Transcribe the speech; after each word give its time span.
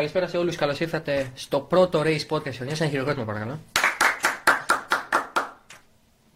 Καλησπέρα 0.00 0.26
σε 0.28 0.36
όλους. 0.36 0.56
Καλώς 0.56 0.80
ήρθατε 0.80 1.30
στο 1.34 1.60
πρώτο 1.60 2.00
race 2.04 2.26
podcast 2.28 2.52
χρονιάς. 2.54 2.80
Ένα 2.80 2.90
χειροκρότημα, 2.90 3.24
παρακαλώ. 3.24 3.60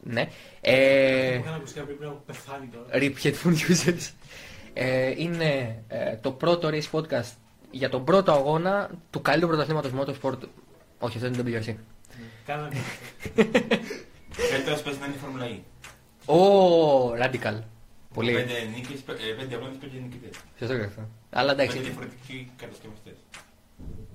Ναι. 0.02 0.28
Ε, 0.60 1.40
Μου 1.44 1.52
ακουστικά 1.54 1.84
πρέπει 1.84 2.04
να 2.04 2.10
πεθάνει 2.10 2.66
τώρα. 2.66 2.86
RIP 2.92 3.12
headphone 3.22 3.56
users. 3.72 4.10
Ε, 4.72 5.10
είναι 5.16 5.82
ε, 5.88 6.16
το 6.16 6.32
πρώτο 6.32 6.68
race 6.72 6.90
podcast 7.00 7.32
για 7.70 7.88
τον 7.88 8.04
πρώτο 8.04 8.32
αγώνα 8.32 8.90
του 9.10 9.22
καλύτερου 9.22 9.50
πρωταθλήματος 9.56 9.92
Motorsport. 9.94 10.38
Όχι, 10.98 11.16
αυτό 11.16 11.26
είναι 11.26 11.36
το 11.36 11.44
WRC. 11.70 11.74
Κάναμε. 12.46 12.76
Φέτος 14.30 14.82
πες 14.82 14.98
να 14.98 15.06
είναι 15.06 15.14
η 15.14 15.18
Φόρμουλα 15.18 15.46
E. 15.46 15.58
Ω, 16.34 17.12
radical. 17.22 17.60
Πολύ. 18.14 18.32
Πέντε 18.32 18.52
νίκες, 18.74 19.00
πέ- 19.00 19.20
ε, 19.20 19.32
πέντε 19.38 19.54
αγώνες, 19.54 19.76
πέντε 19.80 19.96
νικητές. 20.02 20.36
Σωστό 20.58 20.76
και 20.76 20.84
αυτό. 20.84 21.08
Αλλά 21.30 21.50
Πέντε 21.54 21.62
εντάξει. 21.62 21.82
διαφορετικοί 21.82 22.50
κατασκευαστές. 22.56 23.14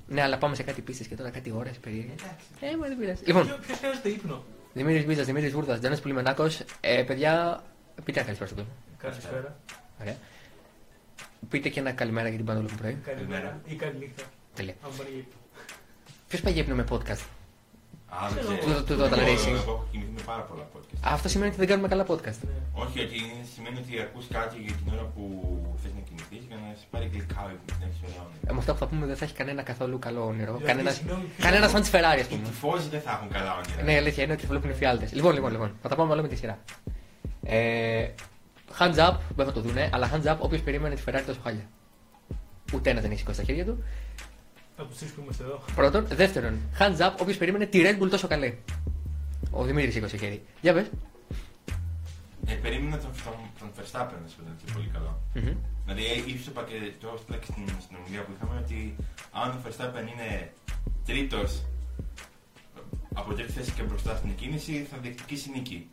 Ναι, 0.07 0.21
αλλά 0.21 0.38
πάμε 0.38 0.56
σε 0.56 0.64
κάτι 0.64 0.82
πίστες 0.82 1.07
και 1.07 1.15
τώρα 1.15 1.29
κάτι 1.29 1.52
ώρε 1.52 1.71
περίεργες. 1.82 2.14
Εντάξει. 2.21 2.46
Ε, 2.60 2.78
μα 2.78 2.88
δεν 2.88 2.97
πειράζει. 2.97 3.24
Λοιπόν, 3.25 3.46
Ποιο 3.46 3.75
χρειάζεται 3.75 4.10
ύπνο; 4.10 4.43
Δημήτρης 4.74 5.06
Μπίζας, 5.06 5.25
Δημήτρης 5.25 5.52
Βούρδας, 5.52 5.79
Τζάνο 5.79 5.97
Πουλιμενάκο. 5.97 6.47
Ε, 6.82 7.04
παιδιά, 7.04 7.64
πείτε 8.04 8.19
ένα 8.19 8.24
καλησπέρα 8.33 8.50
στον 8.50 8.57
κόσμο. 8.57 8.74
Καλησπέρα. 8.97 9.60
Ωραία. 10.02 10.16
Πείτε 11.50 11.69
και 11.69 11.80
ένα 11.80 11.92
καλημέρα 11.92 12.28
για 12.28 12.38
την 12.38 12.46
Πανόλου 12.46 12.68
που 12.68 12.75
πρωί. 12.75 12.97
Καλημέρα 13.06 13.61
ή 13.66 13.75
καληνύχτα. 13.75 14.24
Τελεία. 14.56 14.74
Αν 14.83 14.92
μπορεί 14.97 15.10
για 15.10 15.19
ύπνο. 15.19 15.33
Ποιος 16.28 16.41
πάει 16.41 16.54
για 16.54 16.61
ύπνο 16.61 16.75
με 16.75 16.83
podcast; 16.89 16.97
Α, 16.97 16.97
δεν 17.00 17.07
Ξέρω. 17.10 17.16
ξέρω. 17.16 17.18
Του- 18.09 18.59
του- 18.65 18.83
του 18.87 18.93
Total 19.01 19.18
Εγώ- 19.18 19.27
Racing. 19.29 19.55
Εγώ 19.63 19.71
έχω 19.75 19.87
κοιμηθεί 19.91 20.11
με 20.18 20.21
πάρα 20.31 20.41
πολλά 20.49 20.65
podcast. 20.73 20.99
Αυτό 21.15 21.27
σημαίνει 21.29 21.49
ότι 21.54 21.59
δεν 21.63 21.68
κάνουμε 21.71 21.87
καλά 21.93 22.04
podcast. 22.11 22.39
Ναι. 22.49 22.55
Όχι, 22.82 22.93
γιατί 22.99 23.15
είναι- 23.21 23.45
σημαίνει 23.54 23.77
ότι 23.83 23.91
ακούς 24.05 24.25
κάτι 24.37 24.55
για 24.65 24.73
την 24.79 24.85
ώρα 24.93 25.05
που 25.13 25.23
θες 25.82 25.91
να 25.97 26.01
κινηθείς 26.07 26.43
για 26.49 26.57
να 26.63 26.68
σε 26.79 26.85
πάρει 26.91 27.05
γλυκά 27.13 27.39
ο 27.47 27.49
ύπνος, 27.55 27.77
να 27.82 27.85
έχεις 27.87 27.99
ωραία 28.07 28.21
όνειρα. 28.25 28.43
Ε, 28.49 28.51
με 28.55 28.59
αυτά 28.63 28.71
που 28.73 28.79
θα 28.83 28.87
πούμε 28.91 29.05
δεν 29.11 29.18
θα 29.19 29.25
έχει 29.25 29.35
κανένα 29.41 29.61
καθόλου 29.71 29.99
καλό 30.07 30.21
όνειρο. 30.32 30.51
Δηλαδή, 30.54 30.65
Κανένα 30.71 30.91
συγγνώμη, 30.97 31.23
ποιος- 31.33 31.45
κανένας 31.47 31.69
σαν 31.73 31.82
τη 31.85 31.89
Ferrari, 31.95 32.19
ας 32.23 32.27
Οι 32.29 32.31
πούμε. 32.33 32.43
τυφώζοι 32.49 32.88
δεν 32.95 33.01
θα 33.05 33.11
έχουν 33.17 33.27
καλά 33.38 33.51
όνειρα. 33.59 33.81
Ναι, 33.85 33.93
η 33.93 33.99
αλήθεια 34.01 34.23
είναι 34.23 34.33
ότι 34.38 34.45
βλέπουν 34.51 34.69
οι 34.73 34.77
φιάλτες. 34.81 35.09
Λοιπόν, 35.17 35.33
λοιπόν, 35.38 35.51
λοιπόν. 35.55 35.69
Θα 35.81 35.88
τα 35.91 35.95
πάμε 35.99 36.11
όλα 36.13 36.21
με 36.25 36.27
τη 36.31 36.35
σειρά. 36.41 36.55
Ε, 37.44 38.07
hands 38.79 38.99
up, 39.07 39.16
δεν 39.35 39.45
θα 39.45 39.51
το 39.57 39.61
δούνε, 39.66 39.89
αλλά 39.94 40.05
hands 40.13 40.27
up 40.31 40.38
όποιος 40.39 40.61
περίμενε 40.61 40.95
τη 40.95 41.01
Ferrari 41.07 41.23
τόσο 41.25 41.39
χάλια. 41.44 41.66
Ούτε 42.73 42.89
ένα 42.89 43.01
δεν 43.01 43.09
έχει 43.11 43.19
σηκώσει 43.19 43.38
τα 43.39 43.45
χέρια 43.45 43.66
του. 43.66 43.83
Από 44.80 44.89
τους 44.89 44.97
τρει 44.97 45.08
που 45.09 45.22
είμαστε 45.22 45.44
εδώ. 45.44 45.61
Πρώτον. 45.75 46.05
Δεύτερον, 46.08 46.59
hands 46.80 46.97
up 46.97 47.11
όποιος 47.19 47.38
περίμενε 47.38 47.66
τη 47.66 47.81
Red 47.83 48.03
Bull 48.03 48.09
τόσο 48.09 48.27
καλή. 48.27 48.59
Ο 49.52 49.63
Δημήτρης 49.63 49.94
σήκωσε 49.94 50.17
χέρι. 50.17 50.44
Για 50.61 50.73
πες. 50.73 50.89
Ε, 52.45 52.53
περίμενα 52.53 52.97
τον, 52.97 53.11
τον, 53.23 53.33
τον 53.59 53.69
Verstappen 53.77 54.17
να 54.23 54.27
σου 54.27 54.35
πω 54.35 54.44
ότι 54.52 54.63
είναι 54.63 54.73
πολύ 54.73 54.89
καλό. 54.94 55.22
Δηλαδή, 55.85 56.03
ε, 56.05 56.33
ίσω 56.33 56.50
είπα 56.50 56.63
και 56.63 56.91
το 57.00 57.07
έχω 57.07 57.17
στην, 57.17 57.67
στην 57.85 57.95
ομιλία 58.00 58.23
που 58.25 58.31
είχαμε 58.35 58.59
ότι 58.63 58.95
αν 59.31 59.50
ο 59.50 59.57
Verstappen 59.66 60.05
είναι 60.13 60.52
τρίτος 61.05 61.63
από 63.13 63.33
τρίτη 63.33 63.52
θέση 63.52 63.72
και 63.72 63.83
μπροστά 63.83 64.16
στην 64.16 64.35
κίνηση, 64.35 64.88
θα 64.91 64.97
διεκδικήσει 64.97 65.50
νίκη. 65.50 65.89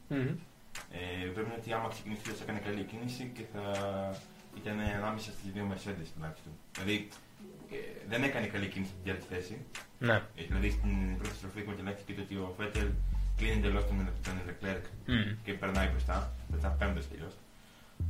Ε, 0.90 1.26
πρέπει 1.34 1.50
ότι 1.60 1.72
άμα 1.72 1.88
ξεκινήσει 1.88 2.20
θα 2.20 2.42
έκανε 2.42 2.58
καλή 2.58 2.82
κίνηση 2.82 3.30
και 3.34 3.42
θα 3.52 3.64
ήταν 4.60 4.78
ανάμεσα 4.98 5.30
στις 5.36 5.52
δύο 5.52 5.66
Mercedes 5.72 6.08
τουλάχιστον. 6.14 6.52
Δηλαδή, 6.74 6.96
ε, 7.02 7.25
δεν 8.08 8.22
έκανε 8.22 8.46
καλή 8.46 8.66
κίνηση 8.68 8.90
στην 8.90 9.12
τρίτη 9.12 9.26
θέση. 9.34 9.56
Ναι. 9.98 10.14
Ε, 10.14 10.42
δηλαδή, 10.48 10.70
στην 10.70 11.16
πρώτη 11.18 11.34
στροφή 11.34 11.58
εκμεταλλεύτηκε 11.58 12.12
το 12.12 12.22
ότι 12.22 12.34
ο 12.34 12.54
Φέτελ 12.58 12.88
κλείνει 13.36 13.56
εντελώς 13.56 13.86
τον, 13.86 14.08
τον 14.22 14.34
Leclerc 14.48 14.84
και 15.44 15.52
περνάει 15.52 15.88
μπροστά. 15.88 16.32
Δεν 16.48 16.58
ήταν 16.58 16.76
πέμπτο 16.78 17.00
τελείω. 17.10 17.30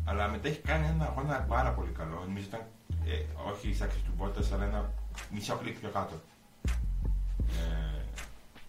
Αλλά 0.04 0.28
μετά 0.28 0.48
έχει 0.48 0.60
κάνει 0.60 0.86
ένα 0.86 1.04
αγώνα 1.04 1.40
πάρα 1.40 1.70
πολύ 1.72 1.90
καλό. 1.90 2.24
Νομίζω 2.26 2.46
ήταν 2.48 2.60
ε, 3.06 3.24
όχι 3.50 3.68
η 3.68 3.76
άξιο 3.82 4.00
του 4.04 4.12
Μπότας, 4.16 4.52
αλλά 4.52 4.64
ένα 4.64 4.92
μισό 5.30 5.56
κλικ 5.56 5.78
πιο 5.78 5.88
κάτω. 5.88 6.20
Ε, 7.48 8.02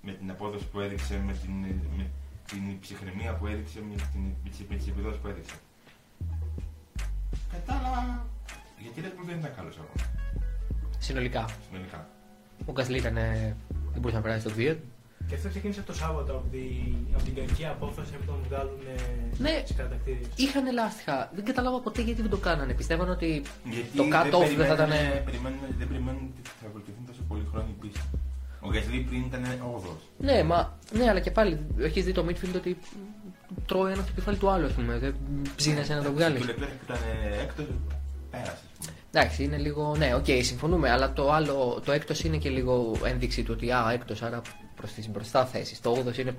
με 0.01 0.11
την 0.11 0.29
απόδοση 0.29 0.65
που 0.65 0.79
έδειξε, 0.79 1.21
με 1.25 1.33
την, 1.33 1.51
με 1.97 2.09
την 2.45 2.79
ψυχραιμία 2.79 3.33
που 3.33 3.47
έδειξε, 3.47 3.79
με, 3.89 3.95
την, 3.95 4.21
με, 4.43 4.49
τις, 4.49 4.59
με 4.69 4.75
τις 4.75 4.87
επιδόσεις 4.87 5.19
που 5.19 5.27
έδειξε. 5.27 5.55
Κατάλαβα. 7.51 8.25
Γιατί 8.79 9.01
Red 9.03 9.19
Bull 9.19 9.25
δεν 9.25 9.39
ήταν 9.39 9.55
καλός 9.55 9.77
αγώνας. 9.77 10.09
Συνολικά. 10.99 11.45
Συνολικά. 11.69 12.07
Ο 12.65 12.71
Γκασλί 12.71 12.97
ήταν. 12.97 13.17
ε, 13.17 13.55
δεν 13.91 13.99
μπορούσε 14.01 14.15
να 14.15 14.21
περάσει 14.23 14.43
το 14.43 14.49
βίο. 14.53 14.77
Και 15.27 15.35
αυτό 15.35 15.49
ξεκίνησε 15.49 15.79
από 15.79 15.91
το 15.91 15.97
Σάββατο 15.97 16.31
από, 16.33 16.47
τη, 16.51 16.59
από 17.13 17.23
την 17.23 17.35
κακή 17.35 17.65
απόφαση 17.65 18.11
που 18.11 18.25
τον 18.25 18.35
βγάλουν 18.49 18.79
Ναι. 19.37 19.61
στις 19.63 19.75
κατακτήριες. 19.75 20.27
Είχαν 20.35 20.73
λάστιχα. 20.73 21.31
Δεν 21.35 21.45
κατάλαβα 21.45 21.79
ποτέ 21.81 22.01
γιατί 22.01 22.21
δεν 22.21 22.29
το 22.29 22.37
κάνανε. 22.37 22.73
Πιστεύαν 22.73 23.09
ότι 23.09 23.41
Γιατί 23.63 23.97
το 23.97 24.03
cut-off 24.03 24.55
δεν 24.57 24.65
θα 24.65 24.73
ήταν. 24.73 24.89
περιμένουν- 24.89 25.23
περιμένουν- 25.25 25.59
Δεν 25.77 25.87
περιμένουν 25.87 26.21
ότι 26.33 26.49
θα 26.61 26.67
ακολουθηθούν 26.67 27.05
τόσο 27.07 27.21
πολύ 27.27 27.45
χρόνο 27.51 27.67
πίσω. 27.81 28.01
Ο 28.61 28.69
Γκασλί 28.71 28.99
πριν 29.09 29.21
ήταν 29.29 29.43
8ο. 29.63 29.91
Ναι, 30.17 30.43
μα, 30.43 30.77
ναι, 30.91 31.09
αλλά 31.09 31.19
και 31.19 31.31
πάλι 31.31 31.59
έχεις 31.79 32.05
δει 32.05 32.11
το 32.11 32.25
midfield 32.27 32.55
ότι 32.55 32.77
τρώει 33.65 33.91
ένας 33.91 34.03
στο 34.05 34.13
κεφάλι 34.13 34.37
του 34.37 34.49
άλλου, 34.49 34.65
ας 34.65 34.71
πούμε. 34.71 34.97
Δεν 34.97 35.15
ψήνεσαι 35.55 35.93
να 35.95 36.03
το 36.03 36.11
βγάλεις. 36.13 36.41
Του 36.41 36.47
Leclerc 36.47 36.55
που 36.79 36.85
ήταν 36.85 36.97
έκτος, 37.43 37.65
πέρασε. 38.31 38.63
Ας 39.19 39.35
πούμε. 39.35 39.37
Εντάξει, 39.37 39.43
είναι 39.43 39.57
λίγο. 39.57 39.95
Ναι, 39.97 40.15
οκ, 40.15 40.25
συμφωνούμε, 40.41 40.89
αλλά 40.89 41.13
το 41.13 41.31
άλλο, 41.31 41.81
το 41.85 41.91
έκτος 41.91 42.23
είναι 42.23 42.37
και 42.37 42.49
λίγο 42.49 42.95
ένδειξη 43.03 43.43
του 43.43 43.53
ότι 43.55 43.71
α, 43.71 43.91
έκτος, 43.93 44.21
άρα 44.21 44.41
προς 44.75 44.91
τις 44.91 45.09
μπροστά 45.09 45.45
θέσεις. 45.45 45.79
Το 45.81 45.91
8 45.91 46.17
είναι. 46.17 46.35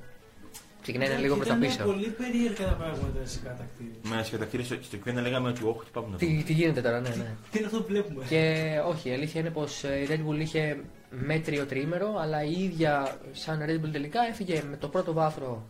Ξεκινάει 0.83 1.09
είναι 1.09 1.21
λίγο 1.21 1.34
προς 1.37 1.49
τα 1.49 1.56
Ήταν 1.56 1.69
πίσω. 1.69 1.84
πολύ 1.84 2.09
περίεργα 2.09 2.65
τα 2.67 2.72
πράγματα 2.72 3.27
στις 3.27 3.39
κατατακτήριες. 3.39 3.93
Με 4.03 4.22
σκατακτήρε 4.22 4.62
στο 4.62 4.97
Κιένα 4.97 5.21
λέγαμε 5.21 5.49
ότι 5.49 5.65
όχι, 5.65 5.91
πάμε 5.93 6.06
να 6.11 6.17
δούμε. 6.17 6.33
Τι, 6.33 6.43
τι 6.43 6.53
γίνεται 6.53 6.81
τώρα, 6.81 7.00
ναι, 7.00 7.09
ναι. 7.09 7.34
Τι 7.50 7.59
είναι 7.59 7.67
αυτό 7.67 7.78
που 7.81 7.87
βλέπουμε; 7.88 8.25
Και 8.28 8.75
όχι, 8.88 9.09
η 9.09 9.12
αλήθεια 9.12 9.41
είναι 9.41 9.50
πως 9.50 9.83
η 9.83 10.06
Red 10.09 10.28
Bull 10.28 10.41
είχε 10.41 10.81
μέτριο 11.11 11.67
τριήμερο, 11.67 12.17
αλλά 12.19 12.44
η 12.44 12.62
ίδια 12.62 13.19
σαν 13.33 13.61
Red 13.67 13.84
Bull 13.84 13.93
τελικά 13.93 14.21
έφυγε 14.31 14.62
με 14.71 14.77
το 14.77 14.88
πρώτο 14.88 15.12
βάθρο 15.12 15.67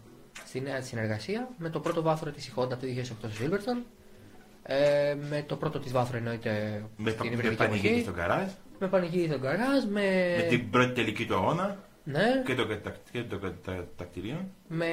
στη 0.46 0.60
νέα 0.60 0.78
της 0.78 0.88
συνεργασία, 0.88 1.48
με 1.58 1.70
το 1.70 1.80
πρώτο 1.80 2.02
βάθρο 2.02 2.30
της 2.30 2.46
η 2.46 2.52
Honda 2.56 2.68
το 2.68 2.78
2008 2.80 3.04
στο 3.04 3.28
Silverstone, 3.40 3.82
ε, 4.70 5.14
με 5.30 5.44
το 5.46 5.56
πρώτο 5.56 5.78
της 5.78 5.92
βάθρο 5.92 6.16
εννοείται 6.16 6.82
Με, 6.96 7.10
στην 7.10 7.26
με 7.26 7.32
υβριδική 7.32 7.56
πανηγύρι 7.56 7.88
εποχή, 7.88 8.02
στο 8.02 8.12
καράζ, 8.12 8.48
με 8.78 8.86
πανηγύρι 8.88 9.26
στον 9.26 9.40
καράζ, 9.40 9.84
με, 9.90 10.34
με 10.36 10.42
την 10.48 10.70
πρώτη 10.70 10.92
τελική 10.92 11.24
του 11.26 11.34
αγώνα 11.34 11.76
ναι, 12.04 12.42
και 12.44 12.54
το 12.54 12.66
κατακ- 12.66 12.96
και 13.12 13.22
το 13.22 13.38
κατακτηρίων. 13.66 14.50
με 14.68 14.86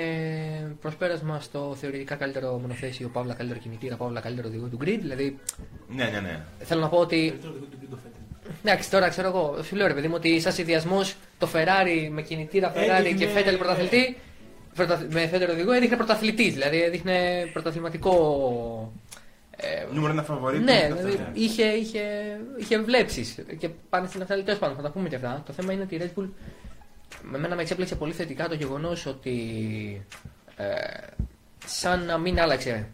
προσπέρασμα 0.81 1.39
στο 1.39 1.75
θεωρητικά 1.79 2.15
καλύτερο 2.15 2.57
μονοθέσιο, 2.57 3.09
παύλα 3.09 3.33
καλύτερο 3.33 3.59
κινητήρα, 3.59 3.95
παύλα 3.95 4.19
καλύτερο 4.19 4.47
οδηγό 4.47 4.67
του 4.67 4.77
grid. 4.81 4.97
Δηλαδή, 5.01 5.39
Ναι, 5.87 6.03
ναι, 6.03 6.19
ναι. 6.19 6.43
θέλω 6.59 6.81
να 6.81 6.89
πω 6.89 6.97
ότι 6.97 7.27
Καλύτερο 7.29 7.53
δικό 7.53 7.65
του 7.65 7.77
Γκίντο 7.79 7.95
φέτος. 7.95 8.57
Εντάξει, 8.63 8.89
τώρα 8.91 9.09
ξέρω 9.09 9.27
εγώ, 9.27 9.63
σου 9.63 9.75
λέω 9.75 9.87
ρε 9.87 9.93
παιδί 9.93 10.07
μου 10.07 10.13
ότι 10.17 10.39
σαν 10.39 10.51
συνδυασμός 10.53 11.15
το 11.37 11.49
Ferrari 11.53 12.09
με 12.11 12.21
κινητήρα 12.21 12.73
Ferrari 12.73 12.77
Έδειχνε- 12.99 13.17
και 13.19 13.27
Φέτελ 13.27 13.57
πρωταθλητή. 13.57 14.17
πρωτα- 14.75 15.07
Με 15.11 15.27
Φέτελ 15.27 15.49
οδηγό 15.49 15.71
έδειχνε 15.71 15.95
πρωταθλητής, 15.95 16.53
δηλαδή 16.53 16.81
έδειχνε 16.83 17.49
πρωταθληματικό. 17.53 18.93
Ε, 19.55 19.85
Νούμερο 19.93 20.13
ένα 20.13 20.23
φαβορή. 20.23 20.59
ναι, 20.59 20.63
που 20.63 20.71
είναι 20.71 20.95
δηλαδή 20.95 21.09
αυτό, 21.09 21.31
ναι. 21.31 21.39
είχε, 21.39 21.63
είχε, 21.63 22.01
είχε 22.59 22.79
βλέψεις 22.79 23.39
και 23.57 23.69
πάνε 23.69 24.07
στην 24.07 24.21
αυτή 24.21 24.43
τέλος 24.43 24.59
πάντων, 24.59 24.75
θα 24.75 24.81
τα 24.81 24.89
πούμε 24.91 25.09
και 25.09 25.15
αυτά. 25.15 25.43
Το 25.45 25.53
θέμα 25.53 25.73
είναι 25.73 25.81
ότι 25.83 25.95
η 25.95 26.01
Red 26.01 26.19
Bull. 26.19 26.29
Με 27.21 27.37
μένα 27.37 27.55
με 27.55 27.61
εξέπληξε 27.61 27.95
πολύ 27.95 28.13
θετικά 28.13 28.47
το 28.47 28.55
γεγονός 28.55 29.05
ότι. 29.05 30.05
Ε, 30.55 30.65
σαν 31.65 32.05
να 32.05 32.17
μην 32.17 32.39
άλλαξε 32.39 32.87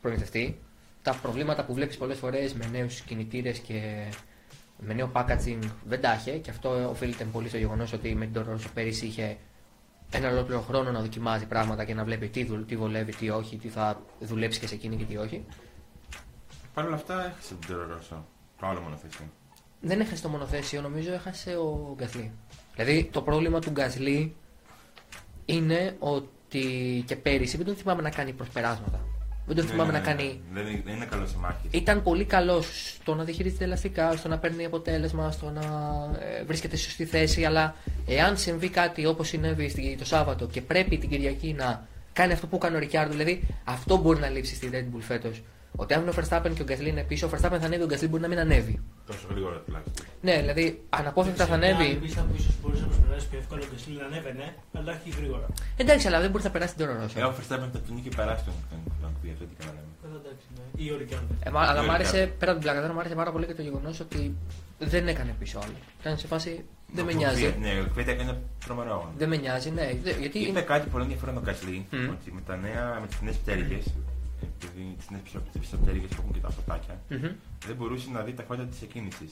προμηθευτή, 0.00 0.58
τα 1.02 1.18
προβλήματα 1.22 1.64
που 1.64 1.74
βλέπεις 1.74 1.96
πολλές 1.96 2.18
φορές 2.18 2.54
με 2.54 2.66
νέους 2.72 3.00
κινητήρες 3.00 3.58
και 3.58 4.06
με 4.78 4.94
νέο 4.94 5.10
packaging 5.14 5.58
δεν 5.84 6.00
τα 6.00 6.14
είχε 6.14 6.30
και 6.30 6.50
αυτό 6.50 6.88
οφείλεται 6.90 7.24
πολύ 7.24 7.48
στο 7.48 7.56
γεγονός 7.56 7.92
ότι 7.92 8.14
με 8.14 8.26
την 8.26 8.42
Toro 8.42 8.52
Rosso 8.52 8.70
πέρυσι 8.74 9.06
είχε 9.06 9.36
ένα 10.10 10.30
ολόκληρο 10.30 10.60
χρόνο 10.60 10.90
να 10.90 11.00
δοκιμάζει 11.00 11.46
πράγματα 11.46 11.84
και 11.84 11.94
να 11.94 12.04
βλέπει 12.04 12.28
τι, 12.28 12.44
δουλ, 12.44 12.64
τι 12.66 12.76
βολεύει, 12.76 13.14
τι 13.14 13.30
όχι, 13.30 13.56
τι 13.56 13.68
θα 13.68 14.02
δουλέψει 14.20 14.60
και 14.60 14.66
σε 14.66 14.74
εκείνη 14.74 14.96
και 14.96 15.04
τι 15.04 15.16
όχι. 15.16 15.44
Παρ' 16.76 16.86
όλα 16.86 16.94
αυτά 16.94 17.26
έχασε 17.26 17.54
την 17.54 17.66
Τερορόσο. 17.68 18.24
Το 18.60 18.66
άλλο 18.66 18.80
μονοθέσιο. 18.80 19.24
Δεν 19.80 20.00
έχασε 20.00 20.22
το 20.22 20.28
μονοθέσιο, 20.28 20.80
νομίζω 20.80 21.12
έχασε 21.12 21.56
ο 21.56 21.94
Γκασλή. 21.96 22.32
Δηλαδή 22.74 23.08
το 23.12 23.22
πρόβλημα 23.22 23.60
του 23.60 23.70
Γκασλή 23.70 24.34
είναι 25.44 25.96
ότι 25.98 27.04
και 27.06 27.16
πέρυσι 27.16 27.56
δεν 27.56 27.66
τον 27.66 27.76
θυμάμαι 27.76 28.02
να 28.02 28.10
κάνει 28.10 28.32
προσπεράσματα. 28.32 29.00
Δεν 29.46 29.56
τον 29.56 29.64
Ναι, 29.64 29.70
θυμάμαι 29.70 29.92
ναι, 29.92 29.98
να 29.98 30.04
ναι, 30.04 30.10
κάνει. 30.12 30.40
ναι. 30.52 30.60
Δεν 30.62 30.72
είναι- 30.72 30.82
δεν 30.84 30.94
είναι 30.94 31.04
καλός 31.04 31.30
σε 31.30 31.36
μάχη. 31.38 31.68
Ήταν 31.70 32.02
πολύ 32.02 32.24
καλός 32.24 32.94
στο 33.00 33.14
να 33.14 33.24
διαχειρίζεται 33.24 33.64
ελαστικά, 33.64 34.16
στο 34.16 34.28
να 34.28 34.38
παίρνει 34.38 34.64
αποτέλεσμα, 34.64 35.30
στο 35.30 35.50
να 35.50 35.62
ε, 36.20 36.44
βρίσκεται 36.44 36.76
στη 36.76 36.84
σωστή 36.84 37.04
θέση. 37.04 37.44
Αλλά 37.44 37.74
εάν 38.06 38.36
συμβεί 38.38 38.68
κάτι 38.68 39.06
όπως 39.06 39.28
συνέβη 39.28 39.68
στην- 39.68 39.98
το 39.98 40.04
Σάββατο 40.04 40.46
και 40.46 40.60
πρέπει 40.62 40.98
την 40.98 41.08
Κυριακή 41.08 41.52
να 41.52 41.86
κάνει 42.12 42.32
αυτό 42.32 42.46
που 42.46 42.56
έκανε 42.56 42.76
ο 42.76 42.78
Ρικιάρντο, 42.78 43.12
δηλαδή 43.12 43.42
αυτό 43.64 43.96
μπορεί 43.96 44.20
να 44.20 44.28
λείψει 44.28 44.54
στη 44.54 44.70
Red 44.72 44.96
Bull 44.96 45.00
φέτος. 45.00 45.42
Ότι 45.76 45.94
αν 45.94 46.00
είναι 46.00 46.10
ο 46.10 46.14
Verstappen 46.18 46.50
και 46.54 46.62
ο 46.62 46.64
Γκασλή 46.64 46.88
είναι 46.88 47.02
πίσω, 47.02 47.26
ο 47.26 47.30
Verstappen 47.32 47.58
θα 47.60 47.66
ανέβει, 47.70 47.82
ο 47.82 47.86
Γκασλή 47.86 48.08
μπορεί 48.08 48.22
να 48.22 48.28
μην 48.28 48.38
ανέβει. 48.38 48.80
Τόσο 49.06 49.26
γρήγορα 49.30 49.56
τουλάχιστον. 49.64 50.04
Ναι, 50.20 50.34
δηλαδή 50.40 50.82
αναπόφευκτα 50.88 51.46
θα 51.46 51.54
ανέβει. 51.54 51.88
Αν 51.92 52.00
πει 52.00 52.14
από 52.18 52.34
ίσω 52.36 52.50
μπορείς 52.62 52.80
να 52.80 52.86
προσπεράσει 52.86 53.28
πιο 53.28 53.38
εύκολα 53.38 53.60
και 53.60 53.78
στείλει 53.82 53.96
να 53.98 54.04
ανέβαινε, 54.10 54.54
αλλά 54.78 54.92
όχι 54.92 55.10
γρήγορα. 55.18 55.46
Εντάξει, 55.76 56.06
αλλά 56.06 56.20
δεν 56.20 56.30
μπορεί 56.30 56.44
να 56.44 56.50
περάσει 56.50 56.74
την 56.74 56.84
ώρα 56.84 56.92
Ε, 57.14 57.22
ο 57.22 57.34
Verstappen 57.38 57.68
θα 57.72 57.78
την 57.86 57.96
είχε 57.96 58.08
περάσει 58.16 58.44
τον 58.44 58.54
τον- 58.70 58.92
τον 59.02 59.10
πει 59.22 59.28
αυτό 59.32 59.44
τι 59.44 59.54
και 59.58 59.64
να 59.68 59.72
λέμε. 59.76 59.90
Ε, 60.04 60.08
εντάξει, 60.20 60.46
ναι. 60.56 60.64
Ή 60.84 60.90
ο 60.94 60.96
Ρικάρντο. 61.00 61.34
Ε, 61.46 61.50
μα- 61.50 61.60
αλλά 61.70 61.80
Ναι, 61.80 61.86
μου 61.86 61.92
άρεσε, 61.92 62.10
Ρικάρντο. 62.16 62.34
πέρα 62.40 62.50
από 62.52 62.60
την 62.60 62.64
πλάκα, 62.68 62.80
τώρα 62.84 62.92
μου 62.94 63.00
άρεσε 63.02 63.14
πάρα 63.22 63.32
πολύ 63.34 63.46
και 63.46 63.54
το 63.60 63.62
γεγονός 63.68 64.00
ότι 64.00 64.20
δεν 64.92 65.04
έκανε 65.12 65.32
πίσω 65.38 65.56
άλλο. 65.62 65.76
Ήταν 66.00 66.18
σε 66.18 66.26
φάση. 66.26 66.64
Δεν 66.96 67.04
με 67.04 67.12
Ο 67.12 67.16
νοιάζει. 67.16 67.42
Κβί- 67.42 67.58
Ναι, 67.64 67.72
ο 67.80 67.86
Κβίτα 67.92 68.10
έκανε 68.10 68.32
τρομερό 68.64 68.90
αγώνα. 68.96 69.10
Δεν 69.20 69.28
με 69.28 69.36
νοιάζει, 69.36 69.70
ναι. 69.70 69.86
Δε- 70.02 70.16
Γιατί 70.22 70.38
Είπε 70.38 70.48
είναι... 70.48 70.60
κάτι 70.72 70.88
πολύ 70.88 71.02
ενδιαφέρον 71.04 71.36
ο 71.36 71.40
Κασλή, 71.40 71.86
Μμμ. 71.90 72.08
ότι 72.14 72.32
με, 72.32 72.40
τα 72.46 72.56
νέα, 72.56 72.98
με 73.00 73.06
τις 73.06 73.20
νέες 73.20 73.36
πτέρυγες, 73.36 73.84
επειδή 74.64 74.94
τις 74.98 75.10
νέες 75.10 75.22
πίσω- 75.22 75.42
τις 75.52 75.60
πισωπτέρυγες 75.60 76.08
που 76.08 76.16
έχουν 76.20 76.32
και 76.32 76.38
τα 76.40 76.50
φωτάκια, 76.50 77.00
Μμμ. 77.08 77.30
δεν 77.66 77.76
μπορούσε 77.76 78.10
να 78.12 78.20
δει 78.22 78.32
τα 78.32 78.42
φώτα 78.42 78.62
της 78.64 78.82
εκκίνησης. 78.82 79.30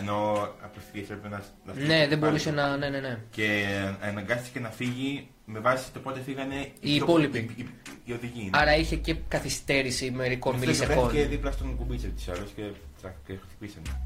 Ενώ 0.00 0.48
απευθείας 0.62 1.04
έπρεπε 1.10 1.28
να, 1.28 1.36
να 1.66 1.72
Ναι, 1.72 1.80
στείλει 1.80 1.86
δεν 1.88 2.08
πάλι. 2.08 2.16
μπορούσε 2.20 2.50
να. 2.50 2.76
Ναι, 2.76 2.88
ναι, 2.88 3.00
ναι. 3.00 3.18
Και 3.30 3.66
αναγκάστηκε 4.00 4.60
να 4.60 4.68
φύγει 4.68 5.28
με 5.44 5.58
βάση 5.58 5.92
το 5.92 5.98
πότε 6.00 6.20
φύγανε 6.20 6.70
Οι 6.80 6.94
υπόλοιποι. 6.94 7.38
οι, 7.38 7.54
οι, 7.56 7.68
οι 8.04 8.12
οδηγοί. 8.12 8.50
Άρα 8.52 8.76
είχε 8.76 8.96
και 8.96 9.14
καθυστέρηση 9.28 10.10
μερικών 10.10 10.54
Αυτό 10.54 10.66
μιλισεκόντων. 10.66 11.08
βρέθηκε 11.08 11.28
δίπλα 11.28 11.50
στον 11.50 11.76
Κούμπιτσα 11.76 12.06
της 12.08 12.28
άλλος 12.28 12.50
και, 12.56 12.62
τρα- 13.02 13.14
και 13.26 13.34
χτυπήσανε. 13.46 14.00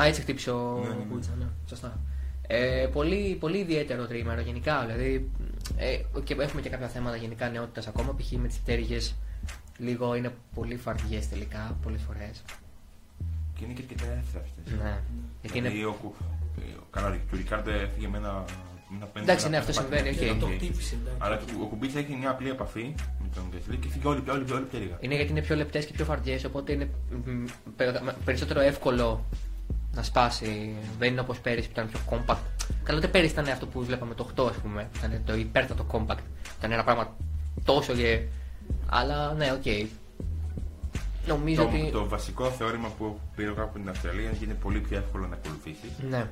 Α, 0.00 0.04
έτσι 0.04 0.20
χτύπησε 0.20 0.50
ο 0.50 0.80
Ναι, 0.82 0.88
ναι, 0.88 0.94
ναι. 0.94 1.04
Κούτσα, 1.10 1.30
ναι. 1.38 1.46
Σωστά. 1.68 2.00
Ε, 2.46 2.88
πολύ, 2.92 3.36
πολύ 3.40 3.58
ιδιαίτερο 3.58 4.06
τριήμερο 4.06 4.40
γενικά. 4.40 4.80
Δηλαδή, 4.86 5.30
ε, 5.76 6.20
και 6.24 6.36
έχουμε 6.38 6.60
και 6.60 6.68
κάποια 6.68 6.88
θέματα 6.88 7.16
γενικά 7.16 7.48
νεότητας 7.50 7.86
ακόμα. 7.86 8.14
Π.χ. 8.14 8.30
με 8.32 8.48
τις 8.48 8.58
πτέρυγες 8.58 9.14
λίγο 9.80 10.14
είναι 10.14 10.32
πολύ 10.54 10.76
φαρδιές 10.76 11.20
τελικά 11.30 11.76
πολλές 11.82 12.02
φορές. 12.02 12.42
Και 13.54 13.64
είναι 13.64 13.72
και 13.74 13.82
αρκετά 13.82 14.04
εύθραυστες. 14.12 14.82
Ναι. 14.82 15.00
Γιατί 15.40 15.58
είναι... 15.58 15.68
Δηλαδή, 15.68 15.84
ο, 15.88 15.92
Κου- 16.02 16.14
ο, 16.80 16.82
καλά, 16.90 17.10
του 17.30 17.36
Ρικάρντο 17.36 17.70
έφυγε 17.70 18.08
με 18.08 18.16
ένα, 18.18 18.32
με 18.88 18.96
ένα 18.96 19.06
πέντε. 19.06 19.24
Εντάξει, 19.24 19.46
ένα 19.46 19.54
ναι, 19.58 19.60
αυτό 19.62 19.72
πάτημα. 19.72 19.96
συμβαίνει, 19.96 20.16
Και 20.16 20.30
οκ. 20.30 20.38
το 20.38 20.46
Οκ. 20.46 20.52
χτύπησε, 20.52 20.94
εντάξει. 20.94 21.18
Αλλά 21.18 21.36
του- 21.38 21.60
ο 21.62 21.66
Κούμπιτσα 21.66 21.98
έχει 21.98 22.14
μια 22.16 22.30
απλή 22.30 22.48
επαφή 22.50 22.94
με 23.22 23.28
τον 23.34 23.44
Γκασλί 23.50 23.76
και 23.76 23.88
φεύγει 23.88 24.06
όλη, 24.06 24.22
όλη, 24.30 24.52
όλη 24.52 24.64
πτέρυγα. 24.64 24.96
Είναι 25.00 25.14
γιατί 25.14 25.30
είναι 25.30 25.42
πιο 25.42 25.56
λεπτές 25.56 25.86
και 25.86 25.92
πιο 25.92 26.04
φαρδιές, 26.04 26.38
οπότε 26.46 26.72
είναι 26.72 26.88
μ, 27.24 27.44
πε- 27.76 28.00
περισσότερο 28.24 28.60
εύκολο 28.60 29.24
να 29.94 30.02
σπάσει. 30.02 30.74
Δεν 30.98 31.10
είναι 31.10 31.20
όπως 31.20 31.38
πέρυσι 31.40 31.66
που 31.66 31.72
ήταν 31.72 31.88
πιο 31.88 32.00
compact. 32.10 32.36
Καλά, 32.82 32.98
ούτε 32.98 33.08
πέρυσι 33.08 33.32
ήταν 33.32 33.48
αυτό 33.48 33.66
που 33.66 33.84
βλέπαμε 33.84 34.14
το 34.14 34.28
8, 34.36 34.48
ας 34.48 34.56
πούμε. 34.56 34.88
Ήταν 34.96 35.22
το 35.24 35.34
υπέρτατο 35.34 35.86
compact. 35.92 36.22
Ήταν 36.58 36.72
ένα 36.72 36.84
πράγμα 36.84 37.16
τόσο 37.64 37.92
και. 37.94 38.22
Αλλά 38.90 39.34
ναι, 39.34 39.52
οκ. 39.52 39.64
Νομίζω 41.26 41.62
Το, 41.62 41.68
ότι. 41.68 41.90
το 41.92 42.08
βασικό 42.08 42.50
θεώρημα 42.50 42.88
που 42.88 43.20
πήρε 43.36 43.48
κάπου 43.48 43.60
από 43.62 43.78
την 43.78 43.88
Αυστραλία 43.88 44.22
είναι 44.22 44.30
ότι 44.34 44.44
είναι 44.44 44.54
πολύ 44.54 44.80
πιο 44.80 44.96
εύκολο 44.96 45.26
να 45.26 45.34
ακολουθήσει. 45.34 45.92
Ναι. 46.08 46.28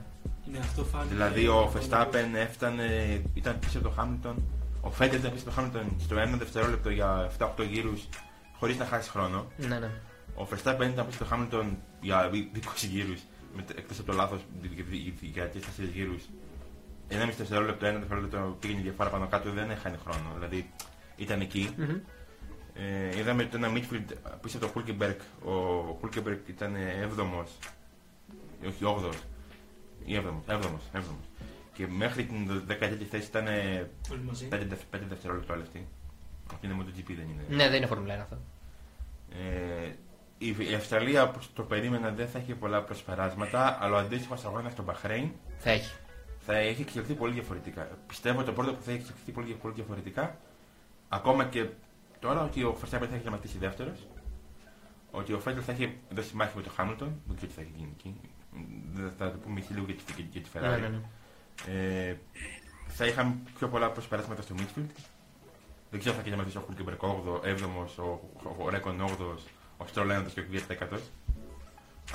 Ναι, 0.53 0.59
αυτό 0.59 0.85
φάνηκε. 0.85 1.15
Δηλαδή 1.15 1.47
ο 1.49 1.73
Verstappen 1.75 2.35
έφτανε, 2.37 2.87
ήταν 3.35 3.59
πίσω 3.59 3.79
από 3.79 3.89
το 3.89 3.95
Χάμιλτον. 3.95 4.43
Ο 4.81 4.91
Φέντερ 4.91 5.19
ήταν 5.19 5.33
πίσω 5.33 5.45
από 5.49 5.55
το 5.55 5.57
Χάμιλτον 5.61 5.97
στο 6.01 6.17
1 6.17 6.39
δευτερόλεπτο 6.39 6.91
για 6.91 7.31
7-8 7.39 7.49
γύρους 7.71 8.09
χωρίς 8.59 8.77
να 8.79 8.85
χάσει 8.85 9.11
χρόνο. 9.11 9.47
Ναι, 9.57 9.79
ναι. 9.79 9.91
Ο 10.35 10.47
Verstappen 10.51 10.89
ήταν 10.93 11.07
πίσω 11.07 11.09
από 11.09 11.19
το 11.19 11.25
Χάμιλτον 11.25 11.77
για 12.01 12.31
20 12.33 12.87
γύρους 12.91 13.21
εκτός 13.77 13.99
από 13.99 14.11
το 14.11 14.17
λάθος 14.17 14.41
για 15.21 15.51
4 15.55 15.59
γύρους. 15.95 16.23
Ένα 17.09 17.27
μισό 17.27 17.37
δευτερόλεπτο, 17.39 17.87
ένα 17.87 17.99
δευτερόλεπτο 17.99 18.57
πήγαινε 18.61 18.81
διαφορά 18.81 19.11
πάνω 19.11 19.27
κάτω, 19.27 19.51
δεν 19.51 19.71
έχανε 19.71 19.99
χρόνο. 20.05 20.29
Δηλαδή 20.35 20.71
ήταν 21.17 21.41
εκεί. 21.41 21.71
Μμμ. 21.77 21.97
Ε, 22.79 23.19
είδαμε 23.19 23.45
το 23.45 23.57
ένα 23.57 23.73
Midfield 23.75 24.05
πίσω 24.43 24.59
από 24.59 24.67
το 24.67 24.73
Hulkenberg. 24.75 25.47
Ο 25.49 25.99
Hulkenberg 26.03 26.39
ήταν 26.49 26.75
7ο, 27.03 27.45
όχι 28.67 28.83
8ο, 28.85 29.13
ή 30.05 30.17
7ο, 30.17 30.53
7ο, 30.55 30.99
7ο. 30.99 31.01
Και 31.73 31.87
μέχρι 31.87 32.25
την 32.25 32.65
13η 32.69 33.03
θέσης 33.11 33.29
ήταν 33.29 33.47
Όλοι 34.13 34.21
μαζί. 34.27 34.49
5, 34.53 34.59
δευτερόλεπτα 35.09 35.53
όλοι 35.55 35.63
αυτοί. 35.63 35.87
Αυτό 36.53 36.67
είναι 36.67 36.77
MotoGP 36.81 37.07
δεν 37.17 37.29
είναι. 37.29 37.43
Ναι, 37.57 37.69
δεν 37.69 37.77
είναι 37.83 37.89
Formula 37.93 38.17
1 38.19 38.21
αυτό. 38.21 38.39
Ε, 39.33 39.93
η, 40.39 40.57
η 40.71 40.75
Αυστραλία 40.75 41.23
όπως 41.23 41.53
το 41.55 41.63
περίμενα 41.63 42.11
δεν 42.11 42.29
θα 42.29 42.39
έχει 42.39 42.55
πολλά 42.55 42.83
προσπεράσματα, 42.83 43.79
αλλά 43.81 43.97
ο 43.97 43.99
αντίστοιχος 43.99 44.45
αγώνας 44.45 44.73
στο 44.73 44.83
Μπαχρέιν 44.83 45.31
Θα 45.59 45.71
έχει. 45.71 45.95
θα 46.39 46.57
έχει 46.57 46.83
εξελιχθεί 46.83 47.15
πολύ 47.15 47.33
διαφορετικά. 47.33 47.89
Πιστεύω 48.07 48.43
το 48.43 48.53
πρώτο 48.53 48.73
που 48.73 48.83
θα 48.83 48.91
έχει 48.91 49.01
εξελιχθεί 49.01 49.33
πολύ, 49.33 49.53
πολύ 49.63 49.75
διαφορετικά, 49.75 50.37
ακόμα 51.09 51.45
και 51.45 51.67
τώρα 52.21 52.43
ότι 52.45 52.63
ο 52.63 52.77
Verstappen 52.81 53.07
θα 53.09 53.15
έχει 53.15 53.23
γραμματίσει 53.23 53.59
δεύτερος, 53.59 54.07
ότι 55.11 55.33
ο 55.33 55.41
Φέτελ 55.41 55.63
θα 55.67 55.73
έχει 55.73 55.99
δώσει 56.11 56.35
μάχης 56.37 56.55
με 56.55 56.63
τον 56.63 56.73
Χάμιλτον, 56.73 57.21
δεν 57.27 57.37
ξέρω 57.37 57.51
τι 57.53 57.57
θα 57.57 57.61
έχει 57.61 57.73
γίνει 57.77 57.93
εκεί. 57.99 58.21
Δεν 58.93 59.13
Θα 59.19 59.31
το 59.31 59.39
πούμε 59.39 59.65
λίγο 59.71 59.85
για 59.85 59.95
τη, 59.95 60.03
για, 60.17 60.25
για 60.31 60.41
τη 60.41 60.49
Ναι, 60.59 60.77
Ferrari. 60.77 60.81
ναι, 60.81 60.89
ναι. 60.89 61.01
Ε, 62.09 62.17
θα 62.87 63.07
είχαμε 63.07 63.37
πιο 63.59 63.69
πολλά 63.69 63.91
προσπεράσματα 63.91 64.43
στο 64.43 64.55
midfield. 64.59 64.91
Δεν 65.91 66.01
ξέρω 66.01 66.17
αν 66.17 66.23
θα 66.23 66.45
είχε 66.49 66.59
ο 66.59 66.61
Χουλκεμπερκ 66.61 67.01
7ο, 67.03 67.09
ο, 67.99 68.65
ο 68.65 68.69
Ρέκον 68.69 69.01
8ο, 69.01 69.37
ο 69.77 69.87
Στρόλ 69.87 70.11
1ο 70.11 70.27
και 70.35 70.41
ο 70.41 70.45
Κβιέτ 70.45 70.73
10ο. 70.73 70.99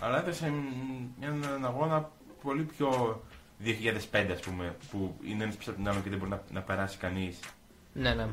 Αλλά 0.02 0.18
έδωσε 0.20 0.50
μ, 0.50 1.24
έναν 1.24 1.66
αγώνα 1.66 2.12
πολύ 2.44 2.64
πιο 2.64 3.22
2005 4.12 4.28
ας 4.32 4.40
πούμε, 4.40 4.76
που 4.92 5.18
είναι 5.24 5.44
ένας 5.44 5.56
πίσω 5.56 5.70
από 5.70 5.80
την 5.80 5.90
άλλη 5.90 6.02
και 6.02 6.10
δεν 6.10 6.18
μπορεί 6.18 6.30
να, 6.32 6.44
να 6.52 6.62
περάσει 6.62 6.98
κανείς. 6.98 7.40
Ναι, 7.94 8.14
ναι. 8.14 8.28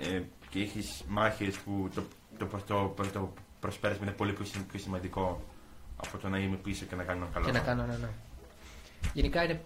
Ε, 0.00 0.22
και 0.54 0.60
έχεις 0.60 1.02
μάχες 1.08 1.56
που 1.56 1.88
το, 1.94 2.02
το, 2.38 2.46
το, 2.66 2.94
το, 2.96 3.04
το 3.12 3.32
προσπέρασμα 3.60 4.04
είναι 4.06 4.14
πολύ 4.14 4.32
πιο, 4.32 4.44
συ- 4.44 4.62
πιο 4.70 4.78
σημαντικό 4.78 5.42
από 5.96 6.18
το 6.18 6.28
να 6.28 6.38
είμαι 6.38 6.56
πίσω 6.56 6.84
και 6.84 6.94
να 6.94 7.02
κάνω 7.02 7.24
ένα 7.24 7.30
καλό 7.32 7.44
Και 7.46 7.52
να 7.52 7.58
αγώνα. 7.58 7.74
κάνω, 7.76 7.92
ναι, 7.92 7.98
ναι. 7.98 8.08
Γενικά 9.14 9.44
είναι, 9.44 9.60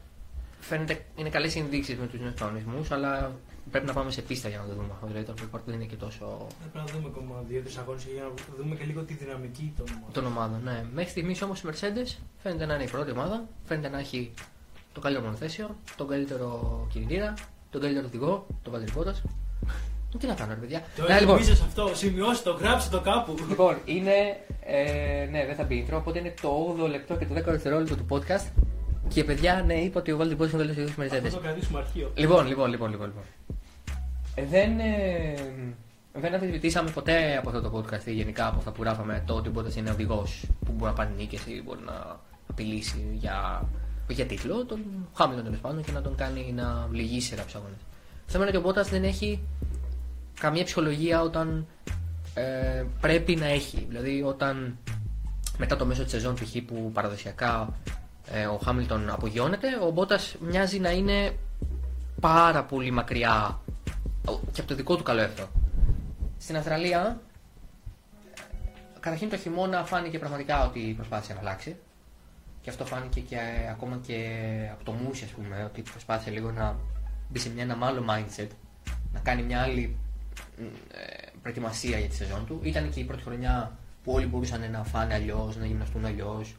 φαίνεται, 0.60 1.04
είναι 1.16 1.28
καλές 1.28 1.56
ενδείξεις 1.56 1.98
με 1.98 2.06
τους 2.06 2.20
νέους 2.20 2.34
κανονισμούς, 2.34 2.90
αλλά 2.90 3.32
πρέπει 3.70 3.86
να 3.86 3.92
πάμε 3.92 4.10
σε 4.10 4.22
πίστα 4.22 4.48
για 4.48 4.58
να 4.58 4.64
το 4.66 4.74
δούμε 4.74 4.88
αυτό. 4.92 5.06
Δηλαδή 5.06 5.24
το 5.26 5.34
report 5.42 5.60
δεν 5.66 5.74
είναι 5.74 5.84
και 5.84 5.96
τόσο 5.96 6.46
Ε, 6.50 6.54
Πρέπει 6.70 6.76
να 6.86 6.92
δούμε 6.92 7.08
ακόμα 7.14 7.44
δύο-τρει 7.48 7.72
αγώνες 7.78 8.04
για 8.04 8.22
να 8.22 8.30
δούμε 8.62 8.74
και 8.76 8.84
λίγο 8.84 9.02
τη 9.02 9.14
δυναμική 9.14 9.72
των 9.76 9.86
ομάδων. 9.90 10.12
των 10.12 10.26
ομάδων. 10.26 10.60
Ναι. 10.64 10.84
Μέχρι 10.94 11.10
στιγμής 11.10 11.42
όμως 11.42 11.60
η 11.62 11.66
Mercedes 11.70 12.16
φαίνεται 12.42 12.66
να 12.66 12.74
είναι 12.74 12.82
η 12.84 12.88
πρώτη 12.88 13.10
ομάδα, 13.10 13.44
φαίνεται 13.64 13.88
να 13.88 13.98
έχει 13.98 14.32
το 14.92 15.00
καλύτερο 15.00 15.26
μονοθέσιο, 15.26 15.76
τον 15.96 16.08
καλύτερο 16.08 16.86
κινητήρα, 16.92 17.34
τον 17.70 17.80
καλύτερο 17.80 18.06
οδηγό, 18.06 18.46
τον 18.62 18.72
Valtteri 18.74 18.98
Bottas. 18.98 19.22
Τι 20.18 20.26
να 20.26 20.34
κάνω, 20.34 20.52
ρε 20.54 20.60
παιδιά. 20.60 20.82
Το 20.96 21.02
Ναι, 21.08 21.20
λοιπόν, 21.20 21.36
ελπίζεις 21.36 21.60
αυτό, 21.60 21.90
σημειώστε 21.94 22.50
το, 22.50 22.56
γράψτε 22.56 22.96
το 22.96 23.02
κάπου. 23.02 23.34
λοιπόν, 23.48 23.76
είναι. 23.84 24.12
Ε, 24.60 25.28
ναι, 25.30 25.46
δεν 25.46 25.54
θα 25.54 25.64
μπει 25.64 25.86
intro, 25.88 25.96
οπότε 25.96 26.18
είναι 26.18 26.34
το 26.42 26.76
8ο 26.80 26.88
λεπτό 26.88 27.16
και 27.16 27.26
το 27.26 27.34
10ο 27.34 27.44
δευτερόλεπτο 27.44 27.96
του 27.96 28.06
podcast. 28.10 28.46
Και 29.08 29.24
παιδιά, 29.24 29.62
ναι, 29.66 29.74
είπα 29.74 30.00
ότι 30.00 30.12
ο 30.12 30.18
Valtteri 30.20 30.36
Bottas 30.42 30.52
είναι 30.52 30.62
ο 30.62 30.66
καλύτερο 30.66 30.82
οδηγός 30.82 30.94
της 30.96 31.08
Θα 31.10 31.18
Mercedes. 31.28 31.30
το 31.32 31.38
κρατήσουμε 31.40 31.78
αρχείο. 31.78 32.10
Λοιπόν, 32.14 32.46
λοιπόν, 32.46 32.70
λοιπόν, 32.70 32.90
λοιπόν. 32.90 33.06
λοιπόν. 33.06 33.22
Ε, 34.34 34.44
δεν, 34.44 34.78
ε, 34.78 35.34
δεν 36.12 36.34
αμφισβητήσαμε 36.34 36.90
ποτέ 36.90 37.36
από 37.36 37.48
αυτό 37.48 37.60
το 37.60 37.78
podcast 37.78 38.06
ή 38.06 38.12
γενικά 38.12 38.46
από 38.46 38.58
αυτά 38.58 38.70
που 38.70 38.82
γράφαμε 38.82 39.22
το 39.26 39.34
ότι 39.34 39.48
μπορεί 39.48 39.66
να 39.68 39.74
είναι 39.76 39.90
οδηγός 39.90 40.44
που 40.64 40.72
μπορεί 40.72 40.90
να 40.90 40.96
πάρει 40.96 41.10
νίκες 41.16 41.40
ή 41.46 41.62
μπορεί 41.64 41.80
να 41.86 42.20
απειλήσει 42.50 43.08
για, 43.12 43.68
για 44.08 44.26
τίτλο, 44.26 44.64
τον 44.64 44.80
Χάμιλτον 45.14 45.44
τέλος 45.44 45.60
πάντων 45.60 45.82
και 45.82 45.92
να 45.92 46.02
τον 46.02 46.14
κάνει 46.14 46.52
να 46.56 46.86
βληγήσει 46.90 47.28
σε 47.28 47.34
κάποιου 47.34 47.58
αγώνε. 47.58 47.74
Το 48.26 48.32
θέμα 48.34 48.44
είναι 48.46 48.56
ότι 48.56 48.66
ο 48.66 48.68
Μπότας 48.68 48.88
δεν 48.88 49.04
έχει 49.04 49.40
καμία 50.38 50.64
ψυχολογία 50.64 51.20
όταν 51.20 51.66
ε, 52.34 52.84
πρέπει 53.00 53.36
να 53.36 53.46
έχει. 53.46 53.86
Δηλαδή, 53.88 54.22
όταν 54.22 54.78
μετά 55.58 55.76
το 55.76 55.86
μέσο 55.86 56.02
της 56.02 56.10
σεζόν 56.10 56.34
π.χ. 56.34 56.56
που 56.66 56.90
παραδοσιακά 56.92 57.72
ε, 58.32 58.46
ο 58.46 58.56
Χάμιλτον 58.64 59.10
απογειώνεται, 59.10 59.68
ο 59.86 59.90
Μπότας 59.90 60.36
μοιάζει 60.40 60.78
να 60.78 60.90
είναι 60.90 61.36
πάρα 62.20 62.64
πολύ 62.64 62.90
μακριά 62.90 63.60
ο- 64.28 64.40
και 64.52 64.60
από 64.60 64.68
το 64.68 64.74
δικό 64.74 64.96
του 64.96 65.02
καλό 65.02 65.20
εύθρο. 65.20 65.48
Στην 66.38 66.56
Αυστραλία, 66.56 67.20
ε, 68.34 68.40
καταρχήν 69.00 69.28
το 69.30 69.36
χειμώνα 69.36 69.84
φάνηκε 69.84 70.18
πραγματικά 70.18 70.66
ότι 70.66 70.92
προσπάθησε 70.96 71.32
να 71.32 71.38
αλλάξει. 71.40 71.76
Και 72.60 72.70
αυτό 72.70 72.84
φάνηκε 72.86 73.20
και 73.20 73.36
ε, 73.36 73.70
ακόμα 73.70 73.98
και 74.06 74.24
από 74.72 74.84
το 74.84 74.92
Μούση, 74.92 75.24
ας 75.24 75.30
πούμε, 75.30 75.64
ότι 75.64 75.82
προσπάθησε 75.82 76.30
λίγο 76.30 76.50
να 76.50 76.76
μπει 77.28 77.38
σε 77.38 77.50
μια, 77.50 77.62
ένα 77.62 77.76
άλλο 77.80 78.04
mindset, 78.08 78.48
να 79.12 79.20
κάνει 79.20 79.42
μια 79.42 79.62
άλλη 79.62 79.86
μ, 79.86 79.90
ε, 79.90 80.07
προετοιμασία 81.42 81.98
για 81.98 82.08
τη 82.08 82.14
σεζόν 82.14 82.46
του. 82.46 82.60
Ήταν 82.62 82.90
και 82.90 83.00
η 83.00 83.04
πρώτη 83.04 83.22
χρονιά 83.22 83.76
που 84.04 84.12
όλοι 84.12 84.26
μπορούσαν 84.26 84.70
να 84.70 84.84
φάνε 84.84 85.14
αλλιώς, 85.14 85.56
να 85.56 85.66
γυμναστούν 85.66 86.04
αλλιώς. 86.04 86.54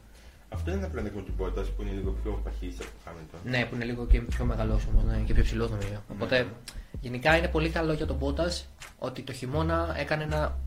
Αυτό 0.48 0.70
είναι 0.70 0.78
ένα 0.80 0.88
πλεονέκτημα 0.88 1.22
του 1.24 1.32
Μπότα 1.36 1.62
που 1.76 1.82
είναι 1.82 1.90
λίγο 1.90 2.10
πιο 2.22 2.40
παχύς 2.44 2.74
από 2.74 2.84
το 2.88 2.98
Χάμιλτον. 3.04 3.40
Ναι, 3.44 3.64
που 3.68 3.74
είναι 3.74 3.84
λίγο 3.84 4.06
και 4.06 4.20
πιο 4.20 4.44
μεγάλο 4.44 4.80
όμως 4.92 5.04
ναι, 5.04 5.18
και 5.26 5.34
πιο 5.34 5.42
ψηλό 5.42 5.68
νομίζω. 5.68 6.02
Οπότε 6.08 6.46
γενικά 7.00 7.36
είναι 7.36 7.48
πολύ 7.48 7.68
καλό 7.70 7.92
για 7.92 8.06
τον 8.06 8.16
Μπότα 8.16 8.50
ότι 8.98 9.22
το 9.22 9.32
χειμώνα 9.32 9.94
έκανε 9.98 10.22
ένα 10.22 10.58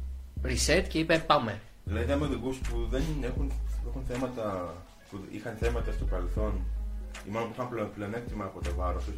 reset 0.45 0.85
και 0.87 0.99
είπε 0.99 1.17
πάμε. 1.27 1.59
Δηλαδή 1.83 2.05
είδαμε 2.05 2.25
οδηγούς 2.25 2.57
που 2.57 2.87
δεν 2.89 3.01
έχουν, 3.23 3.51
έχουν 3.87 4.03
θέματα, 4.07 4.73
που 5.09 5.17
είχαν 5.31 5.55
θέματα 5.59 5.91
στο 5.91 6.05
παρελθόν 6.05 6.53
ή 7.27 7.29
μάλλον 7.29 7.47
που 7.47 7.53
είχαν 7.57 7.69
πλεον- 7.69 7.93
πλεονέκτημα 7.93 8.45
από 8.45 8.63
το 8.63 8.73
βάρος 8.75 9.03
τους, 9.03 9.13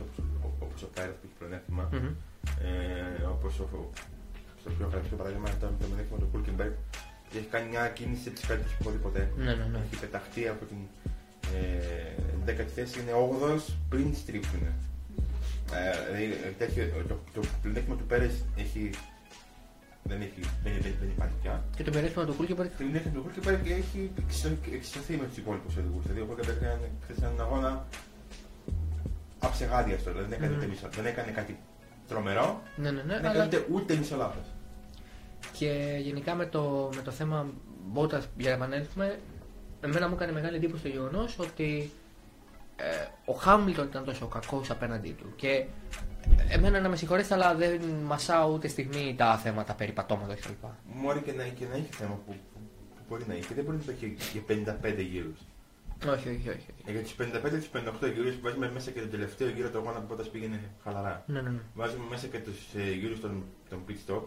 όπως 0.59 0.81
ο 0.83 0.87
Πέρε 0.95 1.07
που 1.07 1.19
έχει 1.23 1.33
πλεονέκτημα, 1.37 1.89
Μμμ. 1.91 2.09
Ε, 2.67 3.23
όπως 3.23 3.53
στο 3.53 4.69
πιο 4.75 4.85
χαρακτηριστικό 4.91 5.15
παράδειγμα 5.21 5.49
ήταν 5.57 5.69
το 5.79 5.85
πλεονέκτημα 5.85 6.19
του 6.19 6.29
Κούλκεμπεργκ 6.31 6.73
και 7.29 7.37
έχει 7.37 7.47
κάνει 7.55 7.67
μια 7.69 7.87
κίνηση 7.97 8.29
τη 8.35 8.41
καλύτερη 8.47 8.73
που 8.77 8.81
έχω 8.83 8.91
δει 8.95 8.97
ποτέ. 9.07 9.23
Ναι, 9.37 9.53
ναι, 9.59 9.65
ναι. 9.71 9.79
Έχει 9.85 9.99
πεταχτεί 10.03 10.47
από 10.53 10.63
την 10.71 10.77
ε, 11.57 12.51
10η 12.51 12.69
θέση, 12.75 12.99
είναι 13.01 13.11
8ο 13.25 13.59
πριν 13.89 14.15
στρίψουν. 14.21 14.61
Ε, 15.77 15.91
δηλαδή, 16.05 16.55
τέτοιο, 16.57 16.81
το, 17.07 17.15
το 17.33 17.41
πλεονέκτημα 17.61 17.95
του 17.95 18.05
Πέρες 18.11 18.35
έχει 18.57 18.89
δεν, 20.09 20.21
έχει, 20.21 20.39
δεν, 20.63 20.73
δεν, 20.81 20.93
δεν 20.99 21.09
υπάρχει 21.15 21.33
πια. 21.41 21.63
Και 21.75 21.83
το 21.83 21.91
μειονέκτημα 21.93 22.25
του 22.25 22.33
Χούλκενμπεργκ. 22.33 22.69
Την 22.77 22.95
έχει 22.95 23.09
του 23.09 23.21
Χούλκενμπεργκ 23.21 23.63
και 23.63 23.73
έχει 23.73 24.11
εξισωθεί 24.73 25.13
με 25.21 25.25
τους 25.27 25.37
υπόλοιπους 25.37 25.75
οδηγούς. 25.77 26.03
Δηλαδή 26.03 26.21
ο 26.21 26.25
Χούλκενμπεργκ 26.25 26.57
έκανε 26.61 26.89
χθες 27.03 27.17
έναν 27.17 27.41
αγώνα 27.41 27.85
αψεγάδιαστο. 29.39 30.11
Δηλαδή 30.11 30.29
δεν 30.29 30.37
έκανε, 30.37 30.51
Μμμ. 30.51 30.57
ούτε 30.57 30.67
μισό- 30.67 30.93
δεν 30.95 31.05
έκανε 31.05 31.31
κάτι 31.31 31.57
τρομερό, 32.07 32.61
Ναι, 32.75 32.91
ναι, 32.91 33.01
ναι. 33.01 33.19
δεν 33.19 33.25
αλλά 33.25 33.43
έκανε 33.43 33.57
ούτε, 33.57 33.73
ούτε 33.73 33.95
μισό 33.95 34.15
λάθος. 34.15 34.45
Και 35.51 35.99
γενικά 36.01 36.35
με 36.35 36.45
το, 36.45 36.89
με 36.95 37.01
το 37.01 37.11
θέμα 37.11 37.47
Μπότα, 37.87 38.21
για 38.37 38.49
να 38.49 38.55
επανέλθουμε, 38.55 39.19
εμένα 39.81 40.07
μου 40.07 40.13
έκανε 40.15 40.31
μεγάλη 40.31 40.55
εντύπωση 40.55 40.81
το 40.83 40.87
γεγονός 40.89 41.39
ότι 41.39 41.91
ε, 42.75 42.85
ο 43.25 43.33
Χάμιλτον 43.33 43.85
ήταν 43.85 44.03
τόσο 44.03 44.27
κακός 44.27 44.69
απέναντί 44.69 45.11
του. 45.11 45.33
Και 45.35 45.65
εμένα 46.49 46.79
να 46.79 46.89
με 46.89 46.95
συγχωρέσετε, 46.95 47.33
αλλά 47.33 47.55
δεν 47.55 47.81
μασάω 48.03 48.53
ούτε 48.53 48.67
στιγμή 48.67 49.15
τα 49.17 49.37
θέματα 49.37 49.73
περί 49.73 49.91
πατώματος 49.91 50.39
κλπ. 50.39 50.63
Μπορεί 51.01 51.21
και 51.21 51.31
να, 51.31 51.43
και 51.43 51.65
να 51.65 51.75
έχει 51.75 51.91
θέμα 51.91 52.19
που, 52.25 52.31
που, 52.53 52.59
που 52.95 53.01
μπορεί 53.09 53.23
να 53.27 53.33
έχει. 53.33 53.53
Δεν 53.53 53.63
μπορεί 53.63 53.77
να 53.77 53.83
το 53.83 53.91
έχει 53.91 54.17
για 54.33 54.77
55 54.93 54.95
γύρους. 55.09 55.39
Όχι, 56.03 56.29
όχι, 56.29 56.49
όχι. 56.49 56.65
Ε, 56.85 56.91
Για 56.91 57.01
του 57.03 57.09
55 57.17 57.59
του 57.63 57.69
58 58.03 58.13
γύρους 58.13 58.33
που 58.35 58.41
βάζουμε 58.41 58.71
μέσα 58.71 58.91
και 58.91 58.99
τον 58.99 59.09
τελευταίο 59.09 59.49
γύρο 59.49 59.69
το 59.69 59.77
αγώνα 59.77 59.99
που 59.99 60.07
πρώτα 60.07 60.29
πήγαινε 60.31 60.59
χαλαρά. 60.83 61.23
Ναι, 61.27 61.41
ναι, 61.41 61.49
ναι. 61.49 61.59
Βάζουμε 61.73 62.03
μέσα 62.09 62.27
και 62.27 62.39
τους 62.39 62.59
ε, 62.75 62.91
γύρους 62.91 63.19
των, 63.19 63.43
των 63.69 63.79
pit 63.87 64.11
stop. 64.11 64.21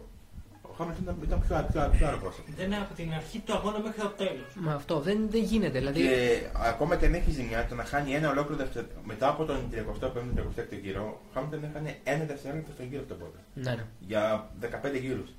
Ο 0.63 0.73
Χάμιλτον 0.77 1.03
ήταν, 1.03 1.19
ήταν 1.23 1.41
πιο, 1.41 1.67
πιο, 1.73 1.91
πιο 1.97 2.07
αργό. 2.07 2.33
Ήταν 2.59 2.73
από 2.83 2.95
την 2.95 3.13
αρχή 3.13 3.39
του 3.39 3.53
αγώνα 3.53 3.79
μέχρι 3.81 4.01
το 4.01 4.09
τέλος. 4.09 4.51
Μα 4.55 4.73
αυτό 4.75 5.01
δεν, 5.01 5.31
δεν 5.31 5.43
γίνεται. 5.43 5.79
Δηλαδή, 5.79 6.01
Και 6.01 6.41
ακόμα 6.55 6.97
και 6.97 7.07
αν 7.07 7.15
έχει 7.15 7.31
ζημιά, 7.31 7.67
το 7.67 7.75
να 7.75 7.85
χάνει 7.85 8.13
ένα 8.15 8.31
ολόκληρο 8.31 8.57
δευτερόλεπτο. 8.63 9.01
Μετά 9.05 9.29
από 9.29 9.45
τον 9.45 9.71
35ο-36ο 9.73 10.81
γύρο, 10.83 11.03
ο 11.05 11.31
Χάμιλτον 11.35 11.65
έχανε 11.65 11.99
ένα 12.05 12.25
δευτερόλεπτο 12.25 12.73
στον 12.73 12.87
γύρο 12.87 13.01
από 13.01 13.09
τον 13.09 13.19
πρώτο. 13.19 13.39
ναι, 13.55 13.75
ναι. 13.75 13.85
Για 14.01 14.51
15 14.61 15.01
γύρους. 15.01 15.31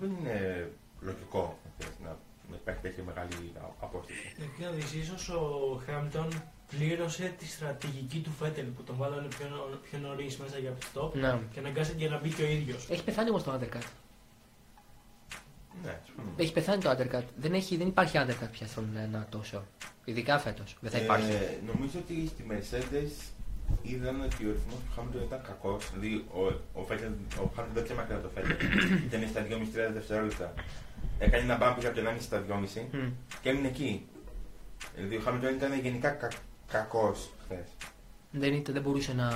Δεν 0.00 0.10
είναι 0.20 0.68
λογικό 1.00 1.58
να 2.04 2.16
να 2.50 2.56
υπάρχει 2.56 2.80
τέτοια 2.80 3.02
μεγάλη 3.04 3.52
α- 3.62 3.74
απόσταση. 3.80 4.18
Εκεί 4.42 4.62
να 4.62 4.70
δεις, 4.70 4.92
ίσως 4.94 5.28
ο 5.28 5.42
Χάμιλτον 5.86 6.28
πλήρωσε 6.70 7.34
τη 7.38 7.46
στρατηγική 7.46 8.18
του 8.20 8.30
Φέτελ 8.30 8.64
που 8.64 8.82
τον 8.82 8.96
βάλανε 8.96 9.28
πιο, 9.38 9.48
νο- 9.48 9.78
πιο 9.90 9.98
νωρίς 9.98 10.36
μέσα 10.36 10.58
για 10.58 10.72
pit 10.78 10.98
stop 11.00 11.12
ναι. 11.14 11.38
και 11.52 11.58
αναγκάστηκε 11.58 12.08
να 12.08 12.18
μπει 12.18 12.28
και 12.28 12.42
ο 12.42 12.46
ίδιος. 12.46 12.86
Έχει 12.90 13.04
πεθάνει 13.04 13.28
όμως 13.30 13.42
το 13.42 13.52
undercut. 13.52 13.86
Ναι, 15.84 15.98
συμφωνώ. 16.04 16.28
Έχει 16.36 16.52
πεθάνει 16.52 16.82
το 16.82 16.90
undercut. 16.90 17.24
Δεν, 17.36 17.52
έχει, 17.54 17.76
δεν 17.76 17.86
υπάρχει 17.86 18.18
undercut 18.20 18.48
πια 18.52 18.66
στον 18.66 18.96
ένα 18.96 19.26
τόσο. 19.30 19.64
Ειδικά 20.04 20.38
φέτος. 20.38 20.76
Δεν 20.80 20.90
θα 20.90 20.98
υπάρχει. 20.98 21.30
Ε, 21.32 21.58
νομίζω 21.66 21.98
ότι 21.98 22.26
στη 22.26 22.44
Mercedes 22.50 23.12
είδαν 23.82 24.20
ότι 24.20 24.46
ο 24.46 24.52
ρυθμός 24.52 24.74
του 24.84 24.92
Χάμιλτον 24.94 25.22
ήταν 25.22 25.42
κακός. 25.42 25.90
Δηλαδή 25.92 26.24
ο, 26.32 26.40
ο, 26.80 26.86
Vettel- 26.88 27.38
ο 27.42 27.50
Χάμιλτον 27.54 27.74
δεν 27.74 27.84
ξεμακρύνει 27.84 28.20
το 28.20 28.28
Φέτελ. 28.34 28.56
ήταν 29.06 29.28
στα 29.28 29.40
2,5-3 29.90 29.92
δευτερόλεπτα. 29.92 30.54
Έκανε 31.18 31.42
ένα 31.42 31.56
μπάμπι 31.56 31.86
από 31.86 31.94
το 31.96 32.02
1,5 32.08 32.16
στα 32.20 32.44
2,5 32.48 32.80
Μμ. 32.92 33.08
και 33.42 33.48
έμεινε 33.48 33.68
εκεί. 33.68 34.06
Δηλαδή 34.96 35.16
ο 35.16 35.20
Χάμιλτον 35.20 35.54
ήταν 35.54 35.80
γενικά 35.80 36.10
κα, 36.10 36.28
κακός 36.72 37.30
χθες. 37.44 37.66
Δεν, 38.30 38.52
ήταν, 38.54 38.74
δεν 38.74 38.82
μπορούσε 38.82 39.12
να. 39.14 39.28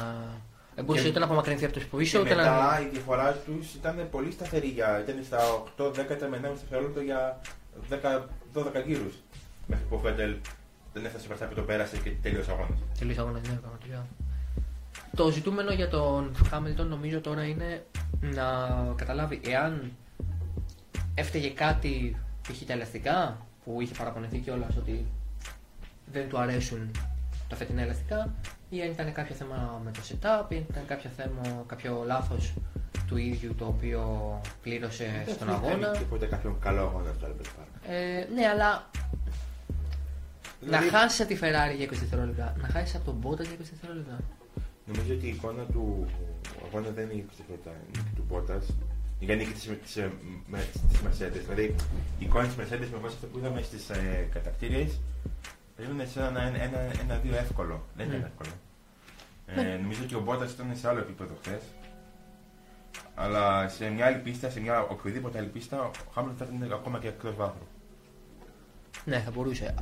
Δεν 0.75 0.85
μπορούσε 0.85 1.05
Και- 1.05 1.11
ούτε 1.11 1.19
να 1.19 1.25
απομακρυνθεί 1.25 1.65
από 1.65 1.73
του 1.75 1.79
Και 1.81 1.97
πίσω, 1.97 2.21
ούτε 2.21 2.35
μετά 2.35 2.71
να. 2.73 2.81
η 2.81 2.89
διαφοράς 2.93 3.37
τους 3.45 3.75
ήταν 3.75 4.09
πολύ 4.11 4.31
σταθερή. 4.33 4.67
Για, 4.69 5.01
ήταν 5.01 5.21
στα 5.25 5.39
8 5.77 5.91
10 5.91 6.29
με 6.31 6.37
1,5 6.37 6.59
δευτερόλεπτο 6.61 7.01
για 7.01 7.41
10-12 7.89 8.83
γύρους. 8.87 9.15
Μέχρι 9.67 9.85
που 9.89 9.97
ο 9.97 9.99
Φέτελ 9.99 10.35
δεν 10.93 11.05
έφτασε 11.05 11.27
μπροστά 11.27 11.47
που 11.47 11.55
το 11.55 11.63
πέρασε 11.63 11.97
και 11.97 12.11
τέλειωσε 12.23 12.51
ο 12.51 12.55
αγώνας. 12.55 12.79
Τελείωσε 12.99 13.21
αγώνας, 13.21 13.43
ναι, 13.49 13.55
πραγματικά. 13.55 14.07
Το 15.17 15.31
ζητούμενο 15.31 15.73
για 15.73 15.89
τον 15.89 16.37
Χάμιλτον 16.49 16.89
νομίζω 16.89 17.21
τώρα 17.21 17.45
είναι 17.45 17.87
να 18.21 18.45
καταλάβει 18.97 19.41
εάν 19.45 19.93
έφταιγε 21.15 21.49
κάτι 21.51 22.17
π.χ. 22.43 22.63
τα 22.67 22.73
ελαστικά 22.73 23.47
που 23.65 23.81
είχε 23.81 23.95
παραπονεθεί 23.99 24.39
κιόλας 24.39 24.77
ότι 24.77 25.07
δεν 26.13 26.29
του 26.29 26.39
αρέσουν 26.39 26.91
τα 27.49 27.57
φετινά 27.57 27.83
ελαστικά 27.83 28.35
ή 28.69 28.83
αν 28.83 28.91
ήταν 28.91 29.13
κάποιο 29.13 29.35
θέμα 29.35 29.81
με 29.85 29.91
το 29.91 30.01
setup 30.09 30.53
ή 30.53 30.57
αν 30.57 30.67
ήταν 30.71 30.87
κάποιο 30.87 31.11
θέμα, 31.17 31.65
κάποιο 31.67 32.03
λάθος 32.07 32.55
του 33.07 33.17
ίδιου 33.17 33.55
το 33.55 33.67
οποίο 33.67 34.41
πλήρωσε 34.63 35.25
στον 35.27 35.47
Δεν 35.47 35.57
αγώνα. 35.57 35.91
Και 35.91 36.05
ποτέ 36.05 36.27
κάποιον 36.27 36.59
καλό 36.61 36.81
αγώνα 36.81 37.13
στο 37.19 37.27
Albert 37.27 37.47
Park. 37.47 37.89
Ε, 37.89 38.27
ναι, 38.35 38.47
αλλά 38.47 38.91
Δηλαδή, 40.61 40.91
να 40.91 40.99
χάσει 40.99 41.27
τη 41.27 41.37
Ferrari 41.41 41.77
για 41.77 41.87
20 41.87 41.91
δευτερόλεπτα, 41.91 42.55
να 42.61 42.69
χάσει 42.69 42.97
από 42.97 43.05
τον 43.05 43.19
Bottas 43.23 43.45
για 43.45 43.57
20 43.57 43.59
δευτερόλεπτα. 43.59 44.19
Νομίζω 44.87 45.15
ότι 45.15 45.27
η 45.27 45.29
εικόνα 45.29 45.63
του 45.63 46.07
αγώνα 46.67 46.89
δεν 46.89 47.05
είναι 47.11 47.15
η 47.15 47.27
πρώτα 47.47 47.71
νίκη 47.87 48.13
του 48.17 48.25
Bottas. 48.31 48.75
Για 49.25 49.37
νίκη 49.37 49.53
της, 49.53 49.71
της, 49.83 49.97
ε, 49.97 50.13
με- 50.47 50.67
της 50.91 51.01
Mercedes. 51.07 51.41
Δηλαδή 51.49 51.75
η 52.19 52.25
εικόνα 52.25 52.47
της 52.47 52.55
Mercedes 52.57 52.89
με 52.93 52.99
βάση 53.03 53.15
αυτό 53.15 53.27
που 53.27 53.39
είδαμε 53.39 53.63
στις 53.63 53.91
ε, 53.91 54.29
κατακτήριες 54.33 55.01
περίμενε 55.77 56.05
σε 56.05 56.21
ένα, 56.21 56.43
ένα, 56.43 56.63
ένα, 56.63 56.79
ένα 57.03 57.17
δύο 57.17 57.35
εύκολο. 57.37 57.85
Δεν 57.97 58.07
ήταν 58.07 58.19
Ναι. 58.21 58.27
εύκολο. 58.27 58.51
Ε, 59.47 59.63
Ναι. 59.63 59.79
νομίζω 59.83 60.01
ότι 60.05 60.15
ο 60.15 60.25
Bottas 60.29 60.51
ήταν 60.55 60.77
σε 60.81 60.89
άλλο 60.89 60.99
επίπεδο 60.99 61.35
χθες. 61.43 61.61
Αλλά 63.15 63.69
σε 63.69 63.89
μια 63.91 64.07
άλλη 64.07 64.19
πίστα, 64.19 64.51
σε 64.51 64.61
μια 64.61 64.81
οποιοδήποτε 64.83 65.39
άλλη 65.39 65.47
πίστα, 65.49 65.83
ο 65.85 65.91
Χάμιλτον 66.15 66.47
θα 66.47 66.55
ήταν 66.57 66.73
ακόμα 66.73 66.99
και 66.99 67.09
εκτός 67.09 67.35
βάθρου. 67.35 67.67
Ναι, 69.05 69.19
θα 69.21 69.31
μπορούσε. 69.31 69.75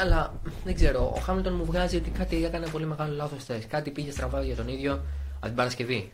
Αλλά 0.00 0.40
δεν 0.64 0.74
ξέρω, 0.74 1.12
ο 1.16 1.20
Χάμιλτον 1.20 1.54
μου 1.54 1.64
βγάζει 1.64 1.96
ότι 1.96 2.10
κάτι 2.10 2.44
έκανε 2.44 2.66
πολύ 2.66 2.86
μεγάλο 2.86 3.14
λάθος 3.14 3.42
χθες. 3.42 3.66
Κάτι 3.66 3.90
πήγε 3.90 4.10
στραβά 4.10 4.42
για 4.42 4.56
τον 4.56 4.68
ίδιο 4.68 4.92
από 5.36 5.46
την 5.46 5.54
Παρασκευή. 5.54 6.12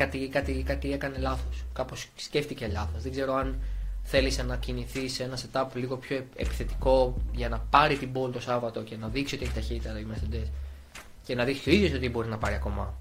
Κάτι, 0.00 0.28
κάτι, 0.28 0.62
κάτι 0.66 0.92
έκανε 0.92 1.18
λάθος. 1.18 1.64
Κάπως 1.72 2.08
σκέφτηκε 2.16 2.66
λάθος. 2.66 3.02
Δεν 3.02 3.12
ξέρω 3.12 3.34
αν 3.34 3.58
θέλησε 4.02 4.42
να 4.42 4.56
κινηθείς 4.56 5.12
σε 5.12 5.22
ένα 5.22 5.38
setup 5.38 5.66
λίγο 5.74 5.96
πιο 5.96 6.16
επιθετικό 6.36 7.16
για 7.32 7.48
να 7.48 7.58
πάρει 7.58 7.96
την 7.96 8.12
πόλη 8.12 8.32
το 8.32 8.40
Σάββατο 8.40 8.82
και 8.82 8.96
να 8.96 9.08
δείξει 9.08 9.34
ότι 9.34 9.44
έχει 9.44 9.54
ταχύτητα 9.54 9.98
η 9.98 10.06
Mercedes. 10.12 10.48
Και 11.24 11.34
να 11.34 11.44
δείξει 11.44 11.62
και 11.62 11.70
ο 11.70 11.72
ίδιος 11.72 11.92
ότι 11.92 12.08
μπορεί 12.08 12.28
να 12.28 12.38
πάρει 12.38 12.54
ακόμα 12.54 12.94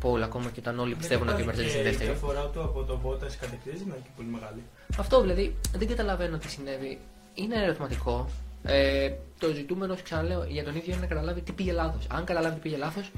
πόλη, 0.00 0.22
ακόμα 0.24 0.50
και 0.50 0.60
όταν 0.60 0.78
όλοι 0.78 0.94
πιστεύουν 0.94 1.28
ότι 1.28 1.42
η 1.42 1.44
Mercedes 1.48 1.58
είναι 1.58 1.78
η 1.78 1.82
δεύτερη. 1.82 2.10
διαφορά 2.10 2.46
του 2.46 2.62
από 2.62 2.82
τον 2.84 3.00
Bottas 3.04 3.32
κατευθείαν 3.40 3.76
είναι 3.84 4.00
και 4.02 4.10
πολύ 4.16 4.28
μεγάλη. 4.28 4.62
Αυτό 4.98 5.20
δηλαδή 5.20 5.54
δεν 5.76 5.88
καταλαβαίνω 5.88 6.38
τι 6.38 6.50
συνέβη. 6.50 6.98
Είναι 7.34 7.62
ερωτηματικό. 7.62 8.28
Ε, 8.62 9.12
το 9.38 9.52
ζητούμενο, 9.52 9.96
ξαναλέω, 10.02 10.44
για 10.44 10.64
τον 10.64 10.76
ίδιο 10.76 10.92
είναι 10.92 11.00
να 11.00 11.06
καταλάβει 11.06 11.40
τι 11.40 11.52
πήγε 11.52 11.72
λάθος. 11.72 12.06
Αν 12.08 12.24
καταλάβει 12.24 12.54
τι 12.54 12.60
πήγε 12.60 12.76
λάθος, 12.76 13.10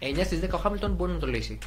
9 0.00 0.24
στις 0.24 0.40
10 0.40 0.48
ο 0.52 0.56
Χάμιλτον 0.56 0.92
μπορεί 0.92 1.12
να 1.12 1.18
το 1.18 1.26
λύσει. 1.26 1.58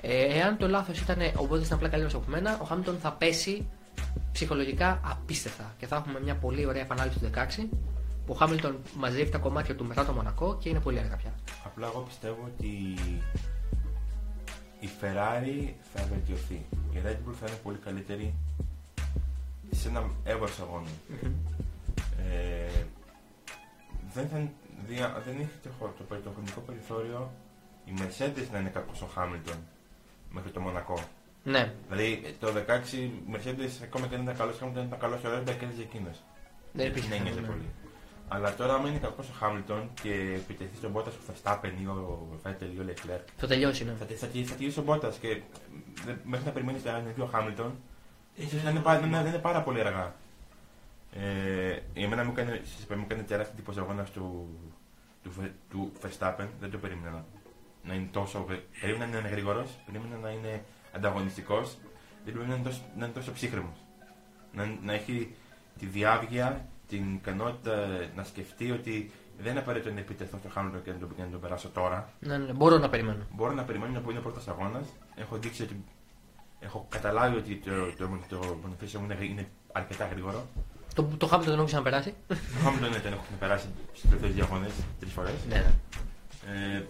Ε, 0.00 0.38
εάν 0.38 0.56
το 0.56 0.68
λάθος 0.68 1.00
ήταν 1.00 1.18
ο 1.36 1.46
Μπότη 1.46 1.64
ήταν 1.64 1.76
απλά 1.76 1.88
καλύτερος 1.88 2.14
από 2.22 2.30
μένα, 2.30 2.58
ο 2.62 2.64
Χάμιλτον 2.64 2.98
θα 2.98 3.12
πέσει 3.12 3.66
ψυχολογικά 4.32 5.00
απίστευτα. 5.04 5.74
Και 5.78 5.86
θα 5.86 5.96
έχουμε 5.96 6.20
μια 6.20 6.34
πολύ 6.34 6.66
ωραία 6.66 6.82
επανάληψη 6.82 7.18
του 7.18 7.30
16 7.34 7.66
που 8.26 8.32
ο 8.32 8.34
Χάμιλτον 8.34 8.78
μαζεύει 8.96 9.30
τα 9.30 9.38
κομμάτια 9.38 9.76
του 9.76 9.84
μετά 9.84 10.04
το 10.04 10.12
Μονακό 10.12 10.56
και 10.60 10.68
είναι 10.68 10.80
πολύ 10.80 10.98
αργά 10.98 11.16
πια. 11.16 11.34
Απλά 11.64 11.86
εγώ 11.86 12.00
πιστεύω 12.00 12.50
ότι 12.54 12.66
η 14.80 14.88
Ferrari 15.00 15.72
θα 15.94 16.04
βελτιωθεί. 16.10 16.54
Η 16.92 16.98
Red 17.04 17.10
Bull 17.28 17.34
θα 17.40 17.46
είναι 17.48 17.56
πολύ 17.62 17.76
καλύτερη 17.76 18.34
σε 19.70 19.88
ένα 19.88 20.10
έβρος 20.24 20.60
αγώνα. 20.60 20.88
Ε, 22.30 22.84
δεν, 24.14 24.28
θα, 24.28 24.48
δια- 24.86 25.22
δεν 25.26 25.34
έχει 25.40 25.50
το, 25.62 25.68
χο- 25.78 25.94
το, 25.98 26.04
περι- 26.04 26.22
το 26.24 26.30
χρονικό 26.34 26.60
περιθώριο 26.60 27.30
η 27.84 27.92
Mercedes 27.98 28.46
να 28.52 28.58
είναι 28.58 28.68
κακός 28.68 29.00
ο 29.02 29.08
Hamilton 29.16 29.56
μέχρι 30.30 30.50
το 30.50 30.60
Μονακό. 30.60 31.04
Ναι, 31.44 31.72
Δηλαδή 31.88 32.36
το 32.40 32.48
16 32.48 32.92
η 32.92 33.10
Mercedes 33.32 33.70
ακόμα 33.82 34.06
και 34.06 34.14
αν 34.14 34.22
ήταν 34.22 34.36
καλός 34.36 34.56
Hamilton 34.62 34.70
ήταν 34.86 34.98
καλός 34.98 35.24
ο 35.24 35.28
Rosberg 35.28 35.56
κέρδιζε 35.58 35.82
εκείνος. 35.82 36.22
δεν 36.72 36.86
υπήρχε 36.86 37.08
Δεν 37.08 37.18
θέμα, 37.18 37.28
ένιωσε 37.30 37.40
ναι. 37.40 37.46
πολύ. 37.46 37.68
Αλλά 38.28 38.54
τώρα, 38.54 38.74
άμα 38.74 38.88
είναι 38.88 38.98
κακός 38.98 39.28
ο 39.28 39.32
Χάμιλτον 39.38 39.90
και 40.02 40.12
επιτεθεί 40.34 40.76
στον 40.76 40.92
Bottas 40.94 41.06
ο 41.06 41.32
Verstappen 41.32 41.70
ή 41.82 41.86
ο 41.86 42.26
Vettel 42.44 42.68
ή 42.76 42.78
ο 42.80 42.84
Leclerc, 42.88 43.20
Θα 43.36 43.46
τελειώσει, 43.46 43.84
ναι. 43.84 43.92
θα, 43.98 44.04
τε- 44.04 44.18
θα, 44.18 44.26
τε- 44.26 44.46
θα 44.46 44.54
τηρήσει 44.54 44.78
ο 44.78 44.84
Bottas 44.86 45.12
και 45.20 45.28
ε, 45.28 45.40
δεν- 46.04 46.18
μέχρι 46.24 46.44
να 46.46 46.50
περιμένεις 46.52 46.84
να 46.84 46.98
είναι 46.98 47.22
ο 47.22 47.26
Χάμιλτον, 47.26 47.74
ίσως 48.34 48.62
να 48.62 48.70
είναι, 48.70 48.80
πάρα- 48.80 49.00
να 49.00 49.06
είναι- 49.06 49.20
να 49.22 49.28
είναι 49.28 49.38
πάρα 49.38 49.62
πολύ 49.62 49.80
αργά. 49.80 50.14
Ε, 51.12 51.78
εμένα 51.94 52.24
μου 52.24 52.32
έκανε, 52.36 52.60
σας 52.64 52.82
είπα, 52.82 52.96
μου 52.96 53.02
έκανε 53.08 53.22
τεράστια 53.22 53.54
εντύπωση 53.56 53.78
ο 53.78 53.82
αγώνας 53.82 54.10
του, 54.10 54.48
του, 55.22 55.30
Ve- 55.40 55.50
του 55.70 55.92
Verstappen. 56.02 56.46
Δεν 56.60 56.70
το 56.70 56.78
περίμενα 56.78 57.24
να, 57.86 57.92
να 57.92 57.94
είναι 57.94 58.08
τόσο. 58.12 58.46
Περίμενα 58.80 59.12
να 59.12 59.18
είναι 59.18 59.28
γρήγορος, 59.28 59.68
περίμενα 59.86 60.16
να 60.16 60.30
είναι 60.30 60.64
ανταγωνιστικός, 60.92 61.76
δεν 62.24 62.34
περίμενα 62.34 62.48
να 62.48 62.54
είναι 62.54 62.64
τόσο, 62.68 62.80
να 62.96 63.04
είναι 63.04 63.14
τόσο 63.14 63.32
ψύχρεμος. 63.32 63.76
Να, 64.52 64.76
να 64.82 64.92
έχει 64.92 65.34
τη 65.78 65.86
διάβγεια, 65.86 66.66
την 66.88 67.14
ικανότητα 67.14 67.86
να 68.14 68.24
σκεφτεί 68.24 68.70
ότι 68.70 69.10
δεν 69.38 69.50
είναι 69.50 69.60
απαραίτητο 69.60 69.92
να 69.92 70.00
επιτεθώ 70.00 70.38
στο 70.38 70.48
Χάμιλτον 70.48 70.82
και 70.82 70.90
να 70.92 70.98
τον, 70.98 71.14
και 71.16 71.22
να 71.22 71.28
τον 71.28 71.40
περάσω 71.40 71.68
τώρα. 71.68 72.12
Ναι, 72.20 72.38
ναι, 72.38 72.52
μπορώ 72.52 72.78
να 72.78 72.88
περιμένω. 72.88 73.24
Μπορώ 73.30 73.52
να 73.52 73.62
περιμένω 73.62 73.92
να 73.92 74.00
που 74.00 74.10
είναι 74.10 74.20
πρώτος 74.20 74.48
αγώνας. 74.48 74.86
Έχω 75.16 75.36
δείξει 75.36 75.62
ότι. 75.62 75.84
Έχω 76.60 76.86
καταλάβει 76.88 77.36
ότι 77.36 77.56
το, 77.56 77.70
το, 77.98 78.18
το, 78.28 78.36
το 78.38 78.58
μονοφίσιο 78.62 79.00
μου 79.00 79.04
είναι, 79.10 79.24
είναι 79.24 79.48
αρκετά 79.72 80.06
γρήγορο. 80.06 80.46
Το, 80.94 81.02
το 81.02 81.26
Χάμιλτον 81.26 81.50
δεν 81.50 81.54
έχω 81.54 81.66
ξαναπεράσει. 81.66 82.14
Το 82.26 82.36
Χάμιλτον 82.62 82.92
δεν 83.02 83.12
έχω 83.12 83.24
περάσει 83.38 83.66
στις 83.92 84.02
τελευταίες 84.10 84.34
δύο 84.34 84.44
αγώνες 84.44 84.72
τρεις 85.00 85.12
φορές. 85.12 85.34
ναι, 85.48 85.54
ναι. 85.54 85.72
Ε, 86.76 86.86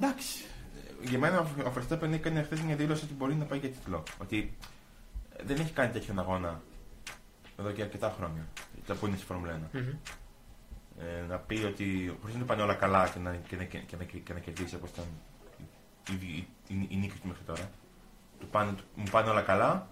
εντάξει. 0.00 0.44
για 1.00 1.18
μένα 1.18 1.40
ο 1.40 1.72
Verstappen 1.76 2.12
έκανε 2.12 2.42
χθες 2.42 2.60
μια 2.60 2.76
δήλωση 2.76 3.04
ότι 3.04 3.14
μπορεί 3.14 3.34
να 3.34 3.44
πάει 3.44 3.58
για 3.58 3.68
τίτλο. 3.70 4.02
Ότι 4.18 4.56
δεν 5.44 5.56
έχει 5.60 5.72
κάνει 5.72 5.92
τέτοιον 5.92 6.18
αγώνα 6.18 6.62
εδώ 7.58 7.70
και 7.70 7.82
αρκετά 7.82 8.14
χρόνια. 8.16 8.46
Τα 8.86 8.94
που 8.94 9.06
είναι 9.06 9.16
στη 9.16 9.24
Φόρμουλα 9.26 9.60
1. 9.72 9.80
Μμμ. 9.80 9.88
Ε, 10.98 11.24
να 11.28 11.36
πει 11.38 11.64
ότι 11.64 12.16
χωρίς 12.20 12.36
να 12.36 12.44
πάνε 12.44 12.62
όλα 12.62 12.74
καλά 12.74 13.08
και 13.08 13.18
να, 13.18 13.34
και 13.34 13.56
να, 13.56 13.64
και 13.64 13.96
να, 13.98 14.04
και 14.04 14.32
να 14.32 14.38
κερδίσει 14.38 14.74
όπως 14.74 14.90
ήταν 14.90 15.04
η, 16.10 16.26
η, 16.26 16.46
η, 16.68 16.86
η 16.88 16.96
νίκη 16.96 17.18
του 17.20 17.28
μέχρι 17.28 17.42
τώρα. 17.44 17.70
Του 18.40 18.46
πάνε, 18.46 18.72
του- 18.72 18.84
μου 18.94 19.04
πάνε 19.10 19.30
όλα 19.30 19.42
καλά. 19.42 19.86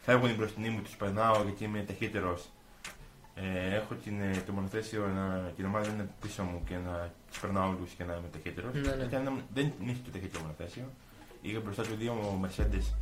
Φεύγουν 0.00 0.30
οι 0.30 0.34
μπροστινοί 0.34 0.68
μου, 0.70 0.82
τους 0.82 0.96
περνάω 0.96 1.42
γιατί 1.42 1.64
είμαι 1.64 1.82
ταχύτερος. 1.82 2.48
Ε, 3.34 3.74
έχω 3.74 3.94
την, 3.94 4.20
ε, 4.20 4.42
το 4.46 4.52
μονοθέσιο 4.52 5.06
να, 5.06 5.52
την 5.56 5.64
ομάδα 5.64 5.86
να 5.88 5.92
είναι 5.94 6.08
πίσω 6.20 6.42
μου 6.42 6.62
και 6.66 6.76
να 6.76 6.92
του 6.92 7.17
περνάω 7.40 7.68
όλου 7.68 7.86
και 7.96 8.04
να 8.04 8.12
είμαι 8.12 8.28
ταχύτερο. 8.32 8.70
Ναι, 8.72 8.80
ναι. 8.80 9.30
Δεν 9.54 9.72
είχε 9.80 10.00
το 10.04 10.10
ταχύτερο 10.10 10.42
μονοθέσιο. 10.42 10.84
Είχε 11.42 11.58
μπροστά 11.58 11.82
του 11.82 11.94
δύο 11.98 12.40
Mercedes. 12.44 12.94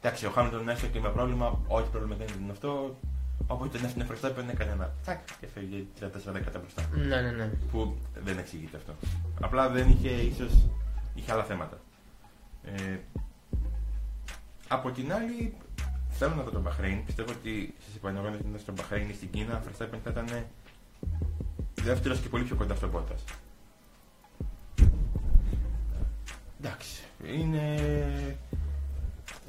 Εντάξει, 0.00 0.26
ο 0.26 0.30
Χάμιλτον 0.30 0.68
έστω 0.68 0.86
και 0.86 1.00
με 1.00 1.08
πρόβλημα, 1.08 1.60
όχι 1.66 1.88
πρόβλημα 1.90 2.16
δεν 2.16 2.26
είναι 2.42 2.52
αυτό. 2.52 2.96
Όποτε 3.46 3.78
τον 3.78 3.86
έφυγε 3.86 4.04
μπροστά, 4.04 4.28
έπαιρνε 4.28 4.52
κανένα. 4.52 4.92
Τσακ 5.02 5.20
και 5.40 5.46
φεύγει 5.54 5.88
34 6.00 6.04
δέκατα 6.32 6.58
μπροστά. 6.58 6.82
Ναι, 6.94 7.20
ναι, 7.20 7.30
ναι. 7.30 7.50
Που 7.70 7.96
δεν 8.24 8.38
εξηγείται 8.38 8.76
αυτό. 8.76 8.92
Απλά 9.40 9.68
δεν 9.68 9.88
είχε 9.88 10.08
ίσω. 10.08 10.44
είχε 11.14 11.32
άλλα 11.32 11.44
θέματα. 11.44 11.80
Ε, 12.64 12.98
από 14.68 14.90
την 14.90 15.12
άλλη, 15.12 15.54
θέλω 16.10 16.34
να 16.34 16.42
δω 16.42 16.50
τον 16.50 16.62
Μπαχρέιν. 16.62 17.04
Πιστεύω 17.04 17.32
ότι 17.32 17.74
στι 17.80 17.92
επαναγωνέ 17.96 18.36
που 18.36 18.46
ήταν 18.48 18.60
στον 18.60 18.74
Μπαχρέιν 18.74 19.08
ή 19.08 19.12
στην 19.12 19.30
Κίνα, 19.30 19.56
ο 19.56 19.60
Verstappen 19.68 19.98
θα 20.04 20.10
ήταν 20.10 20.26
δεύτερος 21.74 22.18
και 22.18 22.28
πολύ 22.28 22.44
πιο 22.44 22.56
κοντά 22.56 22.74
στον 22.74 22.90
Πότας. 22.90 23.24
Εντάξει. 26.60 27.02
Είναι. 27.26 27.76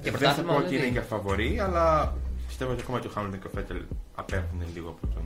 Και 0.01 0.11
δεν 0.11 0.11
θα 0.11 0.17
πρωτάθλημα 0.17 0.51
πω 0.51 0.55
όλα 0.57 0.65
ότι 0.65 0.75
είναι 0.75 0.83
είναι. 0.83 0.91
για 0.91 1.01
φαβορή, 1.01 1.59
αλλά 1.59 2.13
πιστεύω 2.47 2.71
ότι 2.71 2.81
ακόμα 2.81 2.99
και 2.99 3.07
ο 3.07 3.09
Χάμιλτον 3.09 3.39
και 3.41 3.47
ο 3.47 3.49
Φέτελ 3.49 3.81
απέχουν 4.15 4.61
λίγο 4.73 4.89
από 4.89 5.07
τον, 5.13 5.23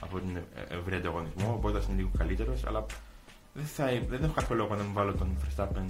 από 0.00 0.18
τον 0.18 0.36
ε- 0.36 0.74
ευρύ 0.74 0.94
ανταγωνισμό. 0.96 1.52
Ο 1.54 1.58
Μπότα 1.58 1.82
είναι 1.88 1.96
λίγο 1.96 2.10
καλύτερος, 2.18 2.64
αλλά 2.66 2.86
δεν, 3.54 3.64
θα, 3.64 3.84
δεν 4.08 4.22
έχω 4.24 4.32
κάποιο 4.32 4.56
λόγο 4.56 4.74
να 4.74 4.82
μην 4.82 4.92
βάλω 4.92 5.12
τον 5.14 5.36
Verstappen 5.42 5.86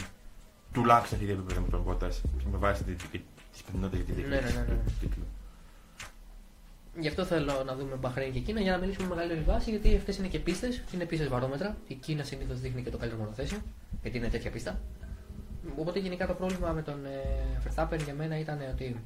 τουλάχιστον 0.73 1.19
σε 1.19 1.25
ίδιο 1.25 1.37
επίπεδο 1.37 1.61
με 1.61 1.69
τον 1.69 1.83
Μπότα 1.83 2.09
με 2.51 2.57
βάση 2.59 2.85
τη, 2.85 2.93
τη, 2.93 3.19
τη 3.19 3.61
πιθανότητα 3.67 4.03
για 4.03 4.15
τη 4.15 4.21
Ναι, 4.21 4.27
ναι, 4.29 4.35
διεκδίκηση 4.41 4.59
ναι, 4.69 4.75
ναι. 4.75 4.83
του 4.85 4.93
τίτλου. 5.01 5.25
Γι' 7.01 7.09
αυτό 7.09 7.25
θέλω 7.25 7.63
να 7.67 7.75
δούμε 7.75 7.97
Μπαχρέιν 7.97 8.33
και 8.33 8.41
Κίνα 8.41 8.61
για 8.61 8.73
να 8.73 8.79
μιλήσουμε 8.79 9.09
με 9.09 9.15
μεγαλύτερη 9.15 9.45
βάση, 9.45 9.71
γιατί 9.71 9.97
αυτές 9.97 10.17
είναι 10.17 10.29
και 10.29 10.39
πίστες, 10.39 10.83
είναι 10.95 11.05
πίστες 11.05 11.29
βαρόμετρα. 11.29 11.77
Η 11.89 11.95
Κίνα 11.95 12.23
συνήθως 12.25 12.61
δείχνει 12.61 12.83
και 12.83 12.91
το 12.91 12.97
καλύτερο 12.99 13.23
μονοθέσιο, 13.23 13.59
γιατί 14.03 14.17
είναι 14.17 14.29
τέτοια 14.29 14.51
πίστα. 14.51 14.81
Οπότε 15.79 15.99
γενικά 15.99 16.27
το 16.27 16.35
πρόβλημα 16.35 16.73
με 16.73 16.83
τον 16.83 17.05
ε, 17.05 17.11
Verstappen 17.65 17.99
για 18.05 18.15
μένα 18.15 18.39
ήταν 18.39 18.59
ότι. 18.73 18.97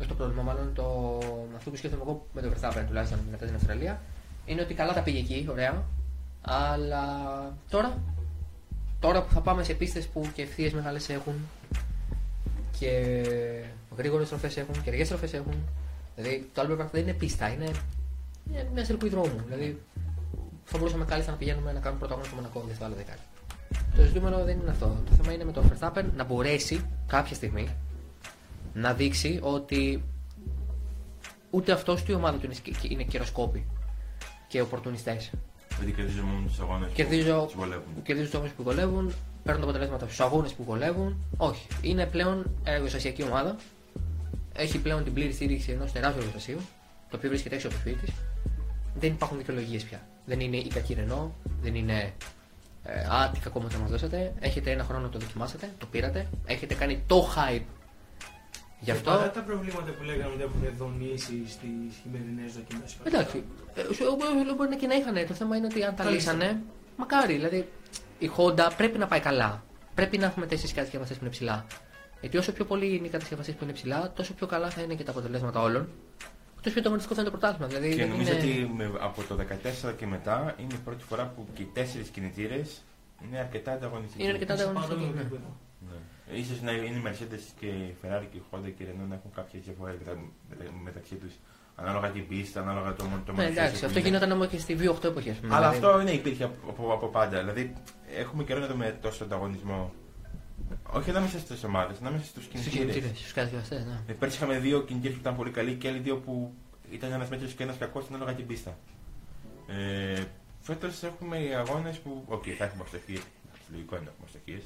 Όχι 0.00 0.08
το 0.08 0.14
πρόβλημα, 0.14 0.42
μάλλον 0.42 0.74
το, 0.74 1.18
αυτό 1.56 1.70
που 1.70 1.76
σκέφτομαι 1.76 2.02
εγώ 2.02 2.26
με 2.32 2.40
τον 2.40 2.52
Verstappen 2.54 2.84
τουλάχιστον 2.86 3.18
μετά 3.30 3.46
την 3.46 3.54
Αυστραλία, 3.54 4.00
είναι 4.46 4.60
ότι 4.60 4.74
καλά 4.74 4.92
τα 4.92 5.00
πήγε 5.02 5.18
εκεί, 5.18 5.46
ωραία. 5.50 5.84
Αλλά 6.40 7.04
τώρα, 7.70 7.98
τώρα 9.00 9.22
που 9.22 9.32
θα 9.32 9.40
πάμε 9.40 9.62
σε 9.62 9.74
πίστες 9.74 10.06
που 10.06 10.28
και 10.34 10.42
ευθείες 10.42 10.72
μεγάλες 10.72 11.08
έχουν 11.08 11.34
και 12.78 13.12
γρήγορες 13.96 14.26
στροφές 14.26 14.56
έχουν 14.56 14.82
και 14.82 14.90
αργές 14.90 15.06
στροφές 15.06 15.32
έχουν. 15.32 15.54
Δηλαδή 16.16 16.48
το 16.54 16.62
Albert 16.62 16.80
Park 16.82 16.88
δεν 16.92 17.02
είναι 17.02 17.12
πίστα, 17.12 17.48
είναι, 17.52 17.70
είναι 18.50 18.68
μια 18.74 18.84
σειρκούι 18.84 19.08
δρόμου. 19.08 19.42
Δηλαδή 19.46 19.80
θα 20.64 20.78
μπορούσαμε 20.78 21.04
κάλλιστα 21.04 21.30
να 21.30 21.36
πηγαίνουμε 21.36 21.72
να 21.72 21.80
κάνουμε 21.80 21.98
πρωταγωνισμό 21.98 22.34
στο 22.36 22.42
Μονακό 22.42 22.62
για 22.66 22.74
στο 22.74 22.84
άλλο 22.84 22.94
δεκάρι. 22.94 23.20
Το 23.96 24.02
ζητούμενο 24.02 24.44
δεν 24.44 24.58
είναι 24.60 24.70
αυτό. 24.70 24.96
Το 25.10 25.14
θέμα 25.22 25.32
είναι 25.32 25.44
με 25.44 25.52
τον 25.52 25.72
Verstappen 25.72 26.04
να 26.16 26.24
μπορέσει 26.24 26.84
κάποια 27.06 27.34
στιγμή 27.34 27.68
να 28.74 28.92
δείξει 28.94 29.38
ότι 29.42 30.02
ούτε 31.50 31.72
αυτός 31.72 32.00
ούτε 32.02 32.12
η 32.12 32.14
ομάδα 32.14 32.38
του 32.38 32.44
είναι, 32.44 32.54
σκ- 32.54 32.90
είναι 32.90 33.02
καιροσκόποι 33.02 33.66
και 34.48 34.60
οπορτουνιστές. 34.60 35.30
Δηλαδή 35.78 35.92
κερδίζω 35.92 36.22
μόνος 36.22 36.50
τους 36.50 36.60
αγώνες 36.60 36.92
Κερδίζω- 36.92 37.38
που 37.40 37.46
τους 37.46 37.54
βολεύουν. 37.54 38.02
Κερδίζουν 38.02 38.24
τους 38.30 38.34
αγώνες 38.34 38.52
που 38.56 38.62
βολεύουν, 38.62 39.12
παίρνουν 39.42 39.62
τα 39.62 39.68
αποτελέσματα 39.68 40.04
στους 40.04 40.20
αγώνες 40.20 40.52
που 40.52 40.64
βολεύουν. 40.64 41.16
Όχι. 41.36 41.66
Είναι 41.82 42.06
πλέον 42.06 42.50
εργοστασιακή 42.64 43.22
ομάδα. 43.22 43.56
Έχει 44.56 44.78
πλέον 44.78 45.04
την 45.04 45.12
πλήρη 45.12 45.32
στήριξη 45.32 45.70
ενός 45.72 45.92
τεράστιου 45.92 46.18
εργοστασίου, 46.18 46.60
το 47.10 47.16
οποίο 47.16 47.28
βρίσκεται 47.28 47.54
έξω 47.54 47.66
από 47.66 47.76
το 47.76 47.80
σπίτι 47.82 47.98
της. 48.04 48.12
Δεν 48.94 49.10
υπάρχουν 49.10 49.38
δικαιολογίες 49.38 49.84
πια. 49.84 50.00
Δεν 50.24 50.40
είναι 50.40 50.56
η 50.56 50.68
κακή 50.68 50.94
Ρενό, 50.94 51.34
δεν 51.62 51.74
είναι 51.74 52.12
ε, 52.84 53.00
Α, 53.00 53.30
τι 53.34 53.40
κακό 53.40 53.60
μου 53.60 53.70
θα 53.70 53.78
μας 53.78 53.90
δώσατε. 53.90 54.32
Έχετε 54.40 54.70
ένα 54.70 54.84
χρόνο 54.84 55.02
να 55.02 55.08
το 55.08 55.18
δοκιμάσετε, 55.18 55.70
το 55.78 55.86
πήρατε. 55.86 56.26
Έχετε 56.46 56.74
κάνει 56.74 57.02
το 57.06 57.28
hype 57.36 57.62
γι' 58.80 58.92
Και 58.92 58.98
Παρά 58.98 59.16
αυτό. 59.20 59.40
τα 59.40 59.46
προβλήματα 59.46 59.90
που 59.92 60.02
λέγαμε 60.02 60.32
ότι 60.34 60.42
έχουν 60.42 60.76
δονήσει 60.78 61.42
στις 61.48 61.96
χειμερινές 62.02 62.52
δοκιμές. 62.52 62.96
Εντάξει, 63.04 63.44
ε, 63.74 63.92
σου- 63.94 64.04
ε, 64.50 64.54
μπορεί 64.56 64.76
και 64.76 64.86
να 64.86 64.94
είχαν. 64.94 65.26
Το 65.26 65.34
θέμα 65.34 65.56
είναι 65.56 65.66
ότι 65.66 65.84
αν 65.84 65.94
τα 65.94 66.04
Τα 66.04 66.10
λύσανε, 66.10 66.60
μακάρι. 66.96 67.32
Δηλαδή 67.34 67.68
η 68.18 68.30
Honda 68.36 68.70
πρέπει 68.76 68.98
να 68.98 69.06
πάει 69.06 69.20
καλά. 69.20 69.64
Πρέπει 69.94 70.18
να 70.18 70.26
έχουμε 70.26 70.46
τέσσερις 70.46 70.72
κατασκευαστέ 70.74 71.14
που 71.14 71.20
είναι 71.22 71.30
ψηλά. 71.30 71.66
Γιατί 72.20 72.36
όσο 72.36 72.52
πιο 72.52 72.64
πολύ 72.64 72.96
είναι 72.96 73.06
οι 73.06 73.10
κατασκευαστές 73.10 73.54
που 73.54 73.64
είναι 73.64 73.72
ψηλά, 73.72 74.12
τόσο 74.16 74.34
πιο 74.34 74.46
καλά 74.46 74.70
θα 74.70 74.82
είναι 74.82 74.94
και 74.94 75.02
τα 75.04 75.10
αποτελέσματα 75.10 75.60
όλων. 75.60 75.88
Τόσο 76.56 76.70
πιο 76.70 76.80
ανταγωνιστικό 76.80 77.14
θα 77.14 77.20
είναι 77.20 77.30
το 77.30 77.36
πρωτάθλημα. 77.38 77.66
Δηλαδή, 77.68 77.88
Και 77.90 78.02
δεν 78.02 78.08
νομίζω 78.08 78.30
είναι... 78.32 78.40
ότι 78.40 78.72
με, 78.76 78.90
από 79.00 79.22
το 79.22 79.36
14 79.88 79.92
και 79.96 80.06
μετά 80.06 80.54
είναι 80.60 80.74
η 80.74 80.80
πρώτη 80.84 81.04
φορά 81.04 81.24
που 81.26 81.46
και 81.54 81.62
οι 81.62 81.70
τέσσερις 81.72 82.08
κινητήρες 82.08 82.82
είναι 83.24 83.38
αρκετά 83.38 83.72
ανταγωνιστικοί. 83.72 84.22
Είναι 84.22 84.32
αρκετά 84.32 84.52
ανταγωνιστικοί, 84.54 85.12
ναι. 85.14 85.22
Ναι. 85.90 86.36
Ίσως 86.38 86.60
να 86.62 86.72
είναι 86.72 86.96
οι 86.98 87.02
Mercedes 87.06 87.42
και 87.60 87.66
η 87.66 87.94
Ferrari 88.02 88.24
και 88.30 88.36
η 88.36 88.42
Honda 88.50 88.72
και 88.76 88.82
η 88.82 88.86
Renault 88.90 89.08
να 89.08 89.14
έχουν 89.14 89.30
κάποιες 89.34 89.62
διαφορές 89.64 89.94
μετα- 89.98 90.18
μετα- 90.48 90.70
μεταξύ 90.84 91.14
τους 91.14 91.32
ανάλογα 91.76 92.08
την 92.10 92.28
πίστα, 92.28 92.60
ανάλογα 92.60 92.94
το, 92.94 92.96
το 93.04 93.04
Ναι, 93.04 93.10
μονοθέσιο 93.26 93.52
εντάξει, 93.62 93.80
που 93.80 93.86
αυτό 93.86 93.98
είναι. 93.98 94.08
γινόταν 94.08 94.30
όμως 94.32 94.46
και 94.46 94.58
στη 94.58 94.76
V8 94.80 95.04
εποχή. 95.04 95.30
ας 95.30 95.36
πούμε, 95.36 95.54
Αλλά 95.54 95.70
δηλαδή. 95.70 95.86
αυτό 95.86 96.00
είναι 96.00 96.10
υπήρχε 96.10 96.44
από, 96.44 96.56
από, 96.70 96.92
από 96.92 97.06
πάντα. 97.06 97.38
Δηλαδή 97.38 97.72
έχουμε 98.16 98.44
καιρό 98.44 98.60
να 98.60 98.66
δούμε 98.66 98.98
τόσο 99.02 99.24
ανταγωνισμό. 99.24 99.92
Όχι 100.92 101.10
ανάμεσα 101.10 101.38
στις 101.38 101.66
ομάδες, 101.66 101.96
ανάμεσα 102.00 102.24
στους 102.24 102.40
Στους 102.42 102.46
κινητήρες. 102.52 102.76
κινητήρες, 102.94 103.18
στους 103.18 103.32
κατασκευαστές, 103.32 103.84
ναι. 103.84 104.00
Ε, 104.06 104.12
Πέρσι 104.12 104.36
είχαμε 104.36 104.58
δύο 104.58 104.82
κινητήρες 104.82 105.14
που 105.16 105.20
ήταν 105.22 105.36
πολύ 105.36 105.50
καλοί 105.50 105.74
και 105.74 105.88
άλλοι 105.88 105.98
δύο 105.98 106.16
που 106.16 106.54
ήταν 106.90 107.12
ένας 107.12 107.28
μέτριος 107.28 107.52
και 107.52 107.62
ένας 107.62 107.76
κακός 107.78 108.04
ανάλογα 108.08 108.34
την 108.34 108.46
πίστα. 108.46 108.78
Ε, 109.68 110.22
Φέτος 110.62 111.02
έχουμε 111.02 111.38
αγώνες 111.56 111.98
που. 111.98 112.24
Οκ, 112.28 112.44
θα 112.58 112.64
έχουμε 112.64 112.82
αστοχίες. 112.84 113.18
Λογικό 113.70 113.96
είναι 113.96 114.04
να 114.04 114.10
έχουμε 114.10 114.26
αστοχίε. 114.26 114.58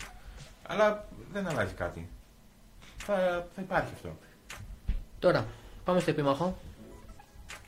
Αλλά 0.66 1.08
δεν 1.32 1.46
αλλάζει 1.48 1.72
κάτι. 1.74 2.08
Θα, 2.96 3.48
θα 3.54 3.60
υπάρχει 3.62 3.90
αυτό. 3.94 4.18
Τώρα, 5.18 5.46
πάμε 5.84 6.00
στο 6.00 6.10
επίμαχο, 6.10 6.58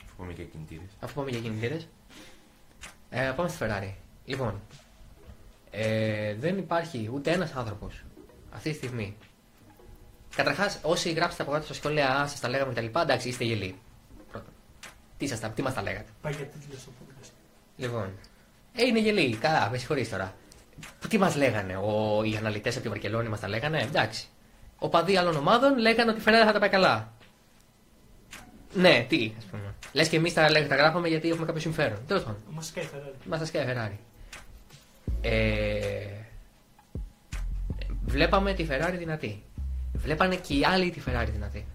Αφού 0.05 0.15
πούμε 0.17 0.33
και 0.33 0.43
κινητήρες. 0.43 0.87
αφού 0.99 1.13
πάμε 1.13 1.29
για 1.29 1.39
κινητήρες. 1.39 1.87
Ε, 3.09 3.31
πάμε 3.35 3.49
στη 3.49 3.57
Ferrari. 3.61 3.93
Λοιπόν, 4.25 4.61
ε, 5.71 6.35
δεν 6.35 6.57
υπάρχει 6.57 7.09
ούτε 7.13 7.31
ένας 7.31 7.51
άνθρωπος 7.53 8.03
αυτή 8.53 8.69
τη 8.69 8.75
στιγμή. 8.75 9.15
Καταρχάς, 10.35 10.79
όσοι 10.81 11.11
γράψετε 11.11 11.43
από 11.43 11.51
κάτω 11.51 11.65
στα 11.65 11.73
σχόλια, 11.73 12.09
α, 12.09 12.27
σας 12.27 12.39
τα 12.39 12.49
λέγαμε 12.49 12.73
κτλ. 12.73 12.99
Εντάξει, 12.99 13.27
είστε 13.27 13.43
γελοί. 13.43 13.75
Πρώτον. 14.31 14.51
Τι, 15.17 15.27
σας 15.27 15.39
τα, 15.39 15.49
τι 15.49 15.61
μας 15.61 15.73
τα 15.73 15.81
λέγατε; 15.81 16.09
Πάει 16.21 16.33
για 16.33 16.45
τίτλο 16.45 16.79
στο 16.79 16.91
podcast. 16.91 17.29
Λοιπόν. 17.77 18.11
Ε, 18.73 18.85
είναι 18.85 18.99
γελοί. 18.99 19.35
Καλά, 19.35 19.69
με 19.69 19.77
συγχωρείς 19.77 20.09
τώρα. 20.09 20.33
Που 20.99 21.07
Τι 21.07 21.17
μας 21.17 21.35
λέγανε, 21.35 21.77
ο, 21.77 22.21
οι 22.23 22.35
αναλυτές 22.37 22.73
από 22.73 22.83
τη 22.83 22.89
Βαρκελόνη 22.89 23.29
μας 23.29 23.39
τα 23.39 23.47
λέγανε; 23.47 23.81
Εντάξει. 23.81 24.27
Ο 24.79 24.89
παδί 24.89 25.17
άλλων 25.17 25.35
ομάδων 25.35 25.77
λέγανε 25.77 26.11
ότι 26.11 26.19
η 26.19 26.23
Ferrari 26.27 26.45
θα 26.45 26.51
τα 26.51 26.59
πάει 26.59 26.69
καλά. 26.69 27.11
Ναι, 28.73 29.05
τι, 29.09 29.31
ας 29.37 29.43
πούμε. 29.43 29.73
Λες 29.91 30.07
και 30.07 30.15
εμείς 30.17 30.33
τα, 30.33 30.49
λέγ- 30.49 30.67
τα 30.67 30.75
γράφαμε 30.75 31.07
γιατί 31.07 31.29
έχουμε 31.29 31.45
κάποιο 31.45 31.61
συμφέρον. 31.61 31.97
Τέλος 32.07 32.23
πάντων. 32.23 32.41
Μας 32.49 32.65
σκάει 32.67 32.87
Ferrari. 32.93 33.15
Μας 33.25 33.39
τα 33.39 33.45
σκέφτεται 33.45 33.91
Ferrari. 33.91 33.97
Ε, 35.21 36.22
βλέπαμε 38.05 38.53
τη 38.53 38.67
Ferrari 38.69 38.95
δυνατή. 38.97 39.43
Βλέπανε 39.93 40.35
και 40.35 40.53
οι 40.53 40.65
άλλοι 40.65 40.89
τη 40.91 41.01
Ferrari 41.05 41.29
δυνατή. 41.31 41.65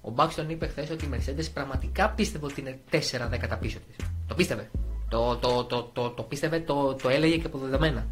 Ο 0.00 0.10
Μπάξτον 0.10 0.50
είπε 0.50 0.66
χθες 0.66 0.90
ότι 0.90 1.04
η 1.04 1.08
Mercedes 1.12 1.46
πραγματικά 1.54 2.10
πίστευε 2.10 2.46
ότι 2.46 2.60
είναι 2.60 2.78
4 2.90 2.96
δέκατα 3.28 3.56
πίσω 3.56 3.78
της. 3.78 4.06
Το 4.26 4.34
πίστευε. 4.34 4.70
Το, 5.08 5.36
το, 5.36 5.64
το, 5.64 5.82
το, 5.82 6.10
το 6.10 6.22
πίστευε, 6.22 6.60
το, 6.60 6.94
το 6.94 7.08
έλεγε 7.08 7.36
και 7.36 7.46
αποδεδομένα. 7.46 8.06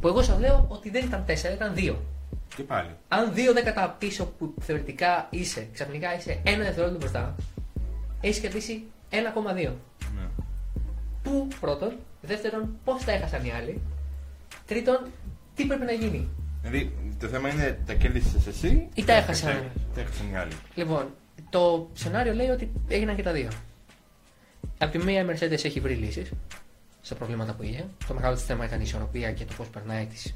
Που 0.00 0.08
εγώ 0.08 0.22
σας 0.22 0.38
λέω 0.38 0.66
ότι 0.68 0.90
δεν 0.90 1.04
ήταν 1.04 1.24
4, 1.26 1.30
ήταν 1.54 1.74
2. 1.76 1.94
Και 2.56 2.62
πάλι. 2.62 2.90
Αν 3.08 3.32
2 3.32 3.36
δέκατα 3.54 3.96
πίσω 3.98 4.26
που 4.26 4.54
θεωρητικά 4.60 5.26
είσαι, 5.30 5.68
ξαφνικά 5.72 6.16
είσαι 6.16 6.40
ένα 6.44 6.64
δευτερόλεπτο 6.64 6.98
μπροστά, 6.98 7.36
έχεις 8.20 8.38
κερδίσει 8.38 8.82
1,2. 9.10 9.54
Ναι. 9.54 9.72
Πού 11.22 11.48
πρώτον, 11.60 11.96
δεύτερον, 12.20 12.76
πώς 12.84 13.04
τα 13.04 13.12
έχασαν 13.12 13.44
οι 13.44 13.52
άλλοι, 13.52 13.80
τρίτον, 14.66 15.06
τι 15.54 15.66
πρέπει 15.66 15.84
να 15.84 15.92
γίνει. 15.92 16.28
Δηλαδή 16.62 16.92
το 17.18 17.26
θέμα 17.28 17.48
είναι 17.48 17.78
τα 17.86 17.94
κέρδισες 17.94 18.46
εσύ 18.46 18.88
Ή 18.94 19.04
τα 19.04 19.12
έχασαν. 19.12 19.70
Τα 19.94 20.00
έχασαν 20.00 20.30
οι 20.32 20.36
άλλοι. 20.36 20.52
Λοιπόν, 20.74 21.14
το 21.50 21.90
σενάριο 21.92 22.32
λέει 22.34 22.48
ότι 22.48 22.70
έγιναν 22.88 23.16
και 23.16 23.22
τα 23.22 23.32
δύο. 23.32 23.48
Απ' 24.78 24.90
τη 24.90 24.98
μία 24.98 25.20
η 25.20 25.26
Mercedes 25.28 25.64
έχει 25.64 25.80
βρει 25.80 25.94
λύσεις 25.94 26.30
στα 27.00 27.14
προβλήματα 27.14 27.54
που 27.54 27.62
είχε. 27.62 27.86
Το 28.06 28.14
μεγάλο 28.14 28.34
της 28.34 28.44
θέμα 28.44 28.64
ήταν 28.64 28.78
η 28.78 28.82
ισορροπία 28.86 29.32
και 29.32 29.44
το 29.44 29.52
πώς 29.56 29.68
περνάει 29.68 30.06
τις 30.06 30.34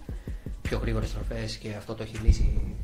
πιο 0.63 0.79
γρήγορες 0.79 1.09
στροφές 1.09 1.57
και 1.57 1.75
αυτό 1.75 1.95
το 1.95 2.03
έχει 2.03 2.17
λύσει 2.17 2.75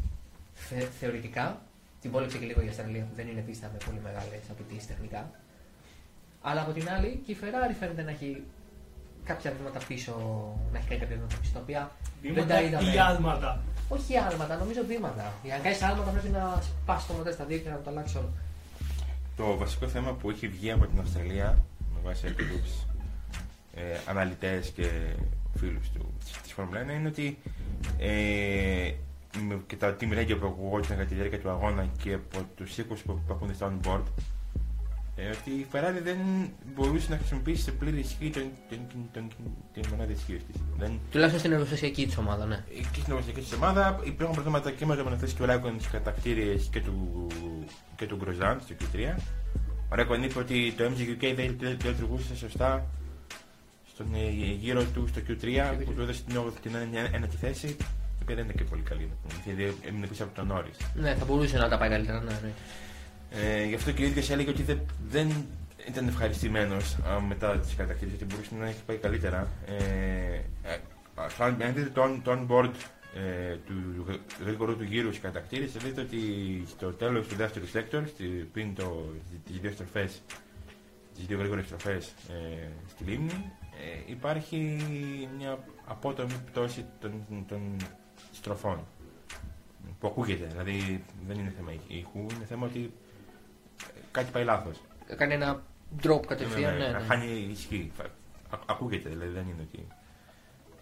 θε, 0.54 0.80
θεωρητικά. 1.00 1.62
Την 2.00 2.10
πόλεψε 2.10 2.38
και 2.38 2.46
λίγο 2.46 2.60
η 2.62 2.68
Αυστραλία 2.68 3.02
που 3.02 3.14
δεν 3.16 3.28
είναι 3.28 3.40
πίστα 3.40 3.70
με 3.72 3.78
πολύ 3.84 4.00
μεγάλες 4.02 4.40
απαιτήσεις 4.50 4.86
τεχνικά. 4.86 5.30
Αλλά 6.42 6.60
από 6.60 6.72
την 6.72 6.88
άλλη 6.90 7.22
και 7.26 7.32
η 7.32 7.36
Ferrari 7.40 7.74
φαίνεται 7.78 8.02
να 8.02 8.10
έχει 8.10 8.42
κάποια 9.24 9.52
βήματα 9.58 9.80
πίσω, 9.88 10.12
να 10.72 10.78
έχει 10.78 10.88
κάνει 10.88 11.00
κάποια 11.00 11.16
βήματα 11.16 11.36
πίσω 11.40 11.52
τα 11.52 11.60
οποία 11.60 11.90
δεν 12.22 12.32
τα 12.34 12.40
Βήματα 12.42 12.62
είδαμε. 12.62 12.92
ή 12.94 12.98
άλματα. 12.98 13.62
Όχι 13.88 14.16
άλματα, 14.16 14.56
νομίζω 14.56 14.80
βήματα. 14.86 15.32
Για 15.44 15.56
να 15.56 15.62
κάνεις 15.62 15.82
άλματα 15.82 16.10
πρέπει 16.10 16.28
να 16.28 16.60
σπάσει 16.62 17.06
το 17.06 17.12
μοντέλο 17.12 17.34
στα 17.34 17.44
δύο 17.44 17.58
και 17.58 17.68
να 17.68 17.76
το 17.84 17.90
αλλάξει 17.90 18.16
όλο. 18.16 18.30
Το 19.36 19.56
βασικό 19.56 19.88
θέμα 19.88 20.12
που 20.12 20.30
έχει 20.30 20.48
βγει 20.48 20.70
από 20.70 20.86
την 20.86 20.98
Αυστραλία 21.00 21.58
με 21.94 22.00
βάση 22.04 22.26
αρκετούς 22.26 22.70
ε, 23.74 23.80
αναλυτές 24.06 24.68
και 24.68 24.88
φίλους 25.58 25.90
του 25.90 26.12
της 26.42 26.52
Φόρμουλα 26.52 26.80
1 26.86 26.90
είναι 26.98 27.08
ότι 27.08 27.38
ε, 27.98 28.92
με- 29.48 29.60
και 29.66 29.76
τα 29.76 29.96
team 30.00 30.12
radio 30.18 30.36
που 30.40 30.46
ακουγόταν 30.46 30.88
κατά 30.96 31.04
τη 31.04 31.14
διάρκεια 31.14 31.40
του 31.40 31.50
αγώνα 31.50 31.86
και 32.02 32.12
από 32.12 32.38
τους 32.56 32.78
οίκους 32.78 33.00
που, 33.00 33.20
που 33.26 33.32
ακούνε 33.34 33.52
στα 33.52 33.72
on-board 33.72 34.02
ε, 35.16 35.28
ότι 35.30 35.50
η 35.50 35.66
Ferrari 35.72 36.00
δεν 36.02 36.16
μπορούσε 36.74 37.06
να 37.10 37.16
χρησιμοποιήσει 37.16 37.62
σε 37.62 37.70
πλήρη 37.72 37.98
ισχύ 37.98 38.30
τον, 38.30 38.42
τον, 38.68 38.78
τον, 38.92 39.08
τον, 39.12 39.28
την 39.72 39.82
μονάδα 39.90 40.12
ισχύω 40.12 40.36
της. 40.52 40.60
Δεν, 40.78 40.98
Τουλάχιστον 41.10 41.40
στην 41.40 41.52
εργοστασιακή 41.52 42.06
της 42.06 42.16
ομάδα, 42.16 42.46
ναι. 42.46 42.64
και 42.92 43.00
στην 43.00 43.12
εργασιακή 43.12 43.40
της 43.40 43.52
ομάδα 43.52 44.00
υπήρχαν 44.04 44.34
προβλήματα 44.34 44.70
και 44.70 44.86
με 44.86 44.96
το 44.96 45.02
μονοθέσει 45.04 45.36
του 45.36 45.44
Ράικον 45.46 45.74
στις 45.78 45.90
κατακτήριες 45.92 46.68
και 46.72 46.80
του, 46.80 47.26
και 47.96 48.06
του 48.06 48.16
Γκροζάν 48.16 48.60
στο 48.64 48.74
Q3. 48.80 49.14
Ο 49.88 49.94
Ράικον 49.94 50.22
είπε 50.22 50.38
ότι 50.38 50.72
το 50.76 50.84
MGUK 50.84 51.20
δεν, 51.20 51.34
δεν, 51.36 51.56
δεν 51.58 51.76
λειτουργούσε 51.90 52.36
σωστά 52.36 52.86
στον 53.94 54.06
ε, 54.14 54.30
γύρο 54.60 54.84
του 54.84 55.06
στο 55.08 55.20
Q3 55.28 55.84
που 55.84 55.92
του 55.92 56.00
έδωσε 56.02 56.22
την, 56.26 56.36
όγδοη- 56.36 56.60
την 56.62 56.74
ένα- 56.74 57.10
ένατη 57.14 57.36
θέση 57.36 57.66
η 57.66 57.76
οποία 58.22 58.34
δεν 58.34 58.44
είναι 58.44 58.52
και 58.52 58.64
πολύ 58.64 58.82
καλή. 58.82 59.00
να 59.10 59.14
πούμε, 59.28 59.54
Γιατί 59.54 59.76
έμεινε 59.88 60.06
πίσω 60.06 60.24
από 60.24 60.34
τον 60.34 60.46
Νόρις. 60.46 60.76
Ναι, 60.94 61.14
θα 61.14 61.24
μπορούσε 61.24 61.58
να 61.58 61.68
τα 61.68 61.78
πάει 61.78 61.88
καλύτερα, 61.88 62.20
ναι, 62.20 62.32
ναι. 62.42 62.50
Ε, 63.34 63.64
γι' 63.64 63.74
αυτό 63.74 63.92
και 63.92 64.02
ο 64.02 64.06
ίδιος 64.06 64.30
έλεγε 64.30 64.50
ότι 64.50 64.62
δεν, 64.62 64.80
δεν 65.08 65.32
ήταν 65.88 66.08
ευχαριστημένος 66.08 66.96
μετά 67.28 67.58
τις 67.58 67.74
κατακτήρε, 67.74 68.10
ότι 68.14 68.24
μπορούσε 68.24 68.50
να 68.58 68.66
έχει 68.68 68.82
πάει 68.86 68.96
καλύτερα. 68.96 69.48
Ε, 69.66 70.34
ε, 70.72 70.78
ας, 71.14 71.40
αν 71.40 71.56
δείτε 71.74 71.90
το, 71.94 72.02
on- 72.04 72.20
το 72.24 72.32
on-board 72.32 72.70
ε, 73.14 73.56
του 73.66 74.04
γρήγορου 74.44 74.76
του 74.76 74.84
γύρου 74.84 75.08
στις 75.08 75.20
κατακτήρε, 75.20 75.66
θα 75.66 75.78
δείτε 75.84 76.00
ότι 76.00 76.18
στο 76.68 76.92
τέλος 76.92 77.26
του 77.26 77.34
δεύτερου 77.34 77.64
sector, 77.72 78.02
στη, 78.06 78.24
πριν 78.52 78.74
το, 78.74 79.12
τις 79.46 79.58
δύο 79.60 79.70
στροφές, 79.70 80.22
τις 81.14 81.26
δύο 81.26 81.38
γρήγορες 81.38 81.64
στροφές 81.64 82.06
ε, 82.28 82.68
στη 82.88 83.04
λίμνη, 83.04 83.52
ε, 84.06 84.10
υπάρχει 84.12 84.76
μια 85.38 85.58
απότομη 85.84 86.32
πτώση 86.50 86.84
των, 87.00 87.12
των 87.48 87.76
στροφών. 88.32 88.86
Που 90.00 90.06
ακούγεται, 90.08 90.46
δηλαδή 90.50 91.04
δεν 91.26 91.38
είναι 91.38 91.52
θέμα 91.56 91.72
ήχου, 91.88 92.18
είναι 92.18 92.44
θέμα 92.48 92.66
ότι 92.66 92.80
ε, 92.80 93.01
κάτι 94.12 94.30
πάει 94.30 94.44
λάθος. 94.44 94.80
Κάνει 95.16 95.34
ένα 95.34 95.62
drop 96.02 96.20
κατευθείαν, 96.26 96.76
ναι, 96.76 96.88
ναι. 96.88 96.98
Χάνει 96.98 97.26
ισχύ. 97.50 97.92
Φα- 97.96 98.04
α- 98.56 98.60
Ακούγεται, 98.66 99.08
δηλαδή 99.08 99.30
δεν 99.32 99.42
είναι 99.48 99.62
ότι 99.68 99.86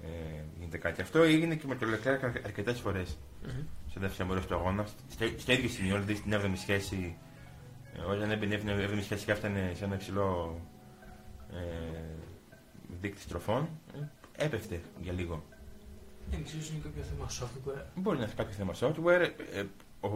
ε, 0.02 0.42
γίνεται 0.58 0.78
κάτι. 0.78 1.00
Αυτό 1.02 1.22
έγινε 1.22 1.54
και 1.54 1.66
με 1.66 1.74
το 1.76 1.86
Leclerc 1.86 2.30
αρκετές 2.44 2.80
φορές 2.80 3.18
Μμμ. 3.42 3.62
στο 3.90 4.00
δεύτερο 4.00 4.28
μέρο 4.28 4.40
του 4.40 4.54
αγώνα. 4.54 4.86
Στο, 5.10 5.26
στο 5.38 5.52
ίδιο 5.52 5.68
σημείο, 5.68 5.94
δηλαδή 5.94 6.14
στην 6.14 6.32
7η 6.34 6.52
σχέση, 6.56 7.16
ε, 7.98 8.00
όταν 8.02 8.30
έμπαινε 8.30 8.54
η 8.54 8.88
7η 8.98 9.02
σχέση 9.02 9.24
και 9.24 9.32
έφτανε 9.32 9.72
σε 9.76 9.84
ένα 9.84 9.94
υψηλό 9.94 10.60
ε, 11.52 11.56
δείκτη 13.00 13.20
στροφών, 13.20 13.68
ε, 14.38 14.44
έπεφτε 14.44 14.80
για 15.00 15.12
λίγο. 15.12 15.42
Δεν 16.30 16.44
ξέρω, 16.44 16.62
είναι 16.72 16.80
κάποιο 16.82 17.02
θέμα 17.02 17.28
software. 17.28 17.84
Μπορεί 17.94 18.18
να 18.18 18.24
έχει 18.24 18.34
κάποιο 18.34 18.52
θέμα 18.54 18.72
software. 18.80 19.30
Ε, 19.52 19.62
ο, 20.06 20.10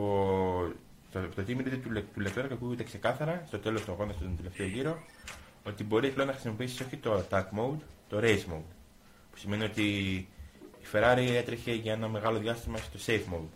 το, 1.21 1.21
το 1.35 1.45
team 1.49 1.59
leader 1.61 1.79
του, 1.83 1.91
Λε- 1.91 2.03
του 2.15 2.23
Leclerc 2.27 2.49
ακούγεται 2.53 2.83
ξεκάθαρα 2.83 3.43
στο 3.47 3.59
τέλος 3.59 3.85
του 3.85 3.93
αγώνα, 3.93 4.13
στον 4.13 4.37
τελευταίο 4.37 4.67
γύρο, 4.67 4.99
ότι 5.67 5.85
μπορεί 5.85 6.11
πλέον 6.11 6.27
να 6.29 6.33
χρησιμοποιήσεις 6.35 6.81
όχι 6.81 6.97
το 6.97 7.25
attack 7.29 7.43
mode, 7.45 7.79
το 8.09 8.19
race 8.21 8.45
mode. 8.53 8.69
Που 9.31 9.37
σημαίνει 9.39 9.65
ότι 9.65 9.83
η 10.81 10.87
Ferrari 10.93 11.29
έτρεχε 11.37 11.73
για 11.73 11.93
ένα 11.93 12.09
μεγάλο 12.09 12.39
διάστημα 12.39 12.77
στο 12.79 12.99
safe 13.07 13.35
mode. 13.35 13.49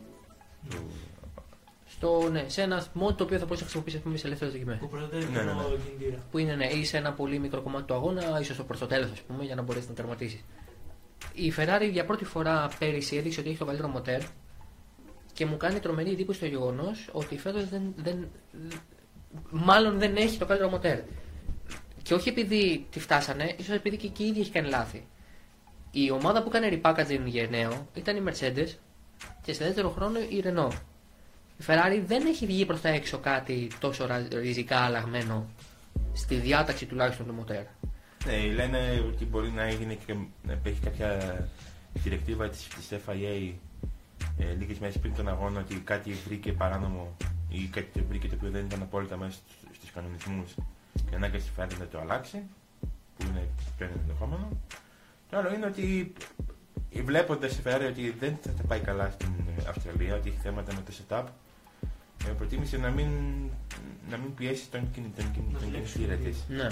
Του, 0.70 0.90
Στο, 1.88 2.28
ναι, 2.32 2.44
σε 2.48 2.62
ένα 2.62 2.82
mod 2.82 3.14
το 3.16 3.24
οποίο 3.24 3.38
θα 3.38 3.44
μπορούσε 3.44 3.48
να 3.64 3.70
χρησιμοποιήσεις 3.70 3.98
ας 3.98 4.04
πούμε, 4.04 4.16
σε 4.16 4.26
ελεύθερε 4.26 4.50
δοκιμέ. 4.50 4.76
Που 4.80 4.88
προστατεύει 4.88 5.32
Ναι, 5.32 5.42
ναι, 5.42 5.52
ναι. 5.52 5.62
το 5.62 5.78
κινητήρα. 5.86 6.22
Που 6.30 6.38
είναι 6.38 6.54
ναι, 6.54 6.66
ή 6.66 6.84
σε 6.84 6.96
ένα 6.96 7.12
πολύ 7.12 7.38
μικρό 7.38 7.60
κομμάτι 7.62 7.84
του 7.86 7.94
αγώνα, 7.94 8.40
ίσως 8.40 8.56
προς 8.64 8.78
το 8.78 8.86
τέλος, 8.86 9.10
ας 9.10 9.20
πούμε, 9.20 9.44
για 9.44 9.54
να 9.54 9.62
μπορέσεις 9.62 9.88
να 9.88 9.94
τερματίσεις. 9.94 10.44
Η 11.32 11.52
Ferrari 11.56 11.88
για 11.92 12.04
πρώτη 12.04 12.24
φορά 12.24 12.68
πέρυσι 12.78 13.16
έδειξε 13.16 13.40
ότι 13.40 13.48
έχει 13.48 13.58
το 13.58 13.64
καλύτερο 13.64 13.88
μοτέρ 13.88 14.20
και 15.38 15.46
μου 15.46 15.56
κάνει 15.56 15.80
τρομερή 15.80 16.10
εντύπωση 16.10 16.40
το 16.40 16.46
γεγονός 16.46 17.08
ότι 17.12 17.38
φέτος 17.38 17.68
δεν, 17.68 17.82
δεν, 17.96 18.28
μάλλον 19.50 19.98
δεν 19.98 20.16
έχει 20.16 20.38
το 20.38 20.46
καλύτερο 20.46 20.70
μοτέρ. 20.70 20.98
Και 22.02 22.14
όχι 22.14 22.28
επειδή 22.28 22.86
τη 22.90 23.00
φτάσανε, 23.00 23.54
ίσως 23.58 23.74
επειδή 23.74 23.96
και 23.96 24.06
εκεί 24.06 24.22
η 24.22 24.26
ίδια 24.26 24.40
έχει 24.40 24.50
κάνει 24.50 24.68
λάθη. 24.68 25.06
Η 25.90 26.10
ομάδα 26.10 26.42
που 26.42 26.48
έκανε 26.54 26.80
repackaging 26.82 27.24
για 27.24 27.46
νέο 27.48 27.86
ήταν 27.94 28.16
η 28.16 28.22
Mercedes 28.26 28.68
και 29.42 29.52
σε 29.52 29.64
δεύτερο 29.64 29.90
χρόνο 29.90 30.18
η 30.18 30.42
Renault. 30.44 30.76
Η 31.58 31.64
Ferrari 31.66 32.02
δεν 32.06 32.26
έχει 32.26 32.46
βγει 32.46 32.66
προς 32.66 32.80
τα 32.80 32.88
έξω 32.88 33.18
κάτι 33.18 33.70
τόσο 33.80 34.06
ρα- 34.06 34.28
ριζικά 34.32 34.78
αλλαγμένο 34.78 35.46
στη 36.12 36.34
διάταξη 36.34 36.86
τουλάχιστον 36.86 37.26
του 37.26 37.32
μοτέρ. 37.32 37.64
ναι, 38.26 38.52
λένε 38.54 39.04
ότι 39.06 39.24
μπορεί 39.24 39.50
να 39.50 39.62
έγινε 39.62 39.94
και 40.06 40.14
να 40.42 40.58
έχει 40.64 40.80
κάποια 40.80 41.48
διρεκτίβα 41.92 42.48
της, 42.48 42.68
της 42.68 42.98
FIA 43.06 43.52
ε, 44.38 44.52
λίγες 44.58 44.78
μέρες 44.78 44.98
πριν 44.98 45.14
τον 45.14 45.28
αγώνα 45.28 45.60
ότι 45.60 45.74
κάτι 45.74 46.12
βρήκε 46.12 46.52
παράνομο 46.52 47.16
ή 47.48 47.64
κάτι 47.66 48.00
βρήκε 48.08 48.28
το 48.28 48.34
οποίο 48.38 48.50
δεν 48.50 48.64
ήταν 48.64 48.82
απόλυτα 48.82 49.16
μέσα 49.16 49.32
στους, 49.32 49.76
στους 49.76 49.90
κανονισμούς 49.90 50.54
και 51.10 51.14
ανάγκασε 51.16 51.44
της 51.44 51.52
Ferrari 51.56 51.78
να 51.78 51.86
το 51.86 52.00
αλλάξει 52.00 52.42
που 53.18 53.26
είναι 53.26 53.48
το 53.78 53.84
ένα 53.84 53.92
ενδεχόμενο. 54.00 54.48
Το 55.30 55.36
άλλο 55.38 55.54
είναι 55.54 55.66
ότι 55.66 56.12
βλέποντας 57.04 57.56
η 57.58 57.60
Ferrari 57.64 57.86
ότι 57.90 58.10
δεν 58.10 58.36
θα 58.42 58.50
τα 58.50 58.62
πάει 58.62 58.80
καλά 58.80 59.10
στην 59.10 59.28
Αυστραλία, 59.68 60.14
ότι 60.16 60.28
έχει 60.28 60.38
θέματα 60.42 60.74
με 60.74 60.80
το 60.86 60.92
setup, 60.98 61.24
ε, 62.28 62.30
προτίμησε 62.30 62.76
να 62.76 62.88
μην, 62.90 63.08
να 64.10 64.16
μην 64.16 64.34
πιέσει 64.34 64.68
τον, 64.70 64.90
κιν- 64.92 65.16
τον, 65.16 65.30
κιν- 65.32 65.42
Να 65.52 65.58
τον 65.58 65.68
δουλέψει 65.68 65.92
κινητήρα 65.92 66.16
πιο 66.18 66.30
της. 66.30 66.44
Ναι. 66.48 66.66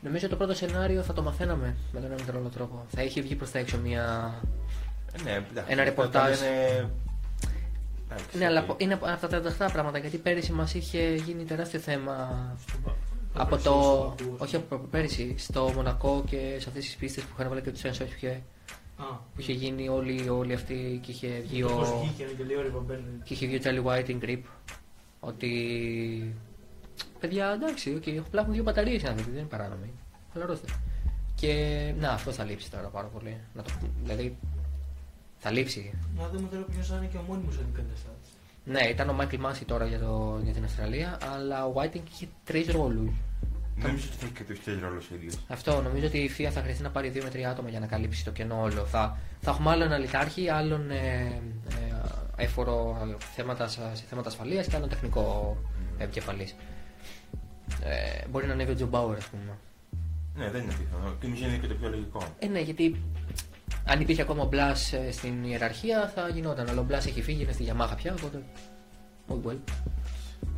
Νομίζω 0.00 0.28
το 0.28 0.36
πρώτο 0.36 0.54
σενάριο 0.54 1.02
θα 1.02 1.12
το 1.12 1.22
μαθαίναμε 1.22 1.76
με 1.92 2.00
τον 2.00 2.10
ένα 2.10 2.20
ή 2.22 2.24
τον 2.24 2.36
άλλο 2.36 2.48
τρόπο. 2.48 2.84
Θα 2.94 3.02
είχε 3.02 3.20
βγει 3.20 3.34
προς 3.34 3.50
τα 3.50 3.58
έξω 3.58 3.78
μια. 3.78 4.34
Ε, 5.18 5.22
ναι, 5.22 5.30
εντάξει, 5.30 5.72
Ένα 5.72 5.82
αυτό 5.82 5.84
ρεπορτάζ. 5.84 6.38
Είναι... 6.40 6.90
εντάξει, 8.10 8.38
Ναι, 8.38 8.44
αλλά 8.46 8.64
οκ. 8.68 8.80
είναι 8.82 8.94
από 8.94 9.06
αυτά 9.06 9.28
τα 9.28 9.40
ταχτά 9.40 9.70
πράγματα 9.70 9.98
γιατί 9.98 10.16
πέρυσι 10.18 10.52
μας 10.52 10.74
είχε 10.74 11.14
γίνει 11.14 11.44
τεράστιο 11.44 11.80
θέμα 11.80 12.16
Στο 12.68 12.78
πα- 12.84 12.94
από 13.42 13.58
στο 13.58 13.70
το. 13.70 14.14
Πακού. 14.24 14.36
Όχι 14.38 14.56
από 14.56 14.76
πέρυσι, 14.76 15.34
στο 15.38 15.70
Μονακό 15.74 16.22
και 16.26 16.36
σε 16.58 16.68
αυτές 16.68 16.84
τις 16.84 16.96
πίστες 16.96 17.24
που 17.24 17.30
είχαν 17.38 17.48
βάλει 17.48 17.60
και 17.60 17.70
τους 17.70 17.82
sensors 17.82 17.98
που 18.08 18.12
είχε, 18.16 18.42
Α, 18.98 19.04
που 19.34 19.40
είχε 19.40 19.52
γίνει 19.52 19.88
όλη, 19.88 20.28
όλη 20.28 20.52
αυτή 20.54 21.00
και 21.02 21.10
είχε 21.10 21.28
βγει 21.48 21.60
το 21.62 21.68
πώς 21.68 21.88
ο. 21.90 21.98
βγήκε 21.98 22.24
και 22.36 22.44
λέει 22.44 22.56
ο 22.56 22.62
Ριβαμπέρν. 22.62 23.04
και 23.24 23.34
είχε 23.34 23.46
βγει 23.46 23.56
ο 23.56 23.60
Charlie 23.64 23.84
White 23.86 24.08
in 24.08 24.24
grip 24.28 24.40
ότι. 25.20 25.50
Παιδιά, 27.20 27.50
εντάξει, 27.52 28.00
okay, 28.04 28.16
απλά 28.26 28.40
έχουν 28.40 28.52
δύο 28.52 28.62
μπαταρίες 28.62 29.02
οι 29.02 29.06
άνθρωποι, 29.06 29.30
δεν 29.30 29.40
είναι 29.40 29.48
παράνομοι. 29.48 29.90
Χαλαρώστε. 30.32 30.66
Και 31.34 31.54
να, 32.00 32.08
αυτό 32.10 32.32
θα 32.32 32.44
λείψει 32.44 32.70
τώρα 32.70 32.88
πάρα 32.88 33.06
πολύ. 33.06 33.36
Να 33.54 33.62
το, 33.62 33.70
δηλαδή, 34.02 34.36
θα 35.46 35.54
λείψει. 35.54 35.92
Να 36.16 36.28
δούμε 36.28 36.48
τώρα 36.48 36.62
ποιος 36.62 36.86
θα 36.86 36.96
είναι 36.96 37.06
και 37.06 37.16
ο 37.16 37.24
μόνιμος 37.28 37.56
αντικαταστάτης. 37.58 38.30
Ναι, 38.64 38.80
ήταν 38.80 39.08
ο 39.08 39.12
Μάικλ 39.12 39.36
Μάση 39.36 39.64
τώρα 39.64 39.86
για, 39.86 39.98
το, 39.98 40.40
για 40.44 40.52
την 40.52 40.64
Αυστραλία, 40.64 41.18
αλλά 41.34 41.66
ο 41.66 41.72
Whiting 41.76 42.02
είχε 42.12 42.28
τρεις 42.44 42.66
ρόλους. 42.66 43.10
Δεν 43.76 43.86
νομίζω 43.86 44.06
ότι 44.08 44.16
θα 44.16 44.24
έχει 44.24 44.34
και 44.34 44.44
τους 44.44 44.64
τρεις 44.64 44.80
ρόλους 44.80 45.10
ο 45.10 45.14
ίδιος. 45.14 45.38
Αυτό 45.48 45.82
νομίζω 45.82 46.06
ότι 46.06 46.18
η 46.18 46.30
FIA 46.38 46.48
θα 46.52 46.60
χρειαστεί 46.60 46.82
να 46.82 46.90
πάρει 46.90 47.08
δύο 47.08 47.22
με 47.22 47.30
τρία 47.30 47.50
άτομα 47.50 47.68
για 47.68 47.80
να 47.80 47.86
καλύψει 47.86 48.24
το 48.24 48.30
κενό 48.30 48.60
όλο. 48.60 48.84
Θα, 48.84 49.18
θα 49.40 49.50
έχουμε 49.50 49.70
άλλον 49.70 49.92
αλυτάρχη, 49.92 50.48
άλλον 50.48 50.90
ε, 50.90 51.40
ε, 52.36 52.44
έφορο 52.44 52.96
θέματα, 53.34 53.68
σε 53.68 54.04
θέματα 54.08 54.28
ασφαλείας 54.28 54.66
και 54.66 54.76
άλλον 54.76 54.88
τεχνικό 54.88 55.56
επικεφαλής. 55.98 56.54
Ε, 57.82 58.28
μπορεί 58.30 58.46
να 58.46 58.52
ανέβει 58.52 58.70
ο 58.70 58.74
Τζο 58.74 58.86
Μπάουερ, 58.86 59.16
ας 59.16 59.26
πούμε. 59.26 59.58
Ναι, 60.34 60.50
δεν 60.50 60.62
είναι 60.62 60.72
πιθανό. 60.72 61.14
Και 61.20 61.26
νομίζω 61.26 61.46
είναι 61.46 61.56
και 61.56 61.66
το 61.66 61.74
πιο 61.74 61.88
λογικό. 61.88 62.22
Ε, 62.38 62.46
ναι, 62.46 62.60
γιατί 62.60 63.02
αν 63.86 64.00
υπήρχε 64.00 64.22
ακόμα 64.22 64.42
ο 64.42 64.46
Μπλα 64.46 64.74
στην 65.10 65.44
ιεραρχία 65.44 66.08
θα 66.14 66.28
γινόταν. 66.28 66.68
Αλλά 66.68 66.80
ο 66.80 66.84
Μπλας 66.84 67.06
έχει 67.06 67.22
φύγει, 67.22 67.42
είναι 67.42 67.52
στη 67.52 67.64
Yamaha 67.72 67.92
πια, 67.96 68.14
οπότε. 68.14 68.42
Oh 69.28 69.48
well. 69.50 69.56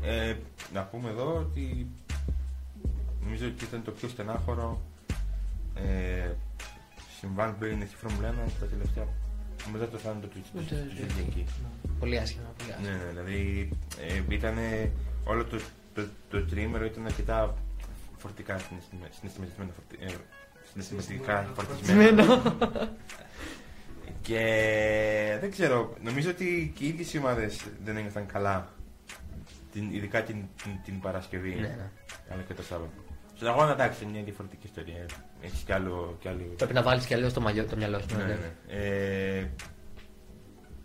Ε, 0.03 0.35
να 0.73 0.83
πούμε 0.85 1.09
εδώ 1.11 1.37
ότι 1.37 1.87
νομίζω 3.23 3.47
ότι 3.47 3.65
ήταν 3.65 3.83
το 3.85 3.91
πιο 3.91 4.09
στενάχωρο 4.09 4.81
ε, 5.75 6.31
συμβάν 7.21 7.59
που 7.59 7.65
έγινε 7.65 7.85
στη 7.87 7.97
Φόρμουλα 7.97 8.31
1 8.31 8.35
τα 8.61 8.67
τελευταία 8.67 9.05
μετά 9.73 9.89
το 9.89 9.99
θάνατο 9.99 10.27
του 10.27 10.39
του- 10.41 10.49
Ούτε- 10.55 10.87
του 10.89 10.97
Ζεντζέκη. 10.97 11.45
Πολύ 11.99 12.19
άσχημα. 12.19 12.49
Πολύ 12.59 12.73
άσχημα. 12.73 12.91
Ναι, 12.91 13.05
ναι, 13.05 13.09
δηλαδή 13.11 13.69
ε, 14.29 14.35
ήταν 14.35 14.57
όλο 15.25 15.45
το, 15.45 15.59
το, 15.95 16.07
το 16.31 16.45
τρίμερο 16.47 16.85
ήταν 16.85 17.05
αρκετά 17.07 17.55
φορτικά 18.17 18.59
συναισθημα- 18.59 19.09
συναισθηματισμένα 19.19 19.71
φορτι- 19.73 20.03
ε, 20.03 20.15
συναισθηματικά 20.73 21.51
φορτισμένο. 21.55 22.43
Και 24.23 25.37
δεν 25.41 25.51
ξέρω, 25.51 25.95
νομίζω 26.03 26.31
ότι 26.31 26.73
και 26.77 26.85
οι 26.85 26.89
ίδιες 26.89 27.15
οι 27.15 27.19
ομάδες 27.19 27.61
δεν 27.85 27.97
ένιωθαν 27.97 28.27
καλά. 28.27 28.73
Την, 29.73 29.89
ειδικά 29.93 30.23
την, 30.23 30.45
την, 30.63 30.73
την 30.85 31.01
Παρασκευή, 31.01 31.55
Ναι, 31.55 31.61
ναι. 31.61 31.91
αλλά 32.33 32.43
και 32.43 32.55
το 32.55 32.63
Σάββατο. 32.63 32.93
Στον 33.35 33.49
αγώνα 33.49 33.73
εντάξει, 33.73 34.03
είναι 34.03 34.13
μια 34.13 34.23
διαφορετική 34.23 34.67
ιστορία. 34.67 35.07
Έχεις 35.41 35.61
κι 35.61 35.73
άλλο. 35.73 36.17
Κι 36.21 36.29
άλλο... 36.29 36.43
Πρέπει 36.57 36.73
να 36.73 36.83
βάλεις 36.83 37.07
και 37.07 37.15
αλλιώς 37.15 37.33
το, 37.33 37.41
μαλλιό- 37.41 37.69
το 37.69 37.77
μυαλό 37.77 37.99
σου. 38.01 38.17
Ναι, 38.17 38.23
ναι, 38.25 38.33
ναι. 38.35 38.75
Ε, 38.75 39.51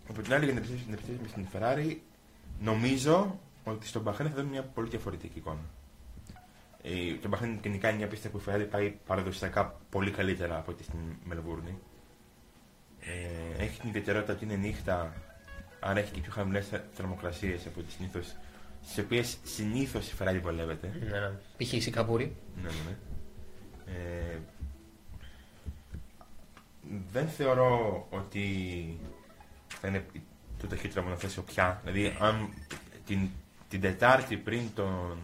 από 0.08 0.22
την 0.22 0.34
άλλη, 0.34 0.44
για 0.44 0.52
να 0.54 0.58
επιστρέψουμε 0.60 0.96
να 0.96 1.02
επιστρέψουμε 1.02 1.28
στην 1.28 1.46
Ferrari, 1.52 1.96
νομίζω 2.60 3.40
ότι 3.64 3.86
στον 3.86 4.02
Μπαχρέν 4.02 4.28
θα 4.28 4.34
δούμε 4.34 4.48
μια 4.50 4.62
πολύ 4.62 4.88
διαφορετική 4.88 5.38
εικόνα. 5.38 5.60
Ε, 6.86 7.14
το 7.22 7.28
Μπαχρέν 7.28 7.58
γενικά 7.62 7.88
είναι 7.88 7.98
μια 7.98 8.06
πίστα 8.06 8.28
που 8.28 8.38
η 8.38 8.42
Ferrari 8.46 8.66
πάει 8.70 8.94
παραδοσιακά 9.06 9.80
πολύ 9.90 10.10
καλύτερα 10.10 10.56
από 10.58 10.70
ό,τι 10.70 10.82
στην 10.82 10.98
Μελβούρνη. 11.24 11.78
Ε, 13.00 13.62
έχει 13.62 13.80
την 13.80 13.88
ιδιαιτερότητα 13.88 14.32
ότι 14.32 14.44
είναι 14.44 14.54
νύχτα, 14.54 15.14
άρα 15.80 15.98
έχει 15.98 16.12
και 16.12 16.20
πιο 16.20 16.32
χαμηλές 16.32 16.70
θερμοκρασίες 16.94 17.66
από 17.66 17.80
ό,τι 17.80 17.92
συνήθως. 17.92 18.34
Στις 18.82 19.04
οποίες 19.04 19.38
συνήθως 19.42 20.10
η 20.10 20.14
Ferrari 20.18 20.38
βολεύεται. 20.42 20.92
ναι, 21.00 21.18
ναι. 21.18 21.30
Π.χ. 21.56 21.72
η 21.72 21.80
Σικαπούρη. 21.80 22.36
Ναι, 22.62 22.68
ναι, 22.68 22.74
ναι. 22.86 22.96
Ε, 23.98 24.38
δεν 27.12 27.28
θεωρώ 27.28 28.06
ότι 28.10 28.46
θα 29.68 29.88
είναι 29.88 30.04
το 30.60 30.66
ταχύτερο 30.66 31.04
μονοθέσιο 31.04 31.42
πια. 31.42 31.80
Δηλαδή, 31.84 32.16
αν 32.20 32.48
την, 33.06 33.28
την 33.68 33.80
Τετάρτη 33.80 34.36
πριν, 34.36 34.62
τον, 34.74 35.18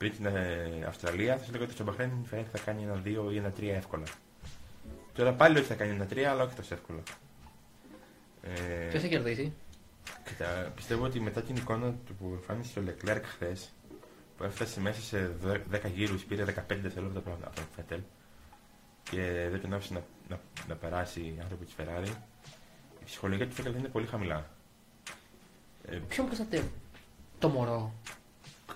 πριν 0.00 0.12
την 0.12 0.26
ε, 0.26 0.84
Αυστραλία, 0.88 1.36
θα 1.36 1.44
σα 1.44 1.50
λέγω 1.52 1.64
ότι 1.64 1.72
στο 1.72 1.84
Μπαχρέν 1.84 2.08
η 2.10 2.28
Ferrari 2.32 2.44
θα 2.52 2.58
κάνει 2.58 2.82
ένα 2.82 3.02
2 3.04 3.32
ή 3.32 3.36
ένα 3.36 3.52
3 3.60 3.62
εύκολα. 3.62 4.02
Τώρα 5.12 5.32
πάλι 5.32 5.58
ότι 5.58 5.66
θα 5.66 5.74
κάνει 5.74 5.90
ένα 5.92 6.06
3, 6.12 6.18
αλλά 6.20 6.42
όχι 6.42 6.54
τόσο 6.54 6.74
εύκολα. 6.74 7.02
Ε, 8.42 8.88
Ποιος 8.88 9.02
θα 9.02 9.08
κερδίσει; 9.08 9.52
Κοίτα, 10.24 10.72
πιστεύω 10.74 11.04
ότι 11.04 11.20
μετά 11.20 11.42
την 11.42 11.56
εικόνα 11.56 11.94
του 12.06 12.14
που 12.14 12.30
εμφάνισε 12.34 12.78
ο 12.78 12.82
Leclerc 12.86 13.20
χθες, 13.24 13.70
που 14.36 14.44
έφτασε 14.44 14.80
μέσα 14.80 15.00
σε 15.00 15.36
10 15.72 15.88
γύρους, 15.94 16.24
πήρε 16.24 16.44
15 16.44 16.80
δευτερόλεπτα 16.82 17.18
από 17.18 17.30
τον- 17.30 17.44
από 17.44 17.56
τον 17.56 17.64
Φέτελ 17.76 18.00
και 19.10 19.48
δεν 19.50 19.60
τον 19.60 19.74
άφησε 19.74 19.92
να, 19.94 20.02
να, 20.28 20.40
να 20.68 20.74
περάσει 20.74 21.20
οι 21.20 21.38
άνθρωποι 21.42 21.64
της 21.64 21.74
Ferrari, 21.78 22.08
η 23.00 23.04
ψυχολογία 23.04 23.46
του 23.48 23.54
Φέτελ 23.54 23.74
είναι 23.74 23.88
πολύ 23.88 24.06
χαμηλά. 24.06 24.50
Ε, 25.88 25.96
Ποιον 26.08 26.26
προστατεύει. 26.26 26.70
Το 27.38 27.48
μωρό; 27.48 27.92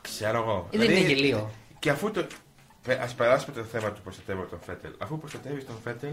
Ξέρω 0.00 0.38
εγώ. 0.42 0.68
Ε, 0.70 0.78
δεν 0.78 0.90
είναι 0.90 0.94
Δηλαδή, 1.00 1.14
γελίο. 1.14 1.50
Και 1.78 1.90
αφού 1.90 2.10
το. 2.10 2.20
Α 2.90 3.06
περάσουμε 3.16 3.54
το 3.56 3.62
θέμα 3.64 3.90
του 3.92 4.00
προστατεύω 4.02 4.42
τον 4.42 4.58
Φέτελ. 4.60 4.90
Αφού 4.98 5.18
προστατεύεις 5.18 5.66
τον 5.66 5.74
Φέτελ 5.84 6.12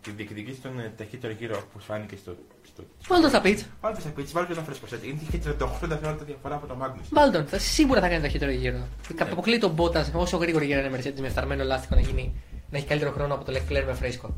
και 0.00 0.10
διεκδικείς 0.16 0.60
τον 0.60 0.78
ε, 0.80 0.92
ταχύτερο 0.96 1.32
γύρο 1.38 1.56
όπω 1.68 1.78
φάνηκε 1.78 2.16
στο. 2.16 2.36
στο... 2.66 2.82
Βάλ 3.08 3.20
τον 3.20 3.30
στα 3.30 3.40
πιτ. 3.40 3.58
Βάλτε 3.80 4.00
στα 4.00 4.08
πίτσα, 4.10 4.32
βάλτε 4.34 4.52
ένα 4.52 4.62
φρέσκο 4.62 4.86
σετ. 4.86 5.04
Είναι 5.04 5.20
και 5.30 5.38
38 5.46 5.66
δευτερόλεπτα 5.82 6.24
διαφορά 6.24 6.54
από 6.54 6.66
τον 6.66 6.76
Μάγνους. 6.76 7.06
Βάλ 7.10 7.32
τον. 7.32 7.46
Θα, 7.46 7.58
σίγουρα 7.58 8.00
θα 8.00 8.08
κάνει 8.08 8.22
ταχύτερο 8.22 8.50
γύρο. 8.50 8.78
Αποκλεί 9.18 9.58
τον 9.58 9.70
Μπότα 9.70 10.10
όσο 10.14 10.36
γρήγορα 10.36 10.64
γυρνάει 10.64 10.84
ένα 10.86 10.96
Mercedes 10.98 11.20
με 11.20 11.28
φθαρμένο 11.28 11.64
λάστιχο 11.64 11.94
να, 11.94 12.00
γίνει, 12.00 12.34
να 12.70 12.78
έχει 12.78 12.86
καλύτερο 12.86 13.12
χρόνο 13.12 13.34
από 13.34 13.44
το 13.44 13.52
Leclerc 13.52 13.84
με 13.86 13.94
φρέσκο. 13.94 14.34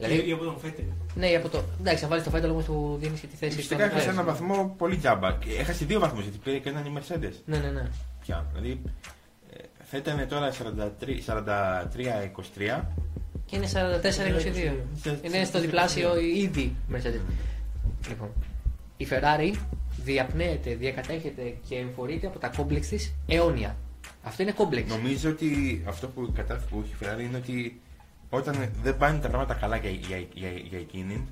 Ή, 0.00 0.04
ή 0.04 0.06
Δηλαδή, 0.08 0.32
από 0.32 0.44
τον 0.44 0.58
Φέτελ. 0.58 0.84
ναι, 1.14 1.26
από 1.36 1.48
το. 1.48 1.62
Εντάξει, 1.80 2.04
αν 2.04 2.10
βάλεις 2.10 2.24
το 2.24 2.30
Φέτελ 2.30 2.50
όμως 2.50 2.64
του 2.64 2.96
δίνεις 3.00 3.20
και 3.20 3.26
τη 3.26 3.36
θέση 3.36 3.56
Φυσικά 3.56 3.74
στον 3.74 3.88
έχασε 3.88 4.08
Leclerc. 4.08 4.12
ένα 4.12 4.22
βαθμό 4.22 4.74
πολύ 4.78 4.96
τζάμπα. 4.96 5.32
Και 5.32 5.52
έχασε 5.58 5.84
δύο 5.84 6.00
βαθμούς 6.00 6.22
γιατί 6.22 6.38
πήρε 6.38 6.58
και 6.58 6.68
έναν 6.68 6.84
η 6.84 6.92
Mercedes. 6.98 7.32
Ναι, 7.44 7.56
ναι, 7.58 7.70
ναι. 7.70 7.88
Πια. 8.28 8.46
Δηλαδή 8.54 8.82
ε, 9.50 9.56
θα 9.84 9.96
ήταν 9.96 10.28
τώρα 10.28 10.52
43-23. 10.52 10.56
Και 13.46 13.56
είναι 13.56 13.68
44-22. 13.72 15.22
Είναι 15.22 15.44
στο 15.44 15.60
διπλάσιο 15.60 16.20
ήδη 16.20 16.76
Mercedes. 16.92 17.20
Λοιπόν, 18.08 18.32
η 18.96 19.06
Ferrari 19.10 19.56
διαπνέεται, 19.96 20.74
διακατέχεται 20.74 21.56
και 21.68 21.74
εμφορείται 21.74 22.26
από 22.26 22.38
τα 22.38 22.48
κόμπλεξ 22.48 22.88
της 22.88 23.14
αιώνια. 23.26 23.76
Αυτό 24.22 24.42
είναι 24.42 24.52
κόμπλεξ. 24.52 24.90
Νομίζω 24.90 25.30
ότι 25.30 25.82
αυτό 25.88 26.08
που 26.08 26.32
κατάφερε 26.34 26.66
που 26.70 26.84
έχει 26.84 26.92
η 26.92 26.96
Ferrari 27.00 27.22
είναι 27.22 27.36
ότι 27.36 27.80
όταν 28.30 28.70
δεν 28.82 28.96
πάνε 28.96 29.18
τα 29.18 29.28
πράγματα 29.28 29.54
καλά 29.54 29.76
για, 29.76 29.90
για, 29.90 30.16
για, 30.34 30.50
για 30.68 30.78
εκείνη. 30.78 31.24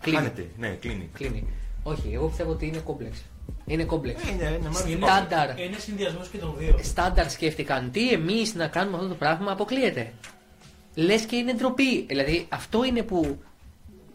Κλείνει. 0.00 0.16
Χάνεται. 0.16 0.46
Ναι, 0.58 0.68
κλείνει. 0.68 1.10
Κλείνει. 1.12 1.46
Όχι, 1.82 2.10
εγώ 2.12 2.26
πιστεύω 2.26 2.50
ότι 2.50 2.66
είναι 2.66 2.78
κόμπλεξ. 2.78 3.24
Είναι 3.66 3.84
κόμπλεξ. 3.84 4.22
Ε, 4.22 4.32
Είναι, 4.32 4.42
είναι 4.44 4.68
μάλλον 4.68 4.88
Είναι, 4.90 5.06
Στάνταρ. 5.06 5.58
είναι 5.58 5.76
συνδυασμός 5.78 6.28
και 6.28 6.38
των 6.38 6.54
δύο. 6.58 6.78
Στάνταρ 6.82 7.30
σκέφτηκαν 7.30 7.90
τι 7.90 8.10
εμείς 8.12 8.54
να 8.54 8.66
κάνουμε 8.66 8.96
αυτό 8.96 9.08
το 9.08 9.14
πράγμα, 9.14 9.52
αποκλείεται. 9.52 10.12
Λες 10.94 11.22
και 11.24 11.36
είναι 11.36 11.52
ντροπή. 11.52 12.02
Δηλαδή 12.06 12.46
αυτό 12.48 12.84
είναι 12.84 13.02
που. 13.02 13.38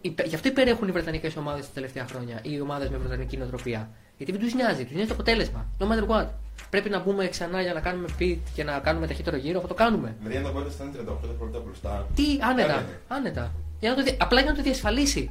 υπε- 0.01 0.27
Γι' 0.27 0.35
αυτό 0.35 0.47
υπερέχουν 0.47 0.87
οι 0.87 0.91
Βρετανικές 0.91 1.35
ομάδες 1.35 1.65
τα 1.65 1.71
τελευταία 1.73 2.05
χρόνια, 2.09 2.39
οι 2.41 2.61
ομάδες 2.61 2.89
με 2.89 2.97
Βρετανική 2.97 3.37
νοοτροπία. 3.37 3.89
Γιατί 4.17 4.31
δεν 4.31 4.41
τους 4.41 4.53
νοιάζει, 4.53 4.83
τους 4.83 4.91
νοιάζει 4.93 5.07
το 5.07 5.13
αποτέλεσμα. 5.13 5.65
No 5.79 5.83
matter 5.83 6.07
what. 6.15 6.27
Πρέπει 6.69 6.89
να 6.89 6.99
μπούμε 6.99 7.27
ξανά 7.27 7.61
για 7.61 7.73
να 7.73 7.79
κάνουμε 7.79 8.07
pit 8.19 8.37
και 8.55 8.63
να 8.63 8.79
κάνουμε 8.79 9.07
ταχύτερο 9.07 9.37
γύρο, 9.37 9.59
θα 9.61 9.67
το 9.67 9.73
κάνουμε. 9.73 10.15
Δηλαδή 10.23 10.37
αν 10.37 10.53
το 10.53 10.59
Bottas 10.59 10.73
ήταν 10.73 10.91
38 10.91 11.17
δευτερόλεπτα 11.21 11.59
μπροστά. 11.65 12.07
Τι, 12.15 12.23
άνετα. 12.41 12.71
Έμπαινε. 12.73 12.99
άνετα. 13.07 13.51
Για 13.79 13.89
να 13.89 13.95
το, 13.95 14.03
δι- 14.03 14.21
απλά 14.21 14.41
για 14.41 14.49
να 14.51 14.55
το 14.57 14.63
διασφαλίσει. 14.63 15.29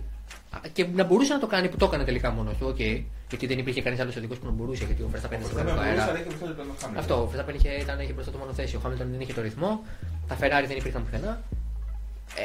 Α, 0.54 0.58
Και 0.72 0.86
να 0.94 1.04
μπορούσε 1.04 1.32
να 1.32 1.38
το 1.38 1.46
κάνει 1.46 1.68
που 1.68 1.76
το 1.76 1.84
έκανε 1.84 2.04
τελικά 2.04 2.30
μόνος 2.30 2.56
του, 2.56 2.66
οκ. 2.68 2.80
Γιατί 3.28 3.46
δεν 3.46 3.58
υπήρχε 3.58 3.82
κανείς 3.82 4.00
άλλος 4.00 4.16
οδηγός 4.16 4.38
που 4.38 4.46
να 4.46 4.50
μπορούσε, 4.52 4.84
γιατί 4.84 5.02
ο 5.02 5.10
Verstappen 5.12 5.38
ήταν 5.38 5.40
Θα 5.40 5.46
στον 5.46 5.64
με 5.64 5.70
αέρα. 5.70 5.82
μπορούσε, 5.84 6.02
αλλά 6.10 6.18
είχε 6.18 6.28
μπροστά 6.38 6.54
τον 6.54 6.66
Hamilton. 6.80 6.98
Αυτό, 6.98 7.14
ο 7.14 7.30
Verstappen 7.32 7.54
είχε, 7.54 7.70
ήταν, 7.70 8.00
είχε 8.00 8.12
μπροστά 8.12 8.30
το 8.32 8.38
μονοθέσιο, 8.38 8.80
ο 8.84 8.88
Hamilton 8.88 9.06
δεν 9.10 9.20
είχε 9.20 9.32
το 9.32 9.42
ρυθμό, 9.42 9.80
τα 10.28 10.36
Ferrari 10.40 10.64
δεν 10.68 10.76
υπήρχαν 10.76 11.04
πουθενά. 11.04 11.42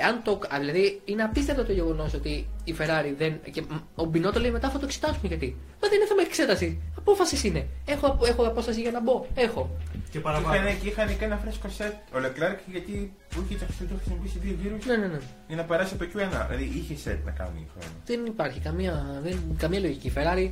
Εάν 0.01 0.21
το, 0.23 0.31
α, 0.55 0.59
δηλαδή 0.59 1.01
είναι 1.05 1.23
απίστευτο 1.23 1.63
το 1.65 1.71
γεγονός 1.71 2.13
ότι 2.13 2.47
η 2.63 2.75
Ferrari 2.79 3.13
δεν. 3.17 3.39
Και 3.51 3.61
μ, 3.61 3.65
ο 3.95 4.05
Μπινό 4.05 4.31
το 4.31 4.39
λέει 4.39 4.51
μετά 4.51 4.69
θα 4.69 4.79
το 4.79 4.85
εξετάσουμε 4.85 5.27
γιατί. 5.27 5.55
Μα 5.81 5.87
δεν 5.89 5.97
είναι 5.97 6.07
θέμα 6.07 6.21
εξέτασης. 6.21 6.77
Απόφασης 6.97 7.43
είναι. 7.43 7.67
Έχω, 7.85 8.07
απο- 8.07 8.25
έχω 8.25 8.43
απόσταση 8.47 8.81
για 8.81 8.91
να 8.91 9.01
μπω. 9.01 9.25
Έχω. 9.35 9.69
Και 9.91 9.97
Και 10.11 10.19
παραπάνω. 10.19 10.55
είχαν, 10.55 10.79
και 10.81 10.87
είχαν 10.87 11.17
και 11.17 11.25
ένα 11.25 11.37
φρέσκο 11.37 11.69
σετ 11.69 11.91
ο 11.93 12.17
Leclerc 12.17 12.57
γιατί 12.71 13.13
που 13.29 13.45
είχε 13.49 13.57
το 13.89 13.93
χρησιμοποιήσει 13.95 14.37
δύο 14.39 14.55
γύρους 14.61 14.85
Ναι, 14.85 14.95
ναι, 14.95 15.07
ναι. 15.07 15.19
για 15.47 15.55
να 15.55 15.63
περάσει 15.63 15.93
από 15.93 16.03
το 16.05 16.09
Q1. 16.13 16.45
Δηλαδή 16.49 16.71
είχε 16.77 16.95
σετ 16.95 17.25
να 17.25 17.31
κάνει 17.31 17.67
χρόνο. 17.73 17.93
Δεν 18.05 18.25
υπάρχει 18.25 18.59
καμία, 18.59 19.19
δεν, 19.23 19.39
καμία 19.57 19.79
λογική. 19.79 20.07
Η 20.07 20.13
Ferrari 20.15 20.51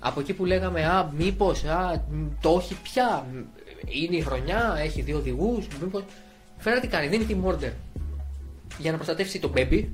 από 0.00 0.20
εκεί 0.20 0.32
που 0.32 0.44
λέγαμε 0.44 0.84
Α, 0.86 1.10
μήπως, 1.16 1.64
α, 1.64 2.02
μ, 2.10 2.26
το 2.40 2.48
όχι 2.50 2.76
πια. 2.82 3.26
μ, 3.32 3.36
Είναι 3.86 4.16
η 4.16 4.20
χρονιά, 4.20 4.74
έχει 4.78 5.02
δύο 5.02 5.16
οδηγούς. 5.16 5.66
Μήπως. 5.82 6.02
Η 6.58 6.62
Ferrari 6.64 6.78
τι 6.80 6.86
κάνει, 6.88 7.06
δίνει 7.06 7.26
team 7.28 7.50
order 7.52 7.70
για 8.78 8.90
να 8.90 8.96
προστατεύσει 8.96 9.38
τον 9.38 9.52
Baby. 9.56 9.84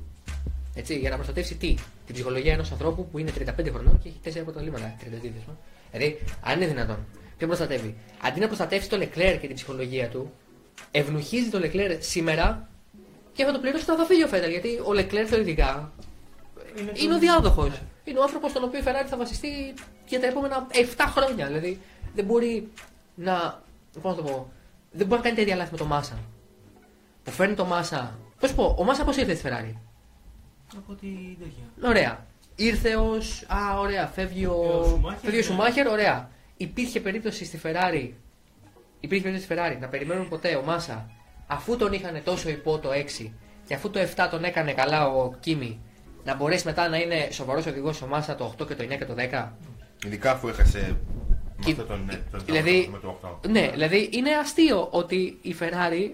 Έτσι, 0.75 0.97
για 0.97 1.09
να 1.09 1.15
προστατεύσει 1.15 1.55
τι, 1.55 1.75
την 2.05 2.13
ψυχολογία 2.13 2.53
ενός 2.53 2.71
ανθρώπου 2.71 3.07
που 3.07 3.17
είναι 3.17 3.31
35 3.39 3.43
χρονών 3.73 3.99
και 4.03 4.09
έχει 4.09 4.39
4 4.39 4.43
πρωταθλήματα. 4.43 4.95
32 4.99 5.05
δεσμό. 5.09 5.57
Δηλαδή, 5.91 6.19
αν 6.41 6.61
είναι 6.61 6.67
δυνατόν, 6.67 7.05
ποιον 7.37 7.49
προστατεύει; 7.49 7.95
Αντί 8.21 8.39
να 8.39 8.47
προστατεύσει 8.47 8.89
τον 8.89 9.01
Leclerc 9.01 9.37
και 9.41 9.47
την 9.47 9.55
ψυχολογία 9.55 10.07
του, 10.07 10.31
ευνουχίζει 10.91 11.49
τον 11.49 11.61
Leclerc 11.63 11.97
σήμερα 11.99 12.69
και 13.33 13.43
θα 13.43 13.51
το 13.51 13.59
πληρώσει 13.59 13.83
όταν 13.83 13.97
θα 13.97 14.05
φύγει 14.05 14.23
ο 14.23 14.27
Φέτελ. 14.27 14.49
Γιατί 14.51 14.69
ο 14.69 14.89
Leclerc 14.89 15.25
θεωρητικά 15.27 15.91
είναι 16.93 17.15
ο 17.15 17.19
διάδοχος. 17.19 17.81
Είναι 18.03 18.19
ο 18.19 18.21
άνθρωπος 18.23 18.51
στον 18.51 18.63
οποίο 18.63 18.79
η 18.79 18.83
Ferrari 18.85 19.07
θα 19.07 19.17
βασιστεί 19.17 19.73
για 20.07 20.19
τα 20.19 20.27
επόμενα 20.27 20.67
7 20.71 21.05
χρόνια. 21.07 21.47
Δηλαδή 21.47 21.79
δεν 22.15 22.25
μπορεί 22.25 22.69
να. 23.15 23.61
Πώς 24.01 24.15
να 24.15 24.23
το 24.23 24.29
πω. 24.29 24.51
Δεν 24.91 25.07
μπορεί 25.07 25.21
να 25.21 25.27
κάνει 25.27 25.39
τέτοια 25.39 25.55
λάθη 25.55 25.71
με 25.71 25.77
το 25.77 25.85
Μάσα. 25.85 26.19
Που 27.23 27.31
φέρνει 27.31 27.55
το 27.55 27.65
Μάσα. 27.65 28.17
Πώς 28.43 28.53
πω, 28.53 28.75
ο 28.79 28.83
Μάσα 28.83 29.03
πώ 29.03 29.11
ήρθε 29.11 29.35
στη 29.35 29.49
Ferrari. 29.49 29.75
Από 30.77 30.93
τη 30.93 31.07
τέτοια. 31.39 31.89
Ωραία. 31.89 32.25
Ήρθε 32.55 32.95
ως. 32.95 33.45
Α, 33.47 33.79
ωραία. 33.79 34.07
Φεύγει 34.07 34.45
ο. 34.45 34.79
Ο 34.79 34.83
Σουμάχερ, 34.83 35.19
Φεύγει 35.19 35.35
ο 35.35 35.39
ναι. 35.39 35.45
Σουμάχερ, 35.45 35.87
ωραία. 35.87 36.29
Υπήρχε 36.57 36.99
περίπτωση 36.99 37.45
στη 37.45 37.59
Ferrari. 37.63 38.09
Υπήρχε 38.99 39.23
περίπτωση 39.23 39.43
στη 39.43 39.53
Ferrari 39.57 39.77
να 39.79 39.87
περιμένουν 39.87 40.27
ποτέ 40.29 40.55
ο 40.55 40.63
Μάσα 40.63 41.09
αφού 41.47 41.77
τον 41.77 41.93
είχαν 41.93 42.21
τόσο 42.23 42.49
υπό 42.49 42.79
το 42.79 42.89
6 43.19 43.29
και 43.67 43.73
αφού 43.73 43.89
το 43.89 43.99
7 44.15 44.27
τον 44.31 44.43
έκανε 44.43 44.73
καλά 44.73 45.07
ο 45.07 45.33
Κίμη 45.39 45.79
να 46.23 46.35
μπορέσει 46.35 46.65
μετά 46.65 46.89
να 46.89 46.97
είναι 46.97 47.27
σοβαρός 47.31 47.65
οδηγός 47.65 48.01
ο 48.01 48.07
Μάσα 48.07 48.35
το 48.35 48.53
8 48.61 48.67
και 48.67 48.75
το 48.75 48.83
9 48.83 48.97
και 48.97 49.05
το 49.05 49.13
10. 49.31 49.51
Ειδικά 50.05 50.31
αφού 50.31 50.47
έχασε 50.47 50.97
με 51.57 51.63
Και- 51.65 51.71
αυτό 51.71 51.83
τον, 51.83 52.09
ε, 52.09 52.23
τον, 52.31 52.41
δηλαδή- 52.45 52.87
με 52.91 52.99
το 52.99 53.07
8. 53.43 53.49
Ναι, 53.49 53.69
δηλαδή 53.71 54.09
είναι 54.13 54.29
αστείο 54.35 54.87
ότι 54.91 55.37
η 55.41 55.55
Ferrari 55.59 56.09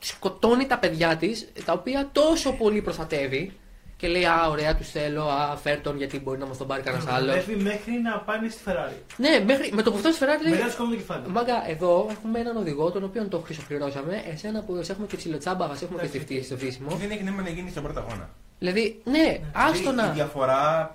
σκοτώνει 0.00 0.66
τα 0.66 0.78
παιδιά 0.78 1.16
της 1.16 1.48
τα 1.64 1.72
οποία 1.72 2.08
τόσο 2.12 2.52
πολύ 2.52 2.82
προστατεύει 2.82 3.52
και 3.96 4.08
λέει 4.08 4.24
Α, 4.24 4.46
ωραία, 4.48 4.76
τους 4.76 4.90
θέλω, 4.90 5.22
Α, 5.24 5.56
φέρ 5.56 5.80
τον 5.80 5.96
γιατί 5.96 6.20
μπορεί 6.20 6.38
να 6.38 6.46
μας 6.46 6.56
τον 6.56 6.66
πάρει 6.66 6.82
κανένας 6.82 7.06
άλλο. 7.06 7.26
Δουλεύει 7.26 7.56
μέχρι 7.56 7.92
να 7.92 8.18
πάνε 8.18 8.48
στη 8.48 8.60
Ferrari. 8.66 8.92
Ναι, 9.16 9.40
μέχρι, 9.46 9.70
με 9.72 9.82
το 9.82 9.92
που 9.92 9.98
φτάσει 9.98 10.16
στη 10.16 10.24
Ferrari 10.28 10.42
λέει 10.42 10.52
Μετά 10.52 10.70
σκόμουν 10.70 10.92
το 10.92 10.98
κεφάλι. 10.98 11.28
Μάγκα, 11.28 11.68
εδώ 11.70 12.06
έχουμε 12.10 12.38
έναν 12.38 12.56
οδηγό 12.56 12.90
τον 12.90 13.04
οποίο 13.04 13.28
το 13.28 13.38
χρυσοπληρώσαμε. 13.40 14.22
Εσένα 14.32 14.62
που 14.62 14.82
σε 14.82 14.92
έχουμε 14.92 15.06
και 15.06 15.16
ψιλοτσάμπα, 15.16 15.74
σε 15.76 15.84
έχουμε 15.84 16.00
και 16.00 16.06
στη 16.06 16.18
φτύση 16.20 16.44
στο 16.44 16.54
Και 16.56 16.64
φύσιμο. 16.64 16.90
δεν 16.96 17.10
έχει 17.10 17.22
νόημα 17.22 17.42
να 17.42 17.48
γίνει 17.48 17.70
στον 17.70 17.82
πρώτο 17.82 18.00
αγώνα. 18.00 18.28
Δηλαδή, 18.58 19.00
ναι, 19.04 19.40
άστο 19.52 19.78
Δηλαδή, 19.78 19.98
Η 20.00 20.06
να. 20.06 20.10
διαφορά 20.12 20.92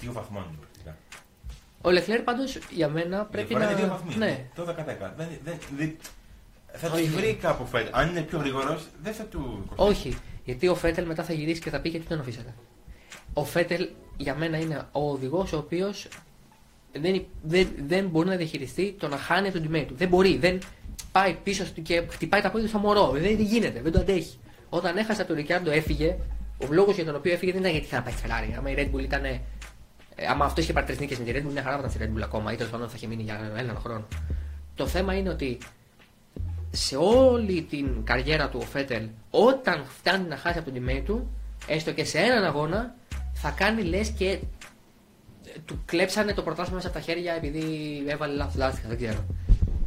δύο 0.00 0.12
βαθμών. 0.12 0.44
πρακτικά. 0.60 0.96
Ο 1.82 1.90
Λεκλέρ 1.90 2.20
πάντως 2.20 2.58
για 2.70 2.88
μένα 2.88 3.26
Η 3.28 3.32
πρέπει 3.32 3.46
διαφορά 3.48 3.64
να. 3.72 3.78
είναι 3.78 3.80
δύο 3.80 3.90
βαθμοί. 3.90 4.16
Ναι, 4.16 4.44
Το 4.54 4.64
10-10. 4.64 5.12
Δεν, 5.16 5.28
δεν, 5.44 5.58
δεν, 5.76 5.96
θα 6.72 6.90
Όχι. 6.90 7.04
του 7.04 7.12
βρει 7.16 7.34
κάπου 7.34 7.66
φέτο. 7.66 7.90
Αν 7.92 8.08
είναι 8.08 8.20
πιο 8.20 8.38
γρήγορος, 8.38 8.86
δεν 9.02 9.12
θα 9.12 9.24
του 9.24 9.64
κοστίσει. 9.76 10.08
όχι. 10.08 10.18
Γιατί 10.44 10.68
ο 10.68 10.74
Φέτελ 10.74 11.06
μετά 11.06 11.24
θα 11.24 11.32
γυρίσει 11.32 11.60
και 11.60 11.70
θα 11.70 11.80
πει 11.80 11.88
γιατί 11.88 12.06
τον 12.06 12.20
αφήσατε. 12.20 12.54
Ο 13.32 13.44
Φέτελ 13.44 13.88
για 14.16 14.34
μένα 14.34 14.58
είναι 14.58 14.86
ο 14.92 15.10
οδηγός 15.10 15.52
ο 15.52 15.56
οποίος 15.56 16.08
δεν, 16.92 17.24
δεν, 17.42 17.68
δεν 17.86 18.08
μπορεί 18.08 18.28
να 18.28 18.36
διαχειριστεί 18.36 18.94
το 18.98 19.08
να 19.08 19.16
χάνει 19.16 19.48
από 19.48 19.58
τον 19.60 19.68
teammate 19.70 19.84
του. 19.88 19.94
Δεν 19.96 20.08
μπορεί. 20.08 20.36
Δεν 20.38 20.58
πάει 21.12 21.36
πίσω 21.42 21.64
και 21.82 22.02
χτυπάει 22.10 22.40
τα 22.40 22.50
πόδια 22.50 22.62
του 22.66 22.68
στο 22.72 22.78
μωρό. 22.78 23.10
Δεν 23.10 23.40
γίνεται. 23.40 23.80
Δεν 23.82 23.92
το 23.92 23.98
αντέχει. 24.00 24.38
Όταν 24.68 24.96
έχασε 24.96 25.20
από 25.20 25.30
τον 25.30 25.40
Ρικάρντο 25.40 25.70
έφυγε. 25.70 26.16
Ο 26.58 26.66
λόγος 26.70 26.94
για 26.94 27.04
τον 27.04 27.14
οποίο 27.14 27.32
έφυγε 27.32 27.52
δεν 27.52 27.60
ήταν 27.60 27.72
γιατί 27.72 27.86
θα 27.86 28.02
πάει 28.02 28.12
στη 28.12 28.22
Ferrari. 28.26 28.54
Άμα 28.58 28.70
η 28.70 28.74
Red 28.78 28.96
Bull 28.96 29.02
ήταν. 29.02 29.24
Ε, 29.24 29.40
άμα 30.30 30.44
αυτός 30.44 30.64
είχε 30.64 30.72
πάρει 30.72 30.86
τρεις 30.86 30.98
νίκες 30.98 31.18
με 31.18 31.24
τη 31.24 31.32
Red 31.34 31.46
Bull, 31.46 31.52
μια 31.52 31.62
χαρά 31.62 31.78
ήταν 31.78 31.90
στη 31.90 31.98
Red 32.02 32.18
Bull 32.18 32.22
ακόμα. 32.22 32.52
ή 32.52 32.56
τέλος 32.56 32.72
πάντων 32.72 32.88
θα 32.88 32.94
είχε 32.96 33.06
μείνει 33.06 33.22
για 33.22 33.52
έναν 33.56 33.76
χρόνο. 33.76 34.06
Το 34.74 34.86
θέμα 34.86 35.14
είναι 35.14 35.28
ότι 35.28 35.58
σε 36.74 36.96
όλη 36.96 37.62
την 37.62 38.04
καριέρα 38.04 38.48
του 38.48 38.58
ο 38.62 38.64
Φέτελ, 38.64 39.08
όταν 39.30 39.84
φτάνει 39.98 40.28
να 40.28 40.36
χάσει 40.36 40.58
από 40.58 40.70
τον 40.70 40.82
teammate 40.82 41.02
του, 41.04 41.30
έστω 41.66 41.92
και 41.92 42.04
σε 42.04 42.18
έναν 42.18 42.44
αγώνα, 42.44 42.94
θα 43.32 43.50
κάνει 43.50 43.82
λες 43.82 44.08
και 44.08 44.28
ε, 44.28 44.38
του 45.64 45.82
κλέψανε 45.84 46.32
το 46.34 46.42
πρωτάθλημα 46.42 46.76
μέσα 46.76 46.88
από 46.88 46.96
τα 46.96 47.02
χέρια 47.02 47.34
επειδή 47.34 47.64
έβαλε 48.06 48.34
λάθος 48.34 48.54
λάστιχα, 48.54 48.88
δεν 48.88 48.96
ξέρω. 48.96 49.24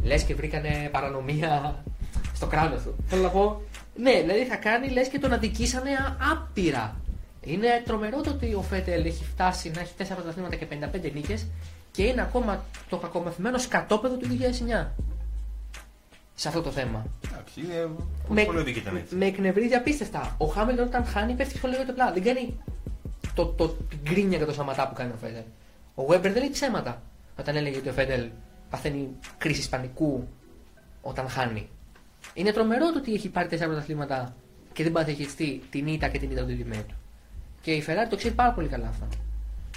Λες 0.04 0.24
και 0.24 0.36
βρήκανε 0.36 0.90
παρανομία 0.92 1.84
στο 2.34 2.48
κράνος 2.48 2.82
του. 2.82 2.96
Θέλω 3.08 3.22
να 3.22 3.30
πω, 3.30 3.62
ναι, 3.96 4.22
δηλαδή 4.22 4.46
θα 4.46 4.56
κάνει 4.56 4.90
λες 4.90 5.08
και 5.08 5.20
τον 5.20 5.34
αδικήσανε 5.34 5.90
άπειρα. 6.32 6.96
Είναι 7.42 7.68
τρομερό 7.86 8.22
το 8.22 8.30
ότι 8.30 8.54
ο 8.54 8.62
Φέτελ 8.62 9.06
έχει 9.06 9.24
φτάσει 9.24 9.72
να 9.76 9.82
έχει 9.82 9.94
4 9.98 10.04
πρωταθλήματα 10.16 10.56
και 10.56 10.68
55 11.04 11.12
νίκες 11.14 11.48
και 11.92 12.04
είναι 12.04 12.22
ακόμα 12.22 12.66
το 12.90 12.98
κακομαθημένο 12.98 13.58
σκατόπεδο 13.58 14.16
του 14.16 14.28
2009 14.28 14.88
σε 16.36 16.48
αυτό 16.48 16.62
το 16.62 16.72
θέμα. 16.72 17.06
Εντάξει, 17.32 17.62
είναι 17.62 17.90
Με, 18.30 18.44
πολύ 18.44 18.64
δίκαιο 18.64 18.82
ήταν 18.82 18.96
έτσι. 18.96 19.16
με 19.16 19.26
εκνευρίζει 19.26 19.74
απίστευτα. 19.74 20.36
Ο 20.38 20.46
Χάμιλτον 20.46 20.88
όταν 20.88 21.06
χάνει 21.06 21.34
πέφτει 21.34 21.58
σχολείο 21.58 21.78
για 21.78 21.86
το 21.86 21.94
πλά. 21.94 22.14
Δεν 22.14 22.24
κάνει 22.24 22.60
το, 23.36 23.46
το, 23.46 23.68
την 23.68 24.00
κρίνια 24.04 24.38
και 24.38 24.46
το 24.46 24.54
σαματά 24.54 24.88
που 24.88 24.94
κάνει 24.94 25.12
ο 25.12 25.18
Φέντελ. 25.22 25.44
Ο 25.96 26.06
Βέμπερ 26.06 26.32
δεν 26.32 26.42
λέει 26.42 26.52
ψέματα 26.52 27.02
όταν 27.40 27.56
έλεγε 27.56 27.78
ότι 27.78 27.90
ο 27.90 27.92
Φέντελ 27.92 28.30
παθαίνει 28.70 29.10
κρίση 29.38 29.70
πανικού 29.70 30.28
όταν 31.02 31.30
χάνει. 31.30 31.70
Είναι 32.34 32.52
τρομερό 32.52 32.92
το 32.92 32.98
ότι 32.98 33.14
έχει 33.14 33.30
πάρει 33.30 33.48
τέσσερα 33.48 33.70
πρωταθλήματα 33.70 34.36
και 34.74 34.84
δεν 34.84 34.92
πάει 34.92 35.04
να 35.04 35.10
διαχειριστεί 35.10 35.62
την 35.70 35.88
ήττα 35.88 36.08
και 36.08 36.20
την 36.20 36.32
ήττα 36.32 36.46
του 36.46 36.56
τιμέ 36.58 36.84
του. 36.88 36.96
Και 37.62 37.72
η 37.72 37.84
Ferrari 37.88 38.10
το 38.10 38.16
ξέρει 38.16 38.34
πάρα 38.34 38.52
πολύ 38.52 38.68
καλά 38.68 38.88
αυτό. 38.88 39.08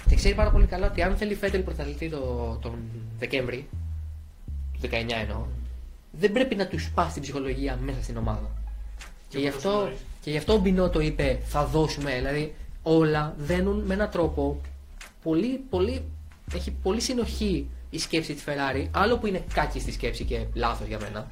Και 0.09 0.15
ξέρει 0.15 0.35
πάρα 0.35 0.51
πολύ 0.51 0.65
καλά 0.65 0.87
ότι 0.87 1.01
αν 1.01 1.15
θέλει 1.17 1.35
Φέντελ 1.35 1.61
πρωταθλητή 1.61 2.09
το, 2.09 2.57
τον 2.61 2.79
Δεκέμβρη, 3.19 3.69
του 4.81 4.89
19 4.91 4.91
εννοώ, 5.21 5.45
δεν 6.11 6.31
πρέπει 6.31 6.55
να 6.55 6.67
τους 6.67 6.83
σπάσει 6.83 7.13
την 7.13 7.21
ψυχολογία 7.21 7.79
μέσα 7.81 8.01
στην 8.03 8.17
ομάδα. 8.17 8.51
Και, 9.29 9.37
Και 9.37 9.37
γι' 9.37 9.51
πόσο 9.51 9.67
αυτό, 9.67 9.79
νωρίς. 9.81 9.97
και 10.21 10.31
γι' 10.31 10.37
αυτό 10.37 10.53
ο 10.53 10.57
Μπινότο 10.57 10.99
είπε 10.99 11.39
θα 11.43 11.65
δώσουμε. 11.65 12.15
Δηλαδή 12.15 12.53
όλα 12.83 13.35
δένουν 13.37 13.79
με 13.85 13.93
έναν 13.93 14.09
τρόπο 14.09 14.61
πολύ, 15.23 15.61
πολύ, 15.69 16.03
έχει 16.55 16.71
πολύ 16.71 17.01
συνοχή 17.01 17.67
η 17.89 17.99
σκέψη 17.99 18.33
της 18.33 18.43
Ferrari. 18.47 18.87
Άλλο 18.91 19.17
που 19.17 19.27
είναι 19.27 19.43
κάκι 19.53 19.79
στη 19.79 19.91
σκέψη 19.91 20.23
και 20.23 20.45
λάθος 20.53 20.87
για 20.87 20.99
μένα. 21.01 21.31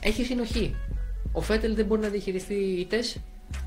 Έχει 0.00 0.24
συνοχή. 0.24 0.74
Ο 1.32 1.40
Φέτελ 1.40 1.74
δεν 1.74 1.86
μπορεί 1.86 2.00
να 2.00 2.08
διαχειριστεί 2.08 2.54
ήττε. 2.54 2.98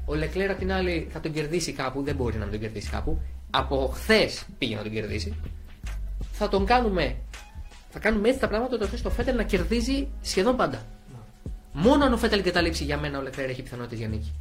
Ο 0.06 0.14
Λεκλέρ 0.16 0.50
απ' 0.52 0.58
την 0.60 0.72
άλλη 0.72 1.08
θα 1.12 1.20
τον 1.20 1.32
κερδίσει 1.34 1.72
κάπου. 1.72 2.04
Δεν 2.04 2.16
μπορεί 2.16 2.38
να 2.38 2.48
τον 2.48 2.60
κερδίσει 2.60 2.90
κάπου. 2.90 3.22
Από 3.52 3.92
χθες 3.94 4.46
πήγε 4.58 4.76
να 4.76 4.82
τον 4.82 4.92
κερδίσει. 4.92 5.34
Θα 6.32 6.48
τον 6.50 6.66
κάνουμε. 6.66 7.16
Θα 7.98 8.02
κάνουμε 8.02 8.28
έτσι 8.28 8.40
τα 8.40 8.48
πράγματα 8.48 8.78
ώστε 8.82 8.98
το 9.04 9.10
Φέτελ 9.10 9.36
να 9.36 9.44
κερδίζει 9.44 10.08
σχεδόν 10.22 10.56
πάντα. 10.56 10.86
Να. 11.14 11.82
Μόνο 11.82 12.06
αν 12.06 12.14
ο 12.14 12.18
Φέτελ 12.18 12.40
εγκαταλείψει 12.40 12.84
για 12.84 12.98
μένα 12.98 13.20
ο 13.20 13.22
Λεκλέρ 13.22 13.50
έχει 13.50 13.62
πιθανότητες 13.62 14.00
για 14.00 14.08
νίκη. 14.08 14.34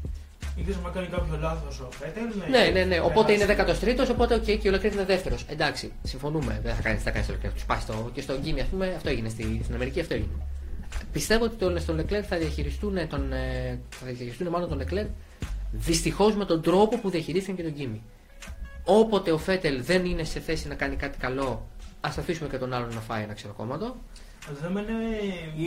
Ιδίω 0.57 0.75
αν 0.87 0.93
κάνει 0.93 1.07
κάποιο 1.07 1.39
λάθος 1.41 1.81
ο 1.81 1.89
Φέτελ. 1.91 2.23
Ναι, 2.51 2.71
ναι, 2.73 2.85
ναι. 2.85 3.01
Οπότε 3.01 3.33
είναι 3.33 3.55
χάσει. 3.55 3.95
13ο, 3.99 4.07
οπότε 4.11 4.37
okay, 4.37 4.59
και 4.59 4.69
ο 4.69 4.71
Λεκλέρ 4.71 4.93
είναι 4.93 5.05
δεύτερος. 5.05 5.45
Εντάξει, 5.49 5.93
συμφωνούμε. 6.03 6.61
Δεν 6.63 6.75
θα 6.75 6.83
κάνεις, 6.83 7.03
θα 7.03 7.11
κάνεις 7.11 7.27
το 7.27 7.33
Λεκλέρ. 7.33 7.53
Τους 7.53 7.63
σπάσει 7.63 7.87
το. 7.87 8.11
Και 8.15 8.21
στο 8.21 8.39
Γκίμι, 8.39 8.61
ας 8.61 8.67
πούμε, 8.67 8.93
αυτό 8.97 9.09
έγινε. 9.09 9.29
Στη, 9.29 9.61
στην 9.63 9.75
Αμερική 9.75 10.01
αυτό 10.01 10.15
έγινε. 10.15 10.33
Πιστεύω 11.13 11.45
ότι 11.45 11.57
το, 11.57 11.79
στο 11.79 11.95
Λεκλέρ 11.95 12.25
θα 12.29 12.37
διαχειριστούν, 12.37 13.09
τον, 13.09 13.33
ε, 13.33 13.79
θα 13.91 14.07
διαχειριστούν 14.07 14.49
μάλλον 14.49 14.69
τον 14.69 14.79
Λεκλέρ 14.79 15.07
δυστυχώς 15.73 16.35
με 16.35 16.45
τον 16.45 16.63
τρόπο 16.63 16.99
που 16.99 17.11
διαχειρίστηκαν 17.11 17.57
και 17.57 17.63
τον 17.63 17.73
Γκίμι. 17.73 18.03
Όποτε 18.85 19.33
ο 19.33 19.39
Φέτελ 19.39 19.83
δεν 19.83 20.05
είναι 20.05 20.25
σε 20.25 20.41
θέση 20.41 20.69
να 20.69 20.75
κάνει 20.75 20.97
κάτι 20.97 21.19
καλό, 21.19 21.69
ας 22.05 22.19
αφήσουμε 22.19 22.49
και 22.49 22.59
τον 22.59 22.73
άλλον 22.73 22.95
να 22.95 23.01
φάει 23.01 23.23
ένα 23.23 23.33
ξεροκόμματο. 23.35 23.97
Το 24.49 24.53
θέμα 24.63 24.81
είναι. 24.81 24.93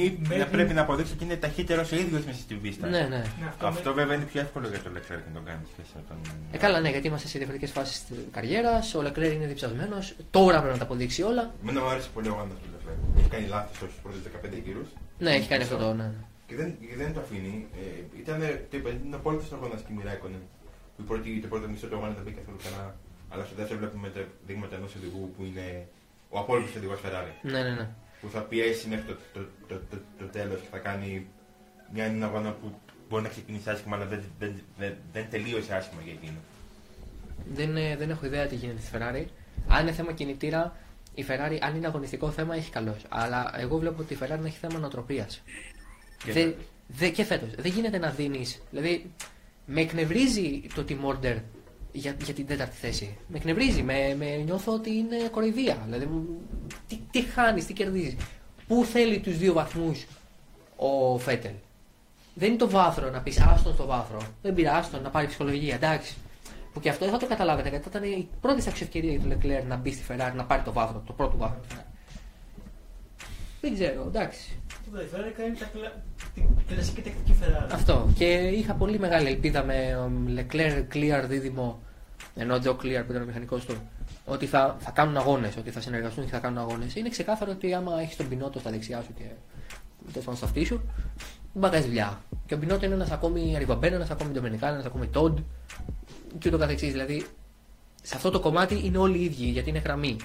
Ή 0.01 0.17
μέχρι- 0.21 0.37
να 0.37 0.45
πρέπει 0.45 0.73
να 0.73 0.81
αποδείξει 0.81 1.13
ότι 1.13 1.23
είναι 1.23 1.35
ταχύτερος 1.35 1.91
ο 1.91 1.95
ίδιος 1.95 2.25
μέσα 2.25 2.39
στην 2.39 2.61
πίστα. 2.61 2.87
Ναι, 2.87 2.99
ναι. 2.99 3.07
Ναι, 3.07 3.47
Αυτό 3.67 3.71
με- 3.91 3.91
βέβαια 3.99 4.15
είναι 4.15 4.23
πιο 4.31 4.41
εύκολο 4.41 4.67
για 4.67 4.79
τον 4.79 4.91
Leclerc 4.97 5.23
να 5.33 5.39
το 5.39 5.41
κάνεις 5.45 5.67
σχέση 5.73 5.89
με 5.95 6.01
τον. 6.07 6.17
Ε, 6.51 6.57
καλά, 6.57 6.79
ναι, 6.79 6.89
γιατί 6.89 7.07
είμαστε 7.07 7.27
σε 7.27 7.37
διαφορετικές 7.37 7.71
φάσεις 7.77 8.03
της 8.05 8.17
καριέρας. 8.31 8.95
Ο 8.95 9.01
Λεκλέρ 9.01 9.31
είναι 9.31 9.45
διψασμένος. 9.45 10.15
Τώρα 10.31 10.57
πρέπει 10.59 10.73
να 10.73 10.79
τα 10.79 10.83
αποδείξει 10.85 11.21
όλα. 11.21 11.43
Εμένα 11.61 11.79
μου 11.81 11.87
άρεσε 11.89 12.09
πολύ 12.13 12.27
ο 12.29 12.37
Άννα 12.41 12.53
του 12.61 12.67
Leclerc. 12.75 13.19
Έχει 13.19 13.29
κάνει 13.29 13.47
λάθος 13.47 13.75
στους 13.77 13.99
πρώτους 14.03 14.21
15 14.21 14.57
γύρους. 14.65 14.87
Ναι, 15.19 15.31
έχει 15.31 15.47
κάνει 15.47 15.63
αυτό 15.63 15.77
το. 15.77 15.93
Ναι. 15.93 16.11
Και 16.47 16.55
δεν, 16.55 16.67
και 16.89 16.95
δεν 17.01 17.13
το 17.13 17.19
αφήνει. 17.19 17.67
Ε, 17.79 18.19
ήταν, 18.21 18.39
το 18.69 18.77
είπα, 18.77 18.89
ήταν 18.89 19.13
απόλυτο 19.13 19.55
αγώνα 19.55 19.75
και 19.75 19.93
Μιράκονεν. 19.97 20.41
Που 20.95 21.01
η 21.03 21.05
πρώτη, 21.09 21.39
το 21.43 21.47
πρώτο 21.47 21.65
μισό 21.71 21.87
του 21.87 21.95
αγώνα 21.95 22.13
δεν 22.17 22.23
πήγε 22.23 22.35
καθόλου 22.39 22.57
καλά. 22.67 22.85
Αλλά 23.31 23.43
στο 23.47 23.55
δεύτερο 23.59 23.79
βλέπουμε 23.79 24.07
τα 24.15 24.21
δείγματα 24.47 24.75
ενός 24.79 24.91
οδηγού 24.99 25.23
που 25.35 25.41
είναι 25.49 25.65
ο 26.29 26.39
απόλυτος 26.39 26.75
οδηγό 26.75 26.93
Ferrari. 27.05 27.31
Ναι, 27.41 27.63
ναι, 27.63 27.69
ναι. 27.69 27.87
Που 28.21 28.29
θα 28.29 28.39
πιέσει 28.41 28.87
μέχρι 28.87 29.05
το, 29.05 29.15
το, 29.33 29.39
το, 29.67 29.81
το, 29.89 29.97
το 30.19 30.25
τέλος 30.25 30.59
και 30.59 30.67
θα 30.71 30.77
κάνει 30.77 31.27
μια 31.93 32.03
έναν 32.03 32.23
αγώνα 32.23 32.51
που 32.51 32.73
μπορεί 33.09 33.23
να 33.23 33.29
ξεκινήσει 33.29 33.69
άσχημα, 33.69 33.95
αλλά 33.95 34.05
δεν, 34.05 34.23
δεν, 34.39 34.61
δεν, 34.77 34.95
δεν 35.13 35.25
τελείωσε 35.29 35.75
άσχημα 35.75 36.01
για 36.03 36.13
εκείνο. 36.13 36.37
Δεν, 37.53 37.77
ε, 37.77 37.95
δεν 37.95 38.09
έχω 38.09 38.25
ιδέα 38.25 38.45
τι 38.47 38.55
γίνεται 38.55 38.81
στη 38.81 38.89
Ferrari. 38.93 39.25
Αν 39.67 39.81
είναι 39.81 39.91
θέμα 39.91 40.11
κινητήρα, 40.13 40.75
η 41.15 41.25
Ferrari, 41.27 41.57
αν 41.61 41.75
είναι 41.75 41.87
αγωνιστικό 41.87 42.31
θέμα, 42.31 42.55
έχει 42.55 42.71
καλώ. 42.71 42.95
Αλλά 43.09 43.53
εγώ 43.57 43.77
βλέπω 43.77 44.01
ότι 44.01 44.13
η 44.13 44.17
Ferrari 44.21 44.45
έχει 44.45 44.57
θέμα 44.57 44.79
νοοτροπίας. 44.79 45.41
Και 46.23 46.31
Δε, 46.31 46.39
φέτος. 46.41 46.65
δε, 46.87 47.09
και 47.09 47.23
φέτος. 47.23 47.49
Δεν 47.57 47.71
γίνεται 47.71 47.97
να 47.97 48.09
δίνεις. 48.09 48.61
Δηλαδή, 48.71 49.11
με 49.65 49.81
εκνευρίζει 49.81 50.61
το 50.75 50.85
team 50.89 51.13
order 51.15 51.37
για, 51.97 52.15
για 52.23 52.33
την 52.33 52.45
τέταρτη 52.47 52.75
θέση. 52.75 53.17
Με 53.27 53.37
εκνευρίζει. 53.37 53.83
Με, 53.83 54.15
με 54.17 54.35
νιώθω 54.35 54.73
ότι 54.73 54.89
είναι 54.89 55.17
κοροϊδία. 55.31 55.77
Δηλαδή, 55.85 56.05
μου- 56.05 56.27
τι, 56.87 56.99
τι 57.11 57.21
χάνεις, 57.21 57.65
τι 57.65 57.73
κερδίζεις. 57.73 58.15
Πού 58.67 58.83
θέλει 58.85 59.19
τους 59.19 59.37
δύο 59.37 59.53
βαθμούς 59.53 60.05
ο 60.75 61.17
Φέτελ; 61.17 61.51
Δεν 62.33 62.49
είναι 62.49 62.57
το 62.57 62.69
βάθρο 62.69 63.09
να 63.09 63.21
πεις 63.21 63.39
άστον 63.41 63.73
στο 63.73 63.85
βάθρο. 63.85 64.17
Δεν 64.41 64.53
πειράζει 64.53 64.89
τον 64.89 65.01
να 65.01 65.09
πάρει 65.09 65.27
ψυχολογία. 65.27 65.75
Εντάξει. 65.75 66.15
Που 66.73 66.79
και 66.79 66.89
αυτό 66.89 67.05
δεν 67.05 67.13
θα 67.13 67.19
το 67.19 67.25
καταλάβετε 67.27 67.69
γιατί 67.69 67.87
ήταν 67.87 68.03
η 68.03 68.27
πρώτη 68.41 68.61
σας 68.61 68.81
ευκαιρία 68.81 69.09
για 69.11 69.19
τον 69.19 69.27
Λεκλέρ 69.29 69.63
να 69.65 69.75
μπει 69.75 69.91
στη 69.93 70.03
Ferrari 70.09 70.31
να 70.35 70.43
πάρει 70.45 70.61
το 70.61 70.73
βάθρο, 70.73 71.03
το 71.07 71.13
πρώτο 71.13 71.37
βάθρο. 71.37 71.59
Δεν 73.61 73.73
ξέρω, 73.73 74.03
εντάξει. 74.07 74.59
Τίποτα, 74.83 75.03
η 75.03 75.07
Ferrari 75.13 75.33
κάνει 75.37 75.55
τα 75.57 75.65
κλα- 75.65 76.03
την 76.33 76.43
κλασική 76.67 77.01
τακτική 77.01 77.35
Ferrari. 77.41 77.69
Αυτό. 77.71 78.09
Και 78.17 78.25
είχα 78.33 78.73
πολύ 78.73 78.99
μεγάλη 78.99 79.27
ελπίδα 79.27 79.63
με 79.63 79.97
Leclerc 80.37 80.83
Clear 80.93 81.23
δίδυμο, 81.27 81.79
ενώ 82.37 82.55
ο 82.55 82.59
Joe 82.63 82.69
Clear 82.69 83.03
που 83.05 83.11
ήταν 83.11 83.21
ο 83.21 83.25
μηχανικός 83.25 83.65
του, 83.65 83.75
ότι 84.25 84.45
θα, 84.45 84.75
θα 84.79 84.91
κάνουν 84.91 85.17
αγώνες, 85.17 85.57
ότι 85.57 85.71
θα 85.71 85.81
συνεργαστούν 85.81 86.25
και 86.25 86.31
θα 86.31 86.39
κάνουν 86.39 86.57
αγώνες. 86.57 86.95
Είναι 86.95 87.09
ξεκάθαρο 87.09 87.51
ότι 87.51 87.73
άμα 87.73 88.01
έχεις 88.01 88.15
τον 88.15 88.27
Πινότο 88.29 88.59
στα 88.59 88.71
δεξιά 88.71 89.01
σου 89.01 89.13
και 89.17 89.23
τέλος 90.11 90.25
πάντων 90.25 90.35
στα 90.35 90.45
αυτή 90.45 90.63
σου, 90.65 90.81
δεν 91.53 91.71
πάει 91.71 91.81
δουλειά. 91.81 92.21
Και 92.45 92.53
ο 92.53 92.57
Πινότο 92.57 92.85
είναι 92.85 92.93
ένας 92.93 93.11
ακόμη 93.11 93.55
Αριβαμπένα, 93.55 93.95
ένας 93.95 94.09
ακόμη 94.09 94.31
Ντομενικάν, 94.31 94.73
ένας 94.73 94.85
ακόμη 94.85 95.07
Τόντ 95.07 95.37
και 96.39 96.47
ούτω 96.47 96.57
καθεξής. 96.57 96.91
Δηλαδή 96.91 97.25
σε 98.03 98.15
αυτό 98.15 98.29
το 98.31 98.39
κομμάτι 98.39 98.81
είναι 98.85 98.97
όλοι 98.97 99.17
οι 99.17 99.23
ίδιοι 99.23 99.45
γιατί 99.45 99.69
είναι 99.69 99.79
γραμμή. 99.79 100.15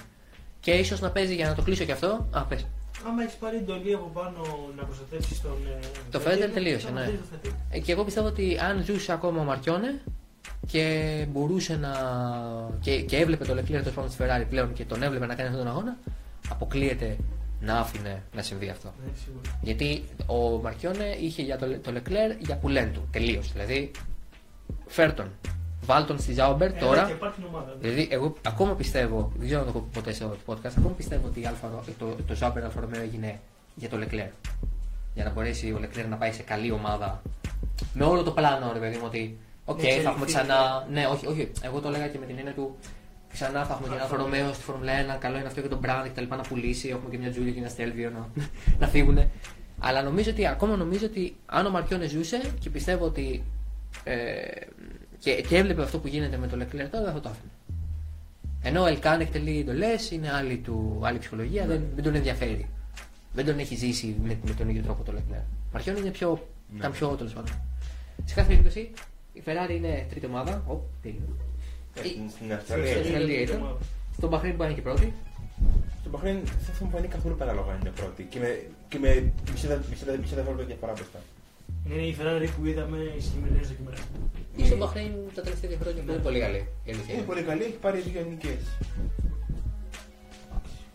Και 0.60 0.70
ίσως 0.72 1.00
να 1.00 1.10
παίζει 1.10 1.34
για 1.34 1.48
να 1.48 1.54
το 1.54 1.62
κλείσω 1.62 1.84
και 1.84 1.92
αυτό. 1.92 2.28
Α, 2.30 2.44
πες. 2.44 2.66
Άμα 3.06 3.22
έχεις 3.22 3.34
πάρει 3.34 3.56
εντολή 3.56 3.94
από 3.94 4.10
πάνω 4.14 4.38
να 4.76 4.84
προστατεύσεις 4.84 5.40
τον. 5.42 5.52
ε, 5.66 5.86
Το 6.10 6.20
Vettel, 6.24 6.44
Vettel 6.44 6.50
τελείωσε, 6.54 6.86
θα 6.86 6.92
ναι. 6.92 7.00
προστατεύεις 7.04 7.28
το 7.30 7.48
Vettel. 7.48 7.74
Ε, 7.74 7.78
Και 7.78 7.92
εγώ 7.92 8.04
πιστεύω 8.04 8.26
ότι 8.26 8.58
αν 8.58 8.84
ζούσε 8.84 9.12
ακόμα 9.12 9.40
ο 9.40 9.44
Μαρτιόνε 9.44 10.00
και 10.66 11.26
μπορούσε 11.32 11.76
να. 11.76 11.92
και, 12.80 13.02
και 13.02 13.16
έβλεπε 13.16 13.44
το 13.44 13.52
Leclerc 13.52 13.82
το 13.84 13.90
πάνω 13.90 14.08
στη 14.08 14.24
Ferrari 14.24 14.44
πλέον 14.48 14.72
και 14.72 14.84
τον 14.84 15.02
έβλεπε 15.02 15.26
να 15.26 15.34
κάνει 15.34 15.48
αυτόν 15.48 15.64
τον 15.64 15.72
αγώνα, 15.72 15.96
αποκλείεται 16.48 17.16
να 17.60 17.78
άφηνε 17.78 18.22
να 18.34 18.42
συμβεί 18.42 18.68
αυτό. 18.68 18.92
Ναι, 19.04 19.12
σίγουρα. 19.24 19.58
Γιατί 19.62 20.04
ο 20.26 20.60
Μαρτιόνε 20.62 21.16
είχε 21.20 21.42
για 21.42 21.58
το, 21.58 21.66
το 21.78 21.92
Leclerc 21.94 22.36
για 22.38 22.56
πουλέν 22.56 22.92
του. 22.92 23.08
Τελείως. 23.10 23.52
Δηλαδή, 23.52 23.90
φέρ 24.86 25.14
τον. 25.14 25.30
Βάλ 25.84 26.06
τον 26.06 26.18
στη 26.18 26.32
Ζάουμπερ 26.32 26.70
Έλα 26.70 26.78
τώρα. 26.78 27.06
Και 27.06 27.14
πάρει 27.14 27.32
την 27.32 27.44
ομάδα. 27.44 27.66
ναι. 27.66 27.88
Δηλαδή, 27.88 28.08
εγώ 28.10 28.36
ακόμα 28.46 28.74
πιστεύω, 28.74 29.32
δεν 29.36 29.46
ξέρω 29.46 29.60
αν 29.60 29.66
το 29.66 29.72
έχω 29.76 29.86
πει 29.86 29.98
ποτέ 29.98 30.12
σε 30.12 30.28
podcast, 30.46 30.72
ακόμα 30.78 30.94
πιστεύω 30.94 31.26
ότι 31.26 31.40
η 31.40 31.48
Alfa, 31.48 31.68
το, 31.98 32.16
το 32.26 32.34
Sauber 32.34 32.64
Alfa 32.64 32.84
Romeo 32.84 33.00
έγινε 33.02 33.40
για 33.74 33.88
το 33.88 33.96
Leclerc. 34.00 34.30
Για 35.14 35.24
να 35.24 35.30
μπορέσει 35.30 35.72
ο 35.72 35.80
Leclerc 35.82 36.06
να 36.08 36.16
πάει 36.16 36.32
σε 36.32 36.42
καλή 36.42 36.70
ομάδα. 36.70 37.22
Με 37.94 38.04
όλο 38.04 38.22
το 38.22 38.30
πλάνο, 38.30 38.72
ρε 38.72 38.78
παιδί 38.78 38.96
μου, 38.96 39.04
ότι. 39.04 39.38
Οκ, 39.64 39.82
Ναι, 39.82 39.88
θα 39.88 39.88
έχουμε 39.88 40.06
εξελιχθεί. 40.10 40.32
ξανά. 40.32 40.86
Ναι, 40.90 41.06
όχι, 41.06 41.26
όχι. 41.26 41.50
Εγώ 41.62 41.80
το 41.80 41.88
έλεγα 41.88 42.08
και 42.08 42.18
με 42.18 42.26
την 42.26 42.38
έννοια 42.38 42.52
του. 42.54 42.76
Ξανά 43.32 43.64
θα 43.64 43.72
έχουμε 43.72 43.88
και 43.88 43.94
ένα 43.94 44.08
Alfa 44.08 44.20
Romeo 44.20 44.54
στη 44.54 44.62
Φόρμουλα 44.62 45.16
1. 45.16 45.18
Καλό 45.20 45.36
είναι 45.38 45.46
αυτό 45.46 45.60
για 45.60 45.68
τον 45.68 45.78
brand 45.84 46.02
και 46.04 46.10
τα 46.14 46.20
λοιπά 46.20 46.36
να 46.36 46.42
πουλήσει. 46.42 46.88
Έχουμε 46.88 47.10
και 47.10 47.18
μια 47.18 47.30
Τζούλια 47.30 47.52
και 47.52 47.58
ένα 47.58 47.68
Stelvio 47.68 48.10
να, 48.10 48.28
να 48.80 48.86
φύγουν. 48.86 49.18
Αλλά 49.78 50.02
νομίζω 50.02 50.30
ότι 50.30 50.46
ακόμα 50.46 50.76
νομίζω 50.76 51.06
ότι 51.06 51.36
αν 51.46 51.66
ο 51.66 51.70
Μαρκιόνε 51.70 52.06
ζούσε 52.06 52.40
και 52.60 52.70
πιστεύω 52.70 53.04
ότι 53.04 53.42
ε, 54.04 54.14
και, 55.18 55.32
και 55.48 55.56
έβλεπε 55.56 55.82
αυτό 55.82 55.98
που 55.98 56.06
γίνεται 56.08 56.36
με 56.36 56.46
το 56.46 56.56
Leclerc 56.56 56.88
τώρα, 56.90 57.04
δεν 57.04 57.12
θα 57.12 57.20
το 57.20 57.28
άφηνε. 57.28 57.50
Ενώ 58.62 58.82
ο 58.82 58.86
Ελκάν 58.86 59.20
εκτελεί 59.20 59.58
εντολές, 59.60 60.10
είναι 60.10 60.32
άλλη, 60.32 60.56
του, 60.56 61.00
άλλη 61.02 61.18
ψυχολογία, 61.18 61.66
δεν, 61.66 61.82
δεν 61.94 62.04
τον 62.04 62.14
ενδιαφέρει. 62.14 62.68
Δεν 63.32 63.44
τον 63.46 63.58
έχει 63.58 63.74
ζήσει 63.74 64.16
με, 64.22 64.38
με 64.46 64.52
τον 64.54 64.68
ίδιο 64.68 64.82
τρόπο 64.82 65.02
το 65.02 65.12
Leclerc. 65.16 65.42
Μαρχιόν 65.72 65.96
είναι 65.96 66.10
πιο, 66.10 66.48
Ναι. 66.70 66.78
ήταν 66.78 66.92
πιο 66.92 67.08
τέλος 67.08 67.32
πάντων. 67.32 67.50
Σε 68.24 68.34
κάθε 68.34 68.48
περίπτωση, 68.48 68.90
η 69.32 69.42
Ferrari 69.46 69.74
είναι 69.76 70.06
τρίτη 70.10 70.26
ομάδα. 70.26 70.64
Ω, 70.68 70.74
τι 71.02 71.08
είναι. 71.08 71.18
Ε, 71.94 71.98
στην- 71.98 72.10
Στην 72.10 72.28
Στην 72.30 72.52
Αυστραλία. 72.52 72.96
Αυστραλία 73.00 73.40
ήταν. 73.40 73.76
Στον 74.16 74.28
Μπαχρέιν 74.28 74.56
που 74.56 74.62
είναι 74.62 74.72
και 74.72 74.80
πρώτη. 74.82 75.12
Στο 76.00 76.10
Μπαχρέιν 76.10 76.38
δεν 76.44 76.74
θα 76.74 76.84
μου 76.84 76.90
φανεί 76.90 77.06
καθόλου 77.08 77.36
παράλογο 77.36 77.70
αν 77.70 77.78
είναι 77.80 77.90
πρώτη. 77.90 78.22
Και 78.30 78.38
με, 78.38 78.62
και 78.88 78.98
με 78.98 79.32
μισή 79.52 79.66
δε- 79.66 79.76
μισή 79.90 80.04
δε- 80.04 80.18
μισή 80.18 80.34
δευτερόλεπτα 80.34 80.64
διαφορά 80.66 80.92
μπροστά. 80.92 81.18
Είναι 81.90 82.02
η 82.02 82.16
Ferrari 82.20 82.48
που 82.56 82.66
είδαμε 82.66 82.98
στις 83.18 83.24
σημερινές 83.32 83.68
δοκιμές. 83.68 83.98
Η 84.56 84.64
στο 84.66 84.76
Μπαχρέιν 84.76 85.12
τα 85.34 85.42
τελευταία 85.42 85.70
δύο 85.70 85.78
χρόνια 85.82 86.02
είναι 86.02 86.12
πολύ 86.28 86.40
καλή. 86.40 86.56
η 86.84 86.90
αλήθεια 86.92 87.12
Είναι 87.12 87.12
είναι. 87.22 87.30
πολύ 87.30 87.42
καλή, 87.42 87.62
έχει 87.62 87.78
πάρει 87.86 87.98
δύο 88.00 88.22
νίκες. 88.30 88.62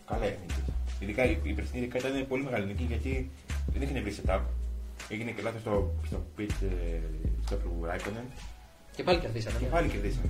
Καλά 0.06 0.24
έχει 0.24 0.38
νίκες. 0.40 0.64
Ειδικά 1.00 1.24
η 1.30 1.38
η 1.42 1.52
περσινή 1.52 1.78
ειδικά 1.82 1.98
ήταν 1.98 2.26
πολύ 2.28 2.42
μεγάλη 2.44 2.66
νίκη 2.66 2.84
γιατί 2.88 3.30
δεν 3.72 3.82
είχε 3.82 4.00
βρει 4.00 4.14
setup. 4.24 4.40
Έγινε 5.08 5.30
και 5.30 5.42
λάθος 5.42 5.60
στο, 5.60 5.90
στο 6.06 6.22
pit 6.38 6.50
ε, 6.62 7.00
στο 7.46 7.56
του 7.56 7.86
Raikkonen 7.88 8.26
Και 8.96 9.02
πάλι 9.02 9.18
κερδίσαμε. 9.18 9.58
και 9.58 9.64
ναι. 9.64 9.70
πάλι 9.70 9.88
κερδίσαμε. 9.88 10.28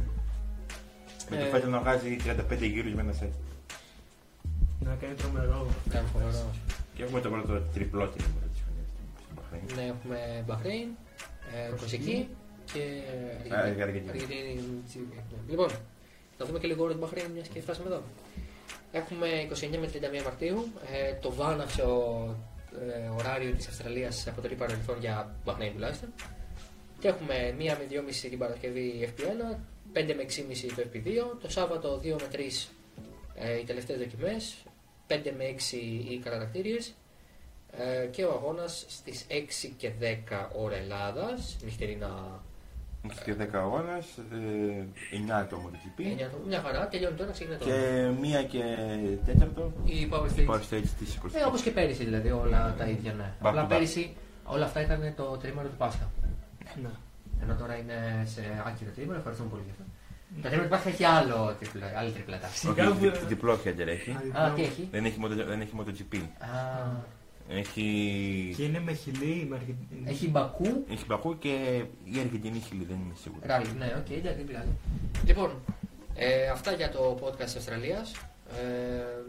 Με 1.31 1.37
το 1.37 1.43
Ε. 1.45 1.49
Φέτελ 1.49 1.71
να 1.71 1.79
βγάζει 1.81 2.17
35 2.25 2.59
γύρους 2.61 2.93
με 2.95 3.01
ένα 3.01 3.13
set. 3.23 3.31
Να 4.81 4.95
κάνει 4.95 5.15
τρομερό. 5.15 5.67
Κάνει 5.89 6.07
φοβερό. 6.13 6.51
Και 6.95 7.03
έχουμε 7.03 7.21
το 7.21 7.31
πρώτο 7.31 7.61
τριπλό 7.75 8.07
τιμήμα 8.09 8.41
τη 8.53 8.59
χρονιά 8.65 8.85
στην 8.89 9.35
Μπαχρέιν. 9.35 9.65
Ναι, 9.77 9.93
έχουμε 9.95 10.45
Μπαχρέιν, 10.47 10.89
ε, 11.55 11.77
Κωσική 11.81 12.29
και 12.73 12.83
Α, 13.55 13.59
Αργεντινή. 13.59 14.09
Αργεντινή. 14.09 14.55
ναι. 14.95 15.23
Λοιπόν, 15.49 15.69
να 16.39 16.47
δούμε 16.47 16.59
και 16.59 16.67
λίγο 16.67 16.83
ώρα 16.83 16.93
την 16.93 17.01
Μπαχρέιν, 17.01 17.31
μιας 17.31 17.49
και 17.49 17.61
φτάσαμε 17.61 17.89
εδώ. 17.89 18.03
Έχουμε 18.93 19.27
29 19.51 19.79
με 19.81 19.91
31 20.21 20.23
Μαρτίου. 20.25 20.69
Ε, 20.93 21.15
το 21.15 21.33
βάναυσο 21.33 21.87
ε, 22.73 23.09
ωράριο 23.09 23.53
της 23.53 23.67
Αυστραλίας 23.69 24.27
αποτελεί 24.27 24.55
παρελθόν 24.55 24.99
για 25.01 25.37
Μπαχρέιν 25.45 25.73
τουλάχιστον. 25.73 26.13
Και 26.99 27.09
έχουμε 27.09 27.55
1 27.59 27.63
με 27.63 27.87
2,5 27.91 28.29
την 28.29 28.39
Παρασκευή 28.39 29.15
FP1, 29.17 29.57
5 29.93 30.15
με 30.15 30.23
6,5 30.23 30.73
το 30.77 30.83
FP2, 30.93 31.39
το 31.43 31.51
Σάββατο 31.51 32.01
2 32.03 32.07
με 32.07 32.29
3 32.33 32.39
ε, 33.35 33.59
οι 33.59 33.65
τελευταίες 33.65 33.99
δοκιμές, 33.99 34.57
5 35.09 35.33
με 35.37 35.55
6 35.71 35.73
οι 36.11 36.21
κατατακτήριες 36.25 36.95
ε, 37.71 38.07
και 38.07 38.25
ο 38.25 38.33
αγώνας 38.33 38.85
στις 38.89 39.27
6 39.29 39.73
και 39.77 39.91
10 40.01 40.49
ώρα 40.57 40.77
Ελλάδας, 40.77 41.57
νυχτερινά 41.65 42.43
Έχει 43.11 43.23
και 43.25 43.35
10 43.35 43.47
αγώνα, 43.55 43.99
9 45.43 45.47
το 45.51 45.57
MotoGP 45.65 46.01
9 46.01 46.29
το- 46.31 46.41
μια 46.47 46.61
χαρά, 46.61 46.89
τελειώνει 46.89 47.17
τώρα, 47.17 47.31
ξεκινάει 47.33 47.59
τώρα. 47.59 47.71
και 47.73 48.09
1 48.21 48.43
και 48.53 48.63
4 49.27 49.73
Η 49.85 50.09
Power 50.13 50.27
η 50.27 50.31
Stage. 50.37 50.51
Power 50.51 50.61
Stage 50.71 50.89
της 50.99 51.15
20. 51.15 51.35
Ε, 51.41 51.45
όπως 51.45 51.63
και 51.63 51.71
πέρυσι 51.71 52.05
δηλαδή, 52.05 52.31
όλα 52.31 52.75
τα 52.79 52.85
ίδια, 52.87 53.13
ναι. 53.13 53.33
Back 53.43 53.49
Απλά 53.49 53.63
to 53.63 53.65
back. 53.65 53.69
πέρυσι 53.69 54.17
όλα 54.45 54.65
αυτά 54.65 54.81
ήταν 54.81 55.13
το 55.17 55.25
τρίμηνο 55.25 55.69
του 55.69 55.77
Πάσχα. 55.79 56.11
Ναι. 56.83 56.89
Ενώ 57.43 57.55
τώρα 57.55 57.77
είναι 57.77 58.23
σε 58.27 58.41
άκυρο 58.67 58.91
τρίμηνο, 58.95 59.17
ευχαριστούμε 59.17 59.51
πολύ 59.51 59.63
γι' 59.65 59.71
αυτό. 59.71 59.83
Το 60.35 60.41
τρίμηνο 60.49 60.63
του 60.63 60.69
Πάσχα 60.75 60.89
έχει 60.89 61.05
άλλο 61.05 61.57
τριπλα, 61.61 61.87
άλλη 61.97 62.11
τριπλατά. 62.11 62.47
Φυσικά 62.47 62.85
που- 62.93 62.97
Όχι, 63.15 63.25
διπλό 63.27 63.57
χέντερ 63.57 63.89
έχει. 63.89 64.11
Α, 64.33 64.53
τι 64.55 64.63
έχει; 64.63 64.89
Δεν 64.91 65.05
έχει, 65.05 65.19
moto- 65.25 65.45
δεν 65.47 65.61
έχει 65.61 65.73
MotoGP. 65.79 66.15
Α, 67.51 67.57
Έχει, 67.57 68.53
Και 68.57 68.63
είναι 68.65 68.81
με 68.81 68.93
χιλή, 68.93 69.47
με 69.49 69.57
Αργεντινή. 69.57 70.03
έχει 70.11 70.29
Μπακού, 70.29 70.85
έχει 70.91 71.05
Μπακού 71.07 71.39
και 71.39 71.83
η 72.05 72.19
Αργεντινή 72.19 72.59
χιλή, 72.61 72.85
δεν 72.85 72.97
είμαι 72.97 73.15
σίγουρος. 73.23 73.45
Ράλι, 73.47 73.73
ναι, 73.79 73.95
οκ, 73.99 74.11
εντάξει, 74.11 74.37
δεν 74.37 74.47
πειράζει. 74.47 74.69
Λοιπόν, 75.27 75.51
ε, 76.15 76.49
αυτά 76.49 76.73
για 76.73 76.91
το 76.91 77.19
podcast 77.23 77.45
της 77.45 77.57
Αυστραλίας. 77.57 78.13
Ε, 78.57 79.23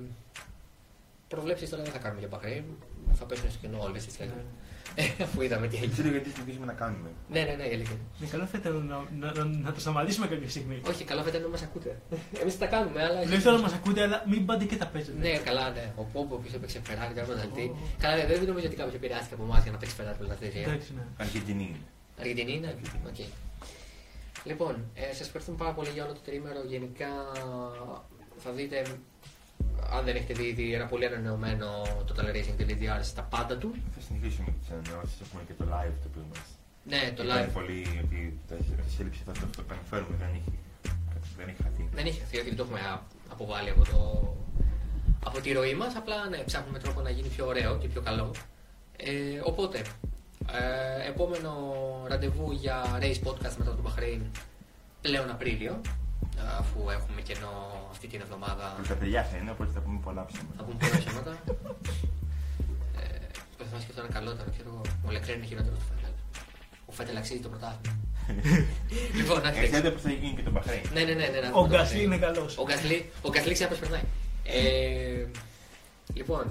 προβλέψεις 1.27 1.69
τώρα 1.69 1.83
δεν 1.83 1.91
θα 1.91 1.99
κάνουμε 1.99 2.19
για 2.19 2.29
Μπαχρέιν. 2.31 2.63
Θα 3.13 3.25
πέσουν 3.25 3.49
στο 3.49 3.59
κοινό 3.61 3.77
όλες 3.81 4.05
τις 4.05 4.19
λέτε. 4.19 4.45
Ε, 4.95 5.23
Αφού 5.23 5.41
είδαμε 5.41 5.67
τι 5.67 5.73
Δεν 5.73 5.79
έγινε. 5.83 5.93
ξέρω 5.93 6.09
γιατί 6.15 6.29
συνεχίζουμε 6.29 6.65
να 6.65 6.73
κάνουμε. 6.73 7.09
Ναι, 7.29 7.41
ναι, 7.41 7.53
ναι, 7.59 7.63
η 7.63 7.73
αλήθεια. 7.73 7.95
είναι. 7.95 8.07
Ναι, 8.19 8.27
καλό 8.27 8.45
θα 8.45 8.57
ήταν 8.61 8.73
να, 8.91 8.97
να, 9.19 9.27
να, 9.37 9.43
να 9.65 9.71
το 9.73 9.79
σταματήσουμε 9.79 10.27
κάποια 10.27 10.49
στιγμή. 10.49 10.81
Όχι, 10.87 11.03
καλά 11.03 11.21
θα 11.23 11.29
ήταν 11.29 11.41
να 11.41 11.47
μας 11.47 11.61
ακούτε. 11.61 12.01
Εμείς 12.41 12.57
τα 12.57 12.65
κάνουμε, 12.65 13.03
αλλά... 13.03 13.23
Δεν 13.23 13.39
θέλω 13.39 13.55
να 13.55 13.61
μας 13.61 13.73
ακούτε, 13.73 14.01
αλλά 14.01 14.23
μην 14.27 14.45
πάτε 14.45 14.65
και 14.65 14.75
τα 14.75 14.87
παίζετε. 14.87 15.17
Ναι, 15.19 15.37
καλά, 15.37 15.69
ναι. 15.69 15.93
Ο 15.95 16.03
Πόμπο 16.03 16.35
πίσω 16.35 16.55
έπαιξε 16.55 16.79
Φεράρι, 16.83 17.13
τώρα 17.13 17.25
πρωταθλητή. 17.25 17.75
Καλά, 17.99 18.15
ναι, 18.15 18.25
δεν 18.25 18.43
νομίζω 18.51 18.65
ότι 18.65 18.75
κάποιος 18.75 18.95
επηρεάστηκε 18.95 19.33
από 19.33 19.43
εμάς 19.43 19.63
για 19.63 19.71
να 19.71 19.77
παίξει 19.77 19.95
Φεράρι 19.95 20.17
πρωταθλητή. 20.17 20.59
Εντάξει, 20.59 20.93
ναι. 20.97 21.03
Αργεντινή 21.17 21.63
είναι. 21.63 21.85
Αργεντινή 22.19 22.53
είναι. 22.53 22.75
Οκ. 23.07 23.19
Λοιπόν, 24.43 24.73
ε, 24.93 25.13
σας 25.13 25.25
ευχαριστούμε 25.27 25.57
πάρα 25.57 25.73
πολύ 25.73 25.89
για 25.89 26.03
όλο 26.03 26.13
το 26.13 26.19
τρίμερο. 26.25 26.59
Γενικά 26.67 27.07
θα 28.43 28.51
δείτε, 28.51 28.81
αν 29.95 30.05
δεν 30.05 30.15
έχετε 30.15 30.33
δει 30.33 30.47
ήδη, 30.47 30.73
ένα 30.73 30.85
πολύ 30.85 31.05
ανανεωμένο 31.05 31.67
Total 32.07 32.25
Racing 32.35 32.61
DVDR 32.61 32.99
στα 33.01 33.21
πάντα 33.21 33.57
του. 33.57 33.75
Θα 33.95 34.01
συνεχίσουμε 34.07 34.53
τις 34.59 34.69
ανανεώσεις. 34.71 35.17
Έχουμε 35.21 35.41
και 35.47 35.53
το 35.53 35.65
live 35.73 35.95
το 36.03 36.07
οποίο 36.11 36.25
μα. 36.33 36.39
Ναι, 36.91 37.11
το 37.15 37.23
live 37.31 37.49
πολύ 37.53 38.01
ότι 38.05 38.39
τα 38.47 38.55
σύλληψη 38.95 39.21
θα 39.25 39.31
το 39.31 39.39
το 39.55 39.61
επαναφέρουμε. 39.65 40.15
Δεν 40.19 40.29
έχει, 40.39 40.51
δεν 41.37 41.47
έχει 41.47 41.63
χαθεί. 41.63 41.89
δεν 41.93 42.05
είχε 42.05 42.19
χαθεί, 42.19 42.37
όχι, 42.37 42.47
δεν 42.47 42.55
το 42.57 42.63
έχουμε 42.63 42.79
α- 42.79 43.03
αποβάλει 43.31 43.69
από, 43.69 43.83
το, 43.91 43.99
από 45.25 45.39
τη 45.41 45.51
ροή 45.51 45.73
μας. 45.75 45.95
Απλά 45.95 46.29
ναι, 46.29 46.37
ψάχνουμε 46.37 46.79
τρόπο 46.79 47.01
να 47.01 47.09
γίνει 47.09 47.27
πιο 47.27 47.45
ωραίο 47.47 47.77
και 47.77 47.87
πιο 47.87 48.01
καλό. 48.01 48.31
Ε, 48.97 49.11
οπότε, 49.43 49.77
ε, 50.51 51.07
επόμενο 51.09 51.51
ραντεβού 52.07 52.51
για 52.51 52.83
Race 53.01 53.21
Podcast 53.27 53.55
μετά 53.57 53.75
τον 53.75 53.85
Bahrain 53.87 54.21
πλέον 55.01 55.29
Απρίλιο. 55.29 55.81
Αφού 56.59 56.89
έχουμε 56.89 57.21
κενό 57.21 57.53
αυτή 57.91 58.07
την 58.07 58.21
εβδομάδα 58.21 58.65
Τα 58.87 58.93
παιδιά 58.93 59.23
θα 59.23 59.37
είναι, 59.37 59.51
οπότε 59.51 59.71
θα 59.75 59.79
πούμε 59.79 59.99
πολλά 60.03 60.21
Θα 60.21 60.27
ψέματα. 60.31 60.63
πούμε 60.63 60.77
πολλά 60.83 60.97
ψέματα. 61.03 61.31
ε, 62.99 63.27
Προσπαθώ 63.55 63.75
να 63.77 63.83
σκεφτώ 63.83 64.01
ένα 64.03 64.11
καλύτερο. 64.17 64.49
Ξέρω, 64.55 64.69
εγώ, 64.73 64.81
ο 65.07 65.11
Λεκρέν 65.11 65.35
είναι 65.37 65.45
χειρότερο 65.45 65.75
του 65.75 65.85
Φέτελ. 65.89 66.11
Ο 66.89 66.91
Φέτελ 66.97 67.17
αξίζει 67.17 67.39
το 67.45 67.49
πρωτάθλημα. 67.53 67.95
λοιπόν, 69.19 69.41
να 69.41 69.49
Εξαρτάται 69.49 69.91
πώς 69.95 70.01
θα 70.01 70.09
γίνει 70.11 70.33
και 70.37 70.41
το 70.47 70.51
Μπαχρέιν. 70.51 70.81
Ναι, 70.93 71.01
ναι, 71.03 71.13
ναι. 71.13 71.27
ναι, 71.33 71.39
να 71.39 71.47
Ο 71.49 71.51
δούμε 71.61 71.67
το 71.67 71.75
Γκασλί 71.75 71.97
Bahrain. 71.99 72.03
είναι 72.05 72.17
καλός. 72.17 72.57
Ο 72.57 72.63
Γκασλί, 72.67 73.09
ο 73.21 73.29
Γκασλί 73.29 73.53
ξέρει 73.53 73.69
πώς 73.69 73.79
περνάει. 73.79 74.05
Ε, 74.43 75.25
λοιπόν, 76.13 76.45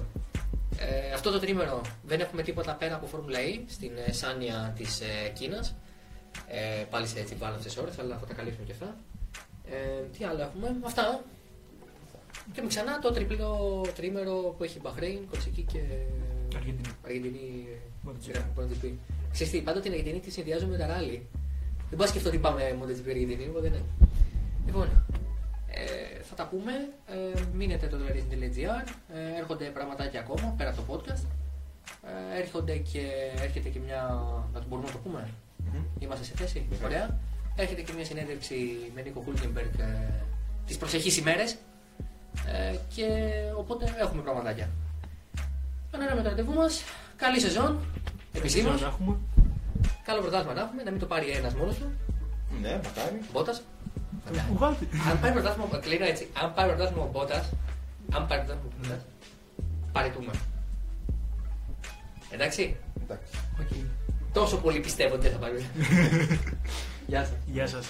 ε, 0.77 1.11
αυτό 1.13 1.31
το 1.31 1.39
τρίμερο 1.39 1.81
δεν 2.03 2.19
έχουμε 2.19 2.41
τίποτα 2.43 2.73
πέρα 2.73 2.95
από 2.95 3.05
Φόρμουλα 3.07 3.39
E 3.39 3.59
στην 3.67 3.91
ε, 4.07 4.11
Σάνια 4.11 4.73
της 4.77 5.01
ε, 5.01 5.29
Κίνας. 5.37 5.75
Ε, 6.47 6.83
πάλι 6.89 7.07
σε 7.07 7.19
έτσι 7.19 7.35
βάλαυσες 7.35 7.77
ώρες, 7.77 7.99
αλλά 7.99 8.17
θα 8.17 8.25
τα 8.25 8.33
καλύψουμε 8.33 8.65
και 8.65 8.71
αυτά. 8.71 8.95
Ε, 9.69 10.01
τι 10.17 10.23
άλλο 10.23 10.41
έχουμε, 10.41 10.75
αυτά. 10.85 11.23
Και 12.53 12.61
με 12.61 12.67
ξανά 12.67 12.99
το 12.99 13.11
τριπλό 13.11 13.81
τρίμερο 13.95 14.55
που 14.57 14.63
έχει 14.63 14.79
Μπαχρέιν, 14.79 15.27
Κορσική 15.29 15.61
και 15.61 15.79
Αργεντινή. 16.55 16.95
Αργεντινή. 17.05 17.67
MotoGP. 18.07 18.35
ε, 18.35 18.39
MotoGP. 18.57 18.91
Ξέρεις 19.31 19.51
τι, 19.51 19.61
πάντα 19.61 19.79
την 19.79 19.91
Αργεντινή 19.91 20.19
τη 20.19 20.31
συνδυάζω 20.31 20.67
με 20.67 20.77
τα 20.77 20.87
ράλι. 20.87 21.27
Δεν 21.89 21.97
πάω 21.97 22.05
να 22.05 22.07
σκεφτώ 22.07 22.29
ότι 22.29 22.37
πάμε 22.37 22.77
MotoGP 22.81 23.09
Αργεντινή, 23.09 23.47
οπότε 23.49 23.69
ναι. 23.69 23.81
Λοιπόν, 24.65 24.87
ε, 25.67 26.23
θα 26.23 26.35
τα 26.35 26.47
πούμε. 26.47 26.71
Ε, 27.07 27.41
μείνετε 27.53 27.87
το 27.87 27.97
Television.gr. 27.97 28.93
Ε, 29.13 29.37
έρχονται 29.39 29.65
πραγματάκια 29.65 30.19
ακόμα 30.19 30.53
πέρα 30.57 30.69
από 30.69 30.81
το 30.81 30.93
podcast. 30.93 31.25
Ε, 32.03 32.39
έρχονται 32.39 32.77
και, 32.77 33.01
έρχεται 33.41 33.69
και 33.69 33.79
μια. 33.79 34.23
Να 34.53 34.59
το 34.59 34.65
μπορούμε 34.69 34.87
να 34.87 34.93
το 34.93 34.99
πούμε. 34.99 35.29
Μμμ. 35.57 35.83
Είμαστε 35.99 36.23
σε 36.23 36.33
θέση. 36.35 36.65
Βεβαίως. 36.69 36.91
Ωραία. 36.91 37.19
Έρχεται 37.61 37.81
και 37.81 37.93
μια 37.95 38.05
συνέντευξη 38.05 38.55
με 38.95 39.01
Νίκο 39.01 39.21
Χούλκεμπεργκ 39.21 39.79
ε, 39.79 39.85
τις 40.67 40.77
προσεχείς 40.77 41.17
ημέρες. 41.17 41.55
Ε, 42.47 42.75
και 42.95 43.05
οπότε 43.57 43.95
έχουμε 43.99 44.21
πραγματάκια. 44.21 44.69
Ανέραμε 45.91 46.21
το 46.21 46.29
ραντεβού 46.29 46.53
μας. 46.53 46.83
Καλή 47.15 47.39
σεζόν. 47.39 47.79
Επισήμως. 48.33 48.81
Να 48.81 48.87
έχουμε. 48.87 49.17
Καλό 50.03 50.21
πρωτάθλημα 50.21 50.53
να 50.53 50.61
έχουμε. 50.61 50.83
Να 50.83 50.91
μην 50.91 50.99
το 50.99 51.05
πάρει 51.05 51.29
ένας 51.29 51.53
μόνος 51.55 51.75
του. 51.75 51.91
Ναι, 52.61 52.79
μακάρι. 52.83 53.19
Μπότας. 53.33 53.61
Βγάλτε. 54.53 54.87
Αν 55.09 55.19
πάρει 55.19 55.33
πρωτάθλημα, 55.33 55.79
κλείνω 55.79 56.05
έτσι. 56.05 56.27
Αν 56.41 56.53
πάρει 56.53 56.69
πρωτάθλημα 56.69 57.03
ο 57.03 57.09
Μπότας, 57.11 57.49
αν 58.11 58.27
πάρει 58.27 58.41
πρωτάθλημα 58.41 58.73
ο 58.73 58.87
Μπότας, 58.87 59.01
παραιτούμαι. 59.91 60.31
Εντάξει. 62.29 62.75
Εντάξει. 63.03 63.31
Οκ. 63.59 63.67
Τόσο 64.33 64.57
πολύ 64.57 64.79
πιστεύω 64.79 65.13
ότι 65.13 65.23
δεν 65.23 65.31
θα 65.31 65.37
πάρει. 65.37 65.65
Yasas. 67.09 67.33
Yasas. 67.47 67.87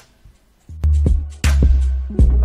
Yasas. 2.10 2.39